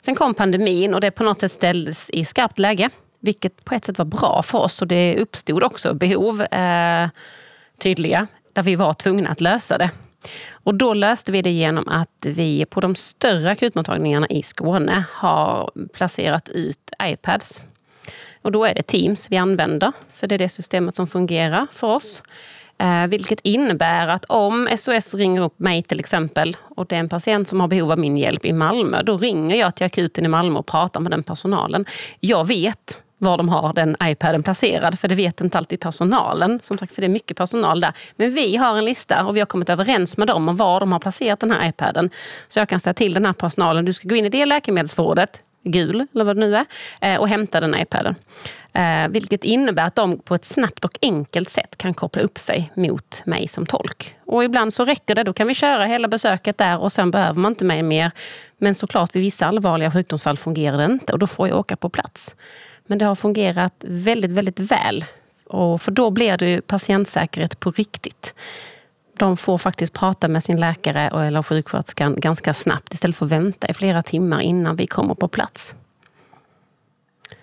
Sen 0.01 0.15
kom 0.15 0.35
pandemin 0.35 0.95
och 0.95 1.01
det 1.01 1.11
på 1.11 1.25
något 1.25 1.41
sätt 1.41 1.53
ställdes 1.53 2.11
i 2.11 2.25
skarpt 2.25 2.59
läge, 2.59 2.91
vilket 3.21 3.65
på 3.65 3.75
ett 3.75 3.85
sätt 3.85 3.99
var 3.99 4.05
bra 4.05 4.43
för 4.43 4.59
oss 4.59 4.83
och 4.83 4.89
det 4.89 5.17
uppstod 5.17 5.63
också 5.63 5.95
behov 5.95 6.43
eh, 6.43 7.09
tydliga 7.79 8.27
där 8.53 8.63
vi 8.63 8.77
var 8.77 8.93
tvungna 8.93 9.31
att 9.31 9.41
lösa 9.41 9.79
det. 9.79 9.91
Och 10.65 10.75
då 10.75 10.95
löste 10.95 11.33
vi 11.33 11.43
det 11.43 11.51
genom 11.51 11.89
att 11.89 12.27
vi 12.27 12.65
på 12.65 12.81
de 12.81 12.95
större 12.95 13.51
akutmottagningarna 13.51 14.27
i 14.27 14.43
Skåne 14.43 15.05
har 15.13 15.71
placerat 15.93 16.49
ut 16.49 16.91
iPads. 17.03 17.63
Och 18.43 18.53
då 18.53 18.65
är 18.65 18.75
det 18.75 18.83
Teams 18.83 19.31
vi 19.31 19.37
använder, 19.37 19.93
för 20.13 20.27
det 20.27 20.35
är 20.35 20.39
det 20.39 20.49
systemet 20.49 20.97
som 20.97 21.07
fungerar 21.07 21.67
för 21.73 21.87
oss. 21.87 22.23
Eh, 22.79 23.07
vilket 23.07 23.41
innebär 23.43 24.09
att 24.09 24.25
om 24.25 24.69
SOS 24.79 25.15
ringer 25.15 25.43
upp 25.43 25.59
mig 25.59 25.83
till 25.83 26.01
exempel 26.01 26.57
och 26.77 26.87
det 26.87 26.97
är 26.97 27.01
en 27.01 27.09
patient 27.09 27.49
som 27.49 27.61
har 27.61 27.69
behov 27.69 27.93
av 27.93 27.99
min 27.99 28.17
hjälp 28.17 28.45
i 28.45 28.53
Malmö, 28.53 29.03
då 29.03 29.19
ringer 29.19 29.57
jag 29.57 29.75
till 29.75 29.87
akuten 29.87 30.25
i 30.25 30.29
Malmö 30.29 30.59
och 30.59 30.67
pratar 30.67 31.01
med 31.01 31.13
den 31.13 31.23
personalen. 31.23 31.87
Jag 32.21 32.47
vet 32.47 33.02
var 33.23 33.37
de 33.37 33.49
har 33.49 33.73
den 33.73 33.97
iPaden 34.03 34.43
placerad, 34.43 34.99
för 34.99 35.09
det 35.09 35.15
vet 35.15 35.41
inte 35.41 35.59
alltid 35.59 35.81
personalen. 35.81 36.61
Som 36.63 36.79
sagt, 36.79 36.95
för 36.95 37.03
det 37.03 37.07
är 37.07 37.09
mycket 37.09 37.37
personal 37.37 37.81
där. 37.81 37.93
Men 38.17 38.35
vi 38.35 38.57
har 38.57 38.79
en 38.79 38.85
lista 38.85 39.25
och 39.25 39.37
vi 39.37 39.41
har 39.41 39.47
kommit 39.47 39.71
överens 39.71 40.17
med 40.17 40.27
dem 40.27 40.49
om 40.49 40.57
var 40.57 40.81
de 40.81 40.93
har 40.93 40.99
placerat 40.99 41.41
den 41.41 41.51
här 41.51 41.69
iPaden. 41.69 42.11
Så 42.49 42.59
jag 42.59 42.69
kan 42.69 42.81
säga 42.81 42.95
till 42.95 43.15
den 43.15 43.27
här 43.27 43.33
personalen, 43.33 43.85
du 43.85 43.93
ska 43.93 44.09
gå 44.09 44.15
in 44.15 44.25
i 44.25 44.29
det 44.29 44.47
läkemedelsförrådet, 44.47 45.41
gul 45.65 46.07
eller 46.15 46.25
vad 46.25 46.37
det 46.37 46.41
nu 46.41 46.57
är, 46.57 46.65
eh, 47.01 47.21
och 47.21 47.29
hämta 47.29 47.61
den 47.61 47.75
iPaden. 47.75 48.15
Eh, 48.75 49.09
vilket 49.09 49.45
innebär 49.45 49.85
att 49.85 49.95
de 49.95 50.19
på 50.19 50.35
ett 50.35 50.45
snabbt 50.45 50.85
och 50.85 50.99
enkelt 51.03 51.51
sätt 51.51 51.77
kan 51.77 51.95
koppla 51.95 52.23
upp 52.23 52.39
sig 52.39 52.73
mot 52.75 53.23
mig 53.25 53.49
som 53.49 53.67
tolk. 53.67 54.17
Och 54.27 54.45
ibland 54.45 54.75
så 54.75 54.85
räcker 54.85 55.15
det, 55.15 55.23
då 55.23 55.33
kan 55.33 55.47
vi 55.47 55.55
köra 55.55 55.85
hela 55.85 56.09
besöket 56.09 56.59
där 56.59 56.79
och 56.79 56.93
sen 56.93 57.11
behöver 57.11 57.41
man 57.41 57.53
inte 57.53 57.65
mig 57.65 57.83
mer. 57.83 58.11
Men 58.59 58.75
såklart 58.75 59.17
vid 59.17 59.23
vissa 59.23 59.47
allvarliga 59.47 59.91
sjukdomsfall 59.91 60.37
fungerar 60.37 60.79
det 60.79 60.85
inte 60.85 61.13
och 61.13 61.19
då 61.19 61.27
får 61.27 61.49
jag 61.49 61.59
åka 61.59 61.77
på 61.77 61.89
plats. 61.89 62.37
Men 62.87 62.99
det 62.99 63.05
har 63.05 63.15
fungerat 63.15 63.75
väldigt, 63.87 64.31
väldigt 64.31 64.61
väl. 64.61 65.05
Och 65.47 65.83
för 65.83 65.93
då 65.93 66.11
blir 66.11 66.37
det 66.37 66.51
ju 66.51 66.61
patientsäkerhet 66.61 67.61
på 67.61 67.71
riktigt. 67.71 68.35
De 69.19 69.37
får 69.37 69.59
faktiskt 69.59 69.93
prata 69.93 70.29
med 70.29 70.45
sin 70.45 70.61
läkare 70.61 71.27
eller 71.27 71.43
sjuksköterskan 71.43 72.15
ganska 72.21 72.55
snabbt 72.55 72.95
istället 72.95 73.17
för 73.17 73.27
att 73.27 73.33
vänta 73.33 73.67
i 73.69 73.75
flera 73.75 74.03
timmar 74.03 74.41
innan 74.41 74.77
vi 74.77 74.87
kommer 74.87 75.15
på 75.15 75.29
plats. 75.29 75.75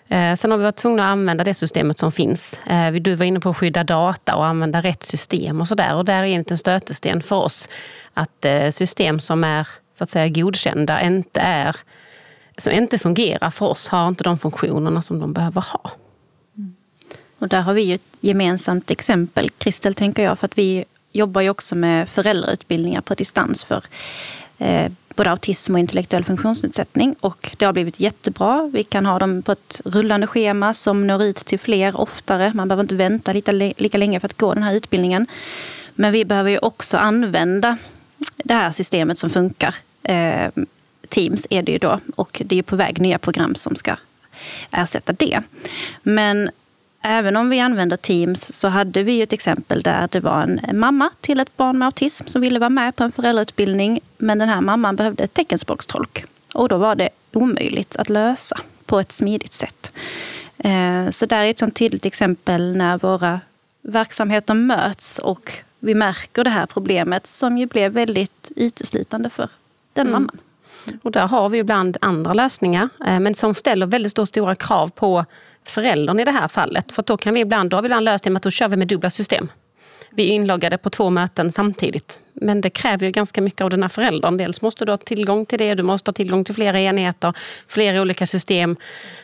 Eh, 0.10 0.36
sen 0.36 0.52
har 0.52 0.58
vi 0.58 0.64
varit 0.64 0.76
tvungna 0.76 1.04
att 1.04 1.12
använda 1.12 1.44
det 1.44 1.54
systemet 1.54 2.00
som 2.00 2.12
finns. 2.12 2.60
Eh, 2.68 2.94
du 2.94 3.16
var 3.16 3.26
inne 3.26 3.40
på 3.40 3.50
att 3.50 3.58
skydda 3.58 3.84
data 3.84 4.36
och 4.36 4.46
använda 4.46 4.82
rätt 4.82 5.04
system 5.04 5.62
och 5.62 5.68
sådär. 5.68 5.96
Och 5.96 6.06
där 6.06 6.24
är 6.24 6.28
en 6.28 6.40
liten 6.40 6.58
stötesten 6.58 7.22
för 7.22 7.36
oss 7.36 7.70
att 8.14 8.46
eh, 8.46 8.70
system 8.70 9.20
som 9.20 9.44
är 9.44 9.68
så 9.94 10.04
att 10.04 10.10
säga 10.10 10.28
godkända 10.28 11.02
inte 11.02 11.40
är 11.40 11.76
som 12.62 12.74
inte 12.74 12.98
fungerar 12.98 13.50
för 13.50 13.66
oss 13.66 13.88
har 13.88 14.08
inte 14.08 14.24
de 14.24 14.40
funktionerna 14.40 15.02
som 15.02 15.20
de 15.20 15.34
behöver 15.34 15.62
ha. 15.62 15.92
Mm. 16.58 16.76
Och 17.40 17.48
där 17.48 17.62
har 17.62 17.74
vi 17.74 17.82
ju 17.82 17.96
ett 17.96 18.02
gemensamt 18.20 18.92
exempel, 18.92 19.50
Kristel, 19.50 19.94
tänker 19.94 20.24
jag, 20.24 20.40
för 20.40 20.46
att 20.46 20.58
vi 20.58 20.86
jobbar 21.12 21.42
ju 21.42 21.50
också 21.50 21.76
med 21.76 22.10
föräldrautbildningar 22.10 23.02
på 23.02 23.16
distans 23.16 23.64
för 23.64 23.84
eh, 24.58 24.92
både 25.16 25.32
autism 25.32 25.74
och 25.74 25.80
intellektuell 25.80 26.24
funktionsnedsättning. 26.24 27.16
Och 27.20 27.56
det 27.58 27.66
har 27.66 27.74
blivit 27.74 28.00
jättebra. 28.00 28.70
Vi 28.74 28.84
kan 28.84 29.06
ha 29.06 29.20
dem 29.20 29.42
på 29.42 29.52
ett 29.52 29.82
rullande 29.86 30.28
schema 30.28 30.74
som 30.74 31.08
når 31.08 31.24
ut 31.24 31.36
till 31.36 31.60
fler 31.60 32.00
oftare. 32.00 32.52
Man 32.56 32.68
behöver 32.68 32.84
inte 32.84 32.96
vänta 32.96 33.34
lika, 33.34 33.52
lika 33.52 33.98
länge 33.98 34.20
för 34.20 34.28
att 34.28 34.38
gå 34.38 34.54
den 34.54 34.64
här 34.64 34.74
utbildningen. 34.74 35.28
Men 35.96 36.12
vi 36.12 36.26
behöver 36.26 36.50
ju 36.50 36.58
också 36.58 36.98
använda 36.98 37.78
det 38.38 38.54
här 38.54 38.72
systemet 38.72 39.18
som 39.18 39.30
funkar. 39.30 39.76
Eh, 40.04 40.50
Teams 41.10 41.48
är 41.50 41.62
det 41.62 41.72
ju 41.72 41.78
då 41.78 42.00
och 42.16 42.42
det 42.46 42.58
är 42.60 42.64
på 42.64 42.76
väg 42.76 43.02
nya 43.02 43.18
program 43.20 43.56
som 43.56 43.76
ska 43.76 43.96
ersätta 44.72 45.14
det. 45.14 45.42
Men 46.04 46.50
även 47.02 47.36
om 47.38 47.50
vi 47.50 47.60
använder 47.60 47.98
Teams 47.98 48.54
så 48.54 48.68
hade 48.68 49.04
vi 49.04 49.22
ett 49.22 49.34
exempel 49.34 49.82
där 49.82 50.08
det 50.12 50.20
var 50.20 50.42
en 50.42 50.80
mamma 50.80 51.10
till 51.22 51.40
ett 51.40 51.58
barn 51.58 51.78
med 51.78 51.86
autism 51.86 52.28
som 52.28 52.42
ville 52.42 52.60
vara 52.60 52.70
med 52.70 52.96
på 52.96 53.04
en 53.04 53.12
föräldrautbildning. 53.12 54.00
Men 54.18 54.38
den 54.40 54.50
här 54.50 54.62
mamman 54.62 54.96
behövde 54.96 55.24
ett 55.24 55.34
teckenspråkstolk. 55.34 56.26
Och 56.54 56.70
då 56.70 56.78
var 56.78 56.96
det 56.96 57.10
omöjligt 57.34 57.96
att 57.96 58.10
lösa 58.10 58.58
på 58.86 59.00
ett 59.00 59.12
smidigt 59.12 59.54
sätt. 59.54 59.94
Eh, 60.58 61.10
Så 61.10 61.26
där 61.26 61.38
är 61.44 61.50
ett 61.50 61.58
sånt 61.60 61.76
tydligt 61.76 62.06
exempel 62.06 62.76
när 62.78 62.98
våra 62.98 63.42
verksamheter 63.82 64.54
möts 64.54 65.20
och 65.20 65.52
vi 65.80 65.96
märker 65.96 66.44
det 66.44 66.50
här 66.50 66.66
problemet 66.66 67.28
som 67.28 67.58
ju 67.58 67.66
blev 67.66 67.92
väldigt 67.92 68.52
uteslutande 68.56 69.30
för 69.30 69.50
den 69.94 70.08
Mm. 70.08 70.12
mamman. 70.14 70.38
Och 71.02 71.12
där 71.12 71.28
har 71.28 71.50
vi 71.50 71.58
ibland 71.58 71.98
andra 72.02 72.34
lösningar, 72.34 72.90
eh, 73.06 73.20
men 73.20 73.36
som 73.36 73.56
ställer 73.56 73.86
väldigt 73.86 74.28
stora 74.28 74.56
krav 74.56 74.88
på 74.88 75.26
föräldern 75.64 76.20
i 76.20 76.26
det 76.26 76.32
här 76.32 76.48
fallet. 76.48 76.92
För 76.92 77.04
då 77.04 77.18
kan 77.18 77.34
vi 77.34 77.40
ibland, 77.40 77.70
då 77.70 77.78
har 77.78 77.82
vi 77.82 77.88
ibland 77.88 78.06
löst 78.06 78.24
det 78.24 78.30
med 78.30 78.38
att 78.38 78.44
då 78.44 78.52
kör 78.52 78.68
vi 78.68 78.78
med 78.78 78.88
dubbla 78.88 79.10
system. 79.10 79.50
Vi 80.10 80.30
är 80.30 80.34
inloggade 80.34 80.78
på 80.78 80.90
två 80.90 81.10
möten 81.10 81.52
samtidigt. 81.52 82.20
Men 82.42 82.62
det 82.62 82.70
kräver 82.70 83.06
ju 83.06 83.12
ganska 83.12 83.42
mycket 83.42 83.62
av 83.62 83.70
den 83.70 83.82
här 83.82 83.90
föräldern. 83.90 84.38
Dels 84.38 84.62
måste 84.62 84.86
du 84.86 84.92
ha 84.92 84.98
tillgång 84.98 85.46
till 85.46 85.60
det, 85.60 85.76
du 85.76 85.84
måste 85.84 86.10
ha 86.10 86.14
tillgång 86.14 86.44
till 86.44 86.56
flera 86.56 86.80
enheter, 86.80 87.34
flera 87.68 88.02
olika 88.02 88.26
system. 88.26 88.76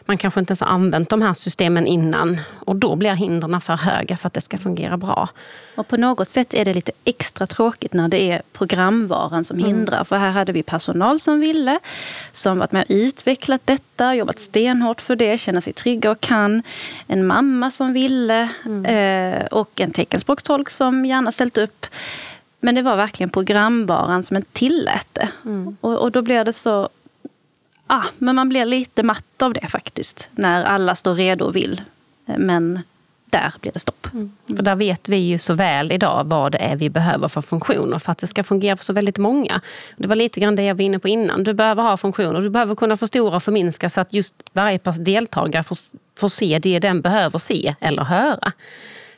Man 0.05 0.18
kanske 0.18 0.39
inte 0.39 0.51
ens 0.51 0.61
har 0.61 0.68
använt 0.68 1.09
de 1.09 1.22
här 1.22 1.34
systemen 1.34 1.88
innan. 1.88 2.41
Och 2.66 2.76
då 2.76 2.95
blir 2.95 3.13
hindren 3.13 3.61
för 3.61 3.76
höga 3.76 4.18
för 4.18 4.28
att 4.28 4.34
det 4.34 4.41
ska 4.41 4.57
fungera 4.57 4.97
bra. 4.97 5.30
Och 5.76 5.88
på 5.88 5.97
något 5.97 6.30
sätt 6.30 6.53
är 6.53 6.66
det 6.66 6.74
lite 6.74 6.91
extra 7.05 7.47
tråkigt 7.47 7.93
när 7.93 8.07
det 8.07 8.32
är 8.32 8.41
programvaran 8.53 9.45
som 9.45 9.59
hindrar. 9.59 10.03
För 10.03 10.18
här 10.18 10.32
hade 10.32 10.51
vi 10.51 10.63
personal 10.63 11.20
som 11.20 11.39
ville, 11.39 11.80
som 12.32 12.59
varit 12.59 12.72
med 12.72 12.82
och 12.82 12.89
utvecklat 12.89 13.61
detta, 13.66 14.16
jobbat 14.16 14.39
stenhårt 14.39 15.01
för 15.01 15.16
det, 15.16 15.38
känner 15.38 15.61
sig 15.61 15.74
trygga 15.74 16.11
och 16.11 16.22
kan. 16.22 16.63
En 17.07 17.28
mamma 17.28 17.72
som 17.72 17.93
ville 17.93 18.49
eh, 18.86 19.45
och 19.45 19.82
en 19.82 19.91
teckenspråkstolk 19.91 20.70
som 20.70 21.05
gärna 21.05 21.32
ställt 21.32 21.57
upp. 21.57 21.86
Men 22.66 22.76
det 22.76 22.82
var 22.82 22.95
verkligen 22.95 23.30
programvaran 23.30 24.24
som 24.24 24.38
inte 24.38 24.51
tillät 24.51 25.07
det. 25.13 25.30
Och, 25.82 25.97
och 25.97 26.11
då 26.11 26.22
blir 26.22 26.43
det 26.43 26.53
så... 26.53 26.89
Ah, 27.88 28.03
men 28.18 28.36
man 28.36 28.49
blir 28.49 28.66
lite 28.66 29.03
matt 29.03 29.41
av 29.41 29.53
det 29.53 29.68
faktiskt. 29.68 30.30
När 30.32 30.63
alla 30.63 30.95
står 30.95 31.16
redo 31.16 31.45
och 31.45 31.55
vill. 31.55 31.82
Men 32.26 32.80
där 33.26 33.53
blir 33.61 33.72
det 33.72 33.80
stopp. 33.80 34.07
För 34.47 34.63
där 34.63 34.76
vet 34.76 35.09
vi 35.09 35.18
ju 35.18 35.38
så 35.38 35.53
väl 35.53 35.91
idag 35.91 36.24
vad 36.26 36.51
det 36.51 36.57
är 36.57 36.76
vi 36.76 36.89
behöver 36.89 37.28
för 37.28 37.41
funktioner 37.41 37.99
för 37.99 38.11
att 38.11 38.18
det 38.18 38.28
ska 38.28 38.43
fungera 38.43 38.78
för 38.78 38.84
så 38.84 38.93
väldigt 38.93 39.18
många. 39.18 39.61
Det 39.97 40.07
var 40.07 40.16
lite 40.16 40.39
grann 40.39 40.55
det 40.55 40.63
jag 40.63 40.76
var 40.76 40.82
inne 40.82 40.99
på 40.99 41.07
innan. 41.07 41.43
Du 41.43 41.53
behöver 41.53 41.84
ha 41.84 41.97
funktioner, 41.97 42.41
du 42.41 42.49
behöver 42.49 42.76
kunna 42.76 42.97
förstora 42.97 43.36
och 43.36 43.43
förminska 43.43 43.89
så 43.89 44.01
att 44.01 44.13
just 44.13 44.34
varje 44.53 44.80
deltagare 44.99 45.63
får, 45.63 45.78
får 46.20 46.30
se 46.30 46.59
det 46.59 46.80
den 46.80 47.01
behöver 47.01 47.39
se 47.39 47.76
eller 47.80 48.03
höra. 48.03 48.51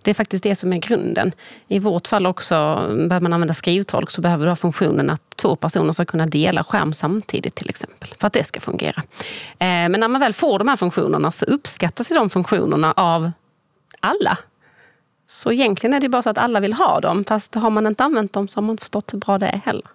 Det 0.08 0.12
är 0.12 0.14
faktiskt 0.14 0.43
det 0.43 0.55
som 0.55 0.74
är 0.74 0.78
grunden. 0.78 1.32
I 1.68 1.80
vårt 1.80 2.08
fall 2.08 2.26
också, 2.26 2.55
behöver 2.88 3.20
man 3.20 3.34
använda 3.34 3.53
skrivtolk 3.53 4.10
så 4.10 4.22
behöver 4.22 4.45
du 4.45 4.51
ha 4.51 4.55
funktionen 4.55 5.10
att 5.10 5.22
två 5.36 5.55
personer 5.55 5.93
ska 5.93 6.05
kunna 6.05 6.26
dela 6.26 6.64
skärm 6.64 6.93
samtidigt 6.93 7.55
till 7.55 7.70
exempel. 7.70 8.10
För 8.20 8.28
att 8.28 8.34
det 8.34 8.43
ska 8.43 8.60
fungera. 8.60 9.03
Eh, 9.49 9.68
men 9.68 9.91
när 9.91 10.08
man 10.08 10.22
väl 10.22 10.34
får 10.34 10.60
de 10.60 10.68
här 10.68 10.76
funktionerna 10.76 11.32
så 11.32 11.45
uppskattas 11.45 12.12
ju 12.12 12.16
de 12.16 12.30
funktionerna 12.30 12.93
av 12.97 13.32
alla. 13.99 14.38
Så 15.28 15.51
egentligen 15.51 15.93
är 15.93 15.99
det 15.99 16.10
bara 16.10 16.22
så 16.22 16.30
att 16.30 16.38
alla 16.38 16.60
vill 16.60 16.74
ha 16.74 16.99
dem. 16.99 17.24
Fast 17.24 17.55
har 17.55 17.70
man 17.70 17.88
inte 17.88 18.03
använt 18.03 18.34
dem 18.34 18.47
så 18.47 18.58
har 18.58 18.62
man 18.64 18.74
inte 18.74 18.82
förstått 18.82 19.14
hur 19.14 19.20
bra 19.20 19.38
det 19.38 19.47
är 19.47 19.62
heller. 19.66 19.88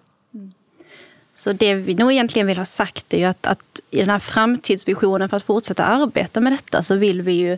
Så 1.35 1.53
det 1.53 1.75
vi 1.75 1.95
nog 1.95 2.11
egentligen 2.11 2.47
vill 2.47 2.57
ha 2.57 2.65
sagt 2.65 3.13
är 3.13 3.17
ju 3.17 3.25
att, 3.25 3.45
att 3.45 3.79
i 3.89 3.99
den 3.99 4.09
här 4.09 4.19
framtidsvisionen 4.19 5.29
för 5.29 5.37
att 5.37 5.43
fortsätta 5.43 5.85
arbeta 5.85 6.39
med 6.39 6.53
detta 6.53 6.83
så 6.83 6.95
vill 6.95 7.21
vi 7.21 7.33
ju 7.33 7.57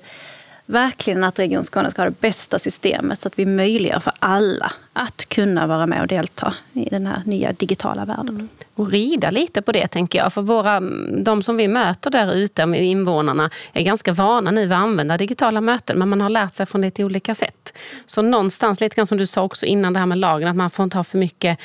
verkligen 0.66 1.24
att 1.24 1.40
Region 1.40 1.64
Skåne 1.64 1.92
ska 1.92 2.02
ha 2.02 2.10
det 2.10 2.22
bästa 2.22 2.60
systemet 2.60 3.20
så 3.20 3.28
att 3.28 3.40
vi 3.40 3.46
möjliggör 3.46 4.00
för 4.00 4.14
alla 4.20 4.72
att 4.94 5.30
kunna 5.30 5.68
vara 5.68 5.88
med 5.88 6.02
och 6.02 6.08
delta 6.08 6.54
i 6.74 6.90
den 6.90 7.08
här 7.08 7.22
nya 7.26 7.54
digitala 7.54 8.06
världen. 8.06 8.30
Mm. 8.30 8.48
Och 8.76 8.92
rida 8.92 9.30
lite 9.30 9.62
på 9.62 9.72
det 9.72 9.88
tänker 9.88 10.20
jag. 10.20 10.34
För 10.34 10.42
våra, 10.42 10.80
de 11.24 11.44
som 11.44 11.58
vi 11.58 11.68
möter 11.68 12.10
där 12.10 12.34
ute, 12.34 12.62
invånarna, 12.62 13.50
är 13.74 13.84
ganska 13.84 14.14
vana 14.14 14.52
nu 14.52 14.62
vid 14.62 14.72
att 14.72 14.78
använda 14.78 15.18
digitala 15.18 15.62
möten 15.62 16.00
men 16.00 16.10
man 16.10 16.22
har 16.22 16.30
lärt 16.30 16.56
sig 16.56 16.66
från 16.66 16.82
det 16.82 16.92
till 16.92 17.06
olika 17.06 17.36
sätt. 17.36 17.78
Så 18.06 18.22
någonstans, 18.22 18.82
lite 18.82 18.96
grann 18.96 19.06
som 19.06 19.18
du 19.18 19.26
sa 19.26 19.42
också 19.42 19.66
innan 19.66 19.94
det 19.94 20.00
här 20.00 20.06
med 20.06 20.18
lagen, 20.18 20.48
att 20.48 20.56
man 20.56 20.70
får 20.70 20.84
inte 20.84 20.98
ha 20.98 21.04
för 21.04 21.18
mycket 21.18 21.60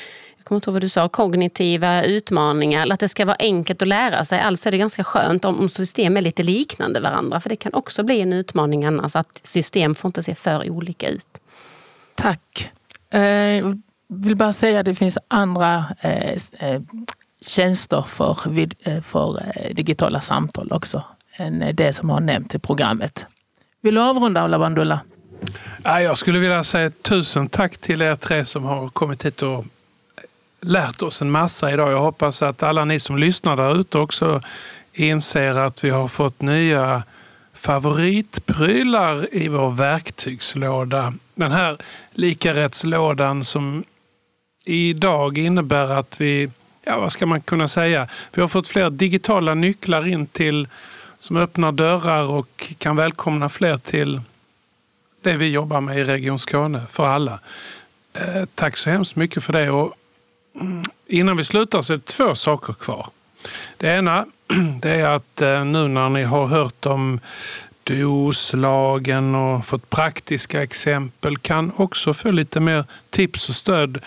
kommer 0.51 0.57
inte 0.57 0.69
ihåg 0.69 0.73
vad 0.73 0.81
du 0.81 0.89
sa, 0.89 1.09
kognitiva 1.09 2.03
utmaningar, 2.03 2.81
eller 2.81 2.93
att 2.93 2.99
det 2.99 3.07
ska 3.07 3.25
vara 3.25 3.35
enkelt 3.39 3.81
att 3.81 3.87
lära 3.87 4.25
sig. 4.25 4.39
Alltså 4.39 4.69
är 4.69 4.71
det 4.71 4.77
ganska 4.77 5.03
skönt 5.03 5.45
om 5.45 5.69
system 5.69 6.17
är 6.17 6.21
lite 6.21 6.43
liknande 6.43 6.99
varandra, 6.99 7.39
för 7.39 7.49
det 7.49 7.55
kan 7.55 7.73
också 7.73 8.03
bli 8.03 8.21
en 8.21 8.33
utmaning 8.33 8.85
annars, 8.85 9.15
att 9.15 9.41
system 9.43 9.95
får 9.95 10.09
inte 10.09 10.23
se 10.23 10.35
för 10.35 10.69
olika 10.69 11.09
ut. 11.09 11.27
Tack. 12.15 12.71
Jag 13.09 13.57
eh, 13.57 13.73
vill 14.07 14.35
bara 14.35 14.53
säga 14.53 14.79
att 14.79 14.85
det 14.85 14.95
finns 14.95 15.17
andra 15.27 15.85
eh, 15.99 16.37
eh 16.59 16.81
tjänster 17.45 18.01
för, 18.01 18.33
för 19.01 19.43
digitala 19.73 20.21
samtal 20.21 20.71
också, 20.71 21.03
än 21.35 21.75
det 21.75 21.93
som 21.93 22.09
har 22.09 22.19
nämnts 22.19 22.55
i 22.55 22.59
programmet. 22.59 23.25
Vill 23.81 23.95
du 23.95 24.01
avrunda, 24.01 24.45
Ola? 24.45 24.99
Jag 25.83 26.17
skulle 26.17 26.39
vilja 26.39 26.63
säga 26.63 26.89
tusen 26.89 27.47
tack 27.47 27.77
till 27.77 28.01
er 28.01 28.15
tre 28.15 28.45
som 28.45 28.63
har 28.63 28.89
kommit 28.89 29.25
hit 29.25 29.41
och 29.41 29.65
lärt 30.61 31.01
oss 31.01 31.21
en 31.21 31.31
massa 31.31 31.71
idag. 31.71 31.91
Jag 31.91 32.01
hoppas 32.01 32.41
att 32.41 32.63
alla 32.63 32.85
ni 32.85 32.99
som 32.99 33.17
lyssnar 33.17 33.57
där 33.57 33.79
ute 33.79 33.97
också 33.97 34.41
inser 34.93 35.55
att 35.55 35.83
vi 35.83 35.89
har 35.89 36.07
fått 36.07 36.41
nya 36.41 37.03
favoritprylar 37.53 39.35
i 39.35 39.47
vår 39.47 39.69
verktygslåda. 39.69 41.13
Den 41.35 41.51
här 41.51 41.77
likarättslådan 42.11 43.43
som 43.43 43.83
idag 44.65 45.37
innebär 45.37 45.89
att 45.89 46.21
vi, 46.21 46.49
ja 46.83 46.99
vad 46.99 47.11
ska 47.11 47.25
man 47.25 47.41
kunna 47.41 47.67
säga, 47.67 48.07
vi 48.33 48.41
har 48.41 48.47
fått 48.47 48.67
fler 48.67 48.89
digitala 48.89 49.53
nycklar 49.53 50.07
in 50.07 50.27
till 50.27 50.67
som 51.19 51.37
öppnar 51.37 51.71
dörrar 51.71 52.23
och 52.23 52.73
kan 52.77 52.95
välkomna 52.95 53.49
fler 53.49 53.77
till 53.77 54.21
det 55.23 55.37
vi 55.37 55.49
jobbar 55.49 55.81
med 55.81 55.97
i 55.97 56.03
Region 56.03 56.39
Skåne 56.39 56.81
för 56.89 57.07
alla. 57.07 57.39
Eh, 58.13 58.45
tack 58.55 58.77
så 58.77 58.89
hemskt 58.89 59.15
mycket 59.15 59.43
för 59.43 59.53
det. 59.53 59.69
Och 59.69 59.93
Mm. 60.55 60.83
innan 61.07 61.37
vi 61.37 61.43
slutar 61.43 61.81
så 61.81 61.93
är 61.93 61.97
det 61.97 62.05
två 62.05 62.35
saker 62.35 62.73
kvar. 62.73 63.07
Det 63.77 63.87
ena 63.87 64.25
det 64.81 64.89
är 64.89 65.07
att 65.07 65.41
eh, 65.41 65.65
nu 65.65 65.87
när 65.87 66.09
ni 66.09 66.23
har 66.23 66.45
hört 66.45 66.85
om 66.85 67.19
DOS-lagen 67.83 69.35
och 69.35 69.65
fått 69.65 69.89
praktiska 69.89 70.63
exempel 70.63 71.37
kan 71.37 71.71
också 71.75 72.13
få 72.13 72.31
lite 72.31 72.59
mer 72.59 72.85
tips 73.09 73.49
och 73.49 73.55
stöd 73.55 74.01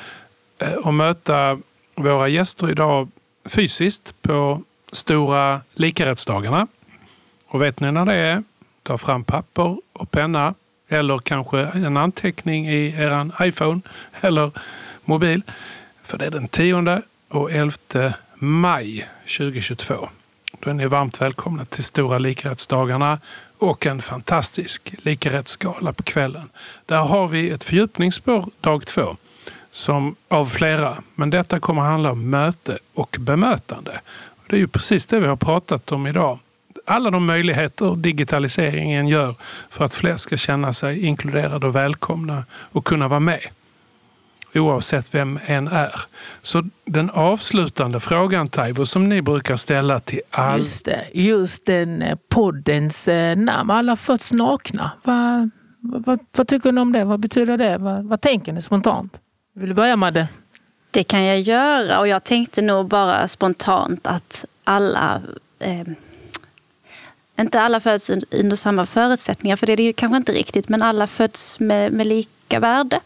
eh, 0.58 0.72
och 0.72 0.94
möta 0.94 1.58
våra 1.94 2.28
gäster 2.28 2.70
idag 2.70 3.08
fysiskt 3.44 4.22
på 4.22 4.62
stora 4.92 5.60
likarättsdagarna. 5.74 6.66
Och 7.46 7.62
vet 7.62 7.80
ni 7.80 7.92
när 7.92 8.06
det 8.06 8.14
är? 8.14 8.42
Ta 8.82 8.98
fram 8.98 9.24
papper 9.24 9.76
och 9.92 10.10
penna 10.10 10.54
eller 10.88 11.18
kanske 11.18 11.58
en 11.60 11.96
anteckning 11.96 12.68
i 12.68 12.86
er 12.86 13.32
iPhone 13.40 13.80
eller 14.20 14.50
mobil. 15.04 15.42
För 16.04 16.18
det 16.18 16.26
är 16.26 16.30
den 16.30 16.48
10 16.48 17.02
och 17.28 17.52
11 17.52 17.76
maj 18.34 19.08
2022. 19.38 20.08
Då 20.60 20.70
är 20.70 20.74
ni 20.74 20.86
varmt 20.86 21.20
välkomna 21.20 21.64
till 21.64 21.84
Stora 21.84 22.18
likarättsdagarna 22.18 23.18
och 23.58 23.86
en 23.86 24.00
fantastisk 24.00 24.94
likarättsgala 25.02 25.92
på 25.92 26.02
kvällen. 26.02 26.48
Där 26.86 26.96
har 26.96 27.28
vi 27.28 27.50
ett 27.50 27.64
fördjupningsspår 27.64 28.48
dag 28.60 28.86
två 28.86 29.16
som 29.70 30.16
av 30.28 30.44
flera. 30.44 30.96
Men 31.14 31.30
detta 31.30 31.60
kommer 31.60 31.82
att 31.82 31.88
handla 31.88 32.10
om 32.10 32.30
möte 32.30 32.78
och 32.94 33.16
bemötande. 33.20 34.00
Det 34.46 34.56
är 34.56 34.60
ju 34.60 34.68
precis 34.68 35.06
det 35.06 35.20
vi 35.20 35.26
har 35.26 35.36
pratat 35.36 35.92
om 35.92 36.06
idag. 36.06 36.38
Alla 36.86 37.10
de 37.10 37.26
möjligheter 37.26 37.96
digitaliseringen 37.96 39.08
gör 39.08 39.34
för 39.70 39.84
att 39.84 39.94
fler 39.94 40.16
ska 40.16 40.36
känna 40.36 40.72
sig 40.72 41.04
inkluderade 41.04 41.66
och 41.66 41.76
välkomna 41.76 42.44
och 42.50 42.84
kunna 42.84 43.08
vara 43.08 43.20
med 43.20 43.48
oavsett 44.60 45.14
vem 45.14 45.38
en 45.46 45.68
är. 45.68 46.00
Så 46.42 46.62
den 46.84 47.10
avslutande 47.10 48.00
frågan 48.00 48.48
Taivo 48.48 48.86
som 48.86 49.08
ni 49.08 49.22
brukar 49.22 49.56
ställa 49.56 50.00
till 50.00 50.20
all... 50.30 50.56
Just 50.56 50.84
det, 50.84 51.04
just 51.12 51.66
den 51.66 52.02
eh, 52.02 52.18
poddens 52.28 53.08
eh, 53.08 53.36
namn, 53.36 53.70
Alla 53.70 53.96
föds 53.96 54.32
nakna. 54.32 54.90
Vad, 55.02 55.50
vad, 55.80 56.18
vad, 56.36 56.48
tycker 56.48 56.72
ni 56.72 56.80
om 56.80 56.92
det? 56.92 57.04
Vad 57.04 57.20
betyder 57.20 57.58
det? 57.58 57.78
Vad, 57.78 58.04
vad 58.04 58.20
tänker 58.20 58.52
ni 58.52 58.62
spontant? 58.62 59.20
Vill 59.54 59.68
du 59.68 59.74
börja 59.74 59.96
Madde? 59.96 60.28
Det 60.90 61.04
kan 61.04 61.24
jag 61.24 61.40
göra 61.40 61.98
och 61.98 62.08
jag 62.08 62.24
tänkte 62.24 62.62
nog 62.62 62.88
bara 62.88 63.28
spontant 63.28 64.06
att 64.06 64.44
alla 64.64 65.22
eh, 65.58 65.86
inte 67.40 67.60
alla 67.60 67.80
föds 67.80 68.10
under 68.10 68.56
samma 68.56 68.86
förutsättningar, 68.86 69.56
för 69.56 69.66
det 69.66 69.72
är 69.72 69.76
det 69.76 69.82
ju 69.82 69.92
kanske 69.92 70.16
inte 70.16 70.32
riktigt, 70.32 70.68
men 70.68 70.82
alla 70.82 71.06
föds 71.06 71.60
med, 71.60 71.92
med 71.92 72.06
lika 72.06 72.60
värde 72.60 73.00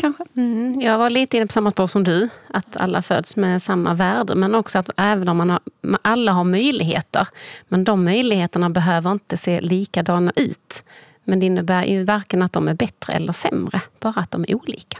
kanske? 0.00 0.24
Mm, 0.36 0.80
jag 0.80 0.98
var 0.98 1.10
lite 1.10 1.36
inne 1.36 1.46
på 1.46 1.52
samma 1.52 1.70
spår 1.70 1.86
som 1.86 2.04
du, 2.04 2.28
att 2.54 2.76
alla 2.76 3.02
föds 3.02 3.36
med 3.36 3.62
samma 3.62 3.94
värde. 3.94 4.34
Men 4.34 4.54
också 4.54 4.78
att 4.78 4.90
även 4.96 5.28
om 5.28 5.36
man 5.36 5.50
har, 5.50 5.60
alla 6.02 6.32
har 6.32 6.44
möjligheter, 6.44 7.28
men 7.68 7.84
de 7.84 8.04
möjligheterna 8.04 8.70
behöver 8.70 9.12
inte 9.12 9.36
se 9.36 9.60
likadana 9.60 10.32
ut. 10.36 10.84
Men 11.24 11.40
det 11.40 11.46
innebär 11.46 11.84
ju 11.84 12.04
varken 12.04 12.42
att 12.42 12.52
de 12.52 12.68
är 12.68 12.74
bättre 12.74 13.12
eller 13.12 13.32
sämre, 13.32 13.80
bara 14.00 14.20
att 14.20 14.30
de 14.30 14.44
är 14.48 14.54
olika. 14.54 14.98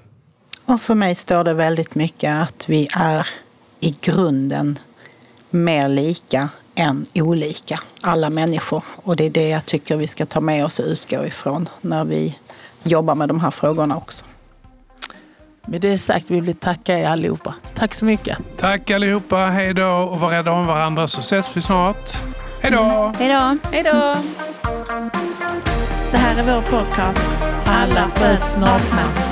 Och 0.64 0.80
för 0.80 0.94
mig 0.94 1.14
står 1.14 1.44
det 1.44 1.54
väldigt 1.54 1.94
mycket 1.94 2.42
att 2.42 2.68
vi 2.68 2.88
är 2.96 3.28
i 3.80 3.96
grunden 4.00 4.78
mer 5.50 5.88
lika 5.88 6.48
än 6.74 7.06
olika, 7.14 7.80
alla 8.00 8.30
människor. 8.30 8.84
Och 8.96 9.16
det 9.16 9.24
är 9.24 9.30
det 9.30 9.48
jag 9.48 9.66
tycker 9.66 9.96
vi 9.96 10.06
ska 10.06 10.26
ta 10.26 10.40
med 10.40 10.64
oss 10.64 10.78
och 10.78 10.86
utgå 10.86 11.24
ifrån 11.26 11.68
när 11.80 12.04
vi 12.04 12.38
jobbar 12.82 13.14
med 13.14 13.28
de 13.28 13.40
här 13.40 13.50
frågorna 13.50 13.96
också. 13.96 14.24
Med 15.70 15.80
det 15.80 15.98
sagt 15.98 16.30
vill 16.30 16.42
vi 16.42 16.54
tacka 16.54 16.98
er 16.98 17.08
allihopa. 17.08 17.54
Tack 17.74 17.94
så 17.94 18.04
mycket. 18.04 18.38
Tack 18.58 18.90
allihopa. 18.90 19.36
Hej 19.36 19.74
då 19.74 19.86
och 19.86 20.20
var 20.20 20.28
rädda 20.30 20.50
om 20.52 20.66
varandra 20.66 21.08
så 21.08 21.20
ses 21.20 21.56
vi 21.56 21.60
snart. 21.60 22.10
Hej 22.60 22.72
då! 22.72 22.82
Mm. 22.82 23.14
Hej 23.18 23.28
då! 23.28 23.70
Hej 23.72 23.82
då! 23.82 24.14
Det 26.10 26.18
här 26.18 26.38
är 26.38 26.42
vår 26.42 26.62
podcast. 26.62 27.28
Alla 27.64 28.08
föds 28.08 28.56
nakna. 28.56 29.29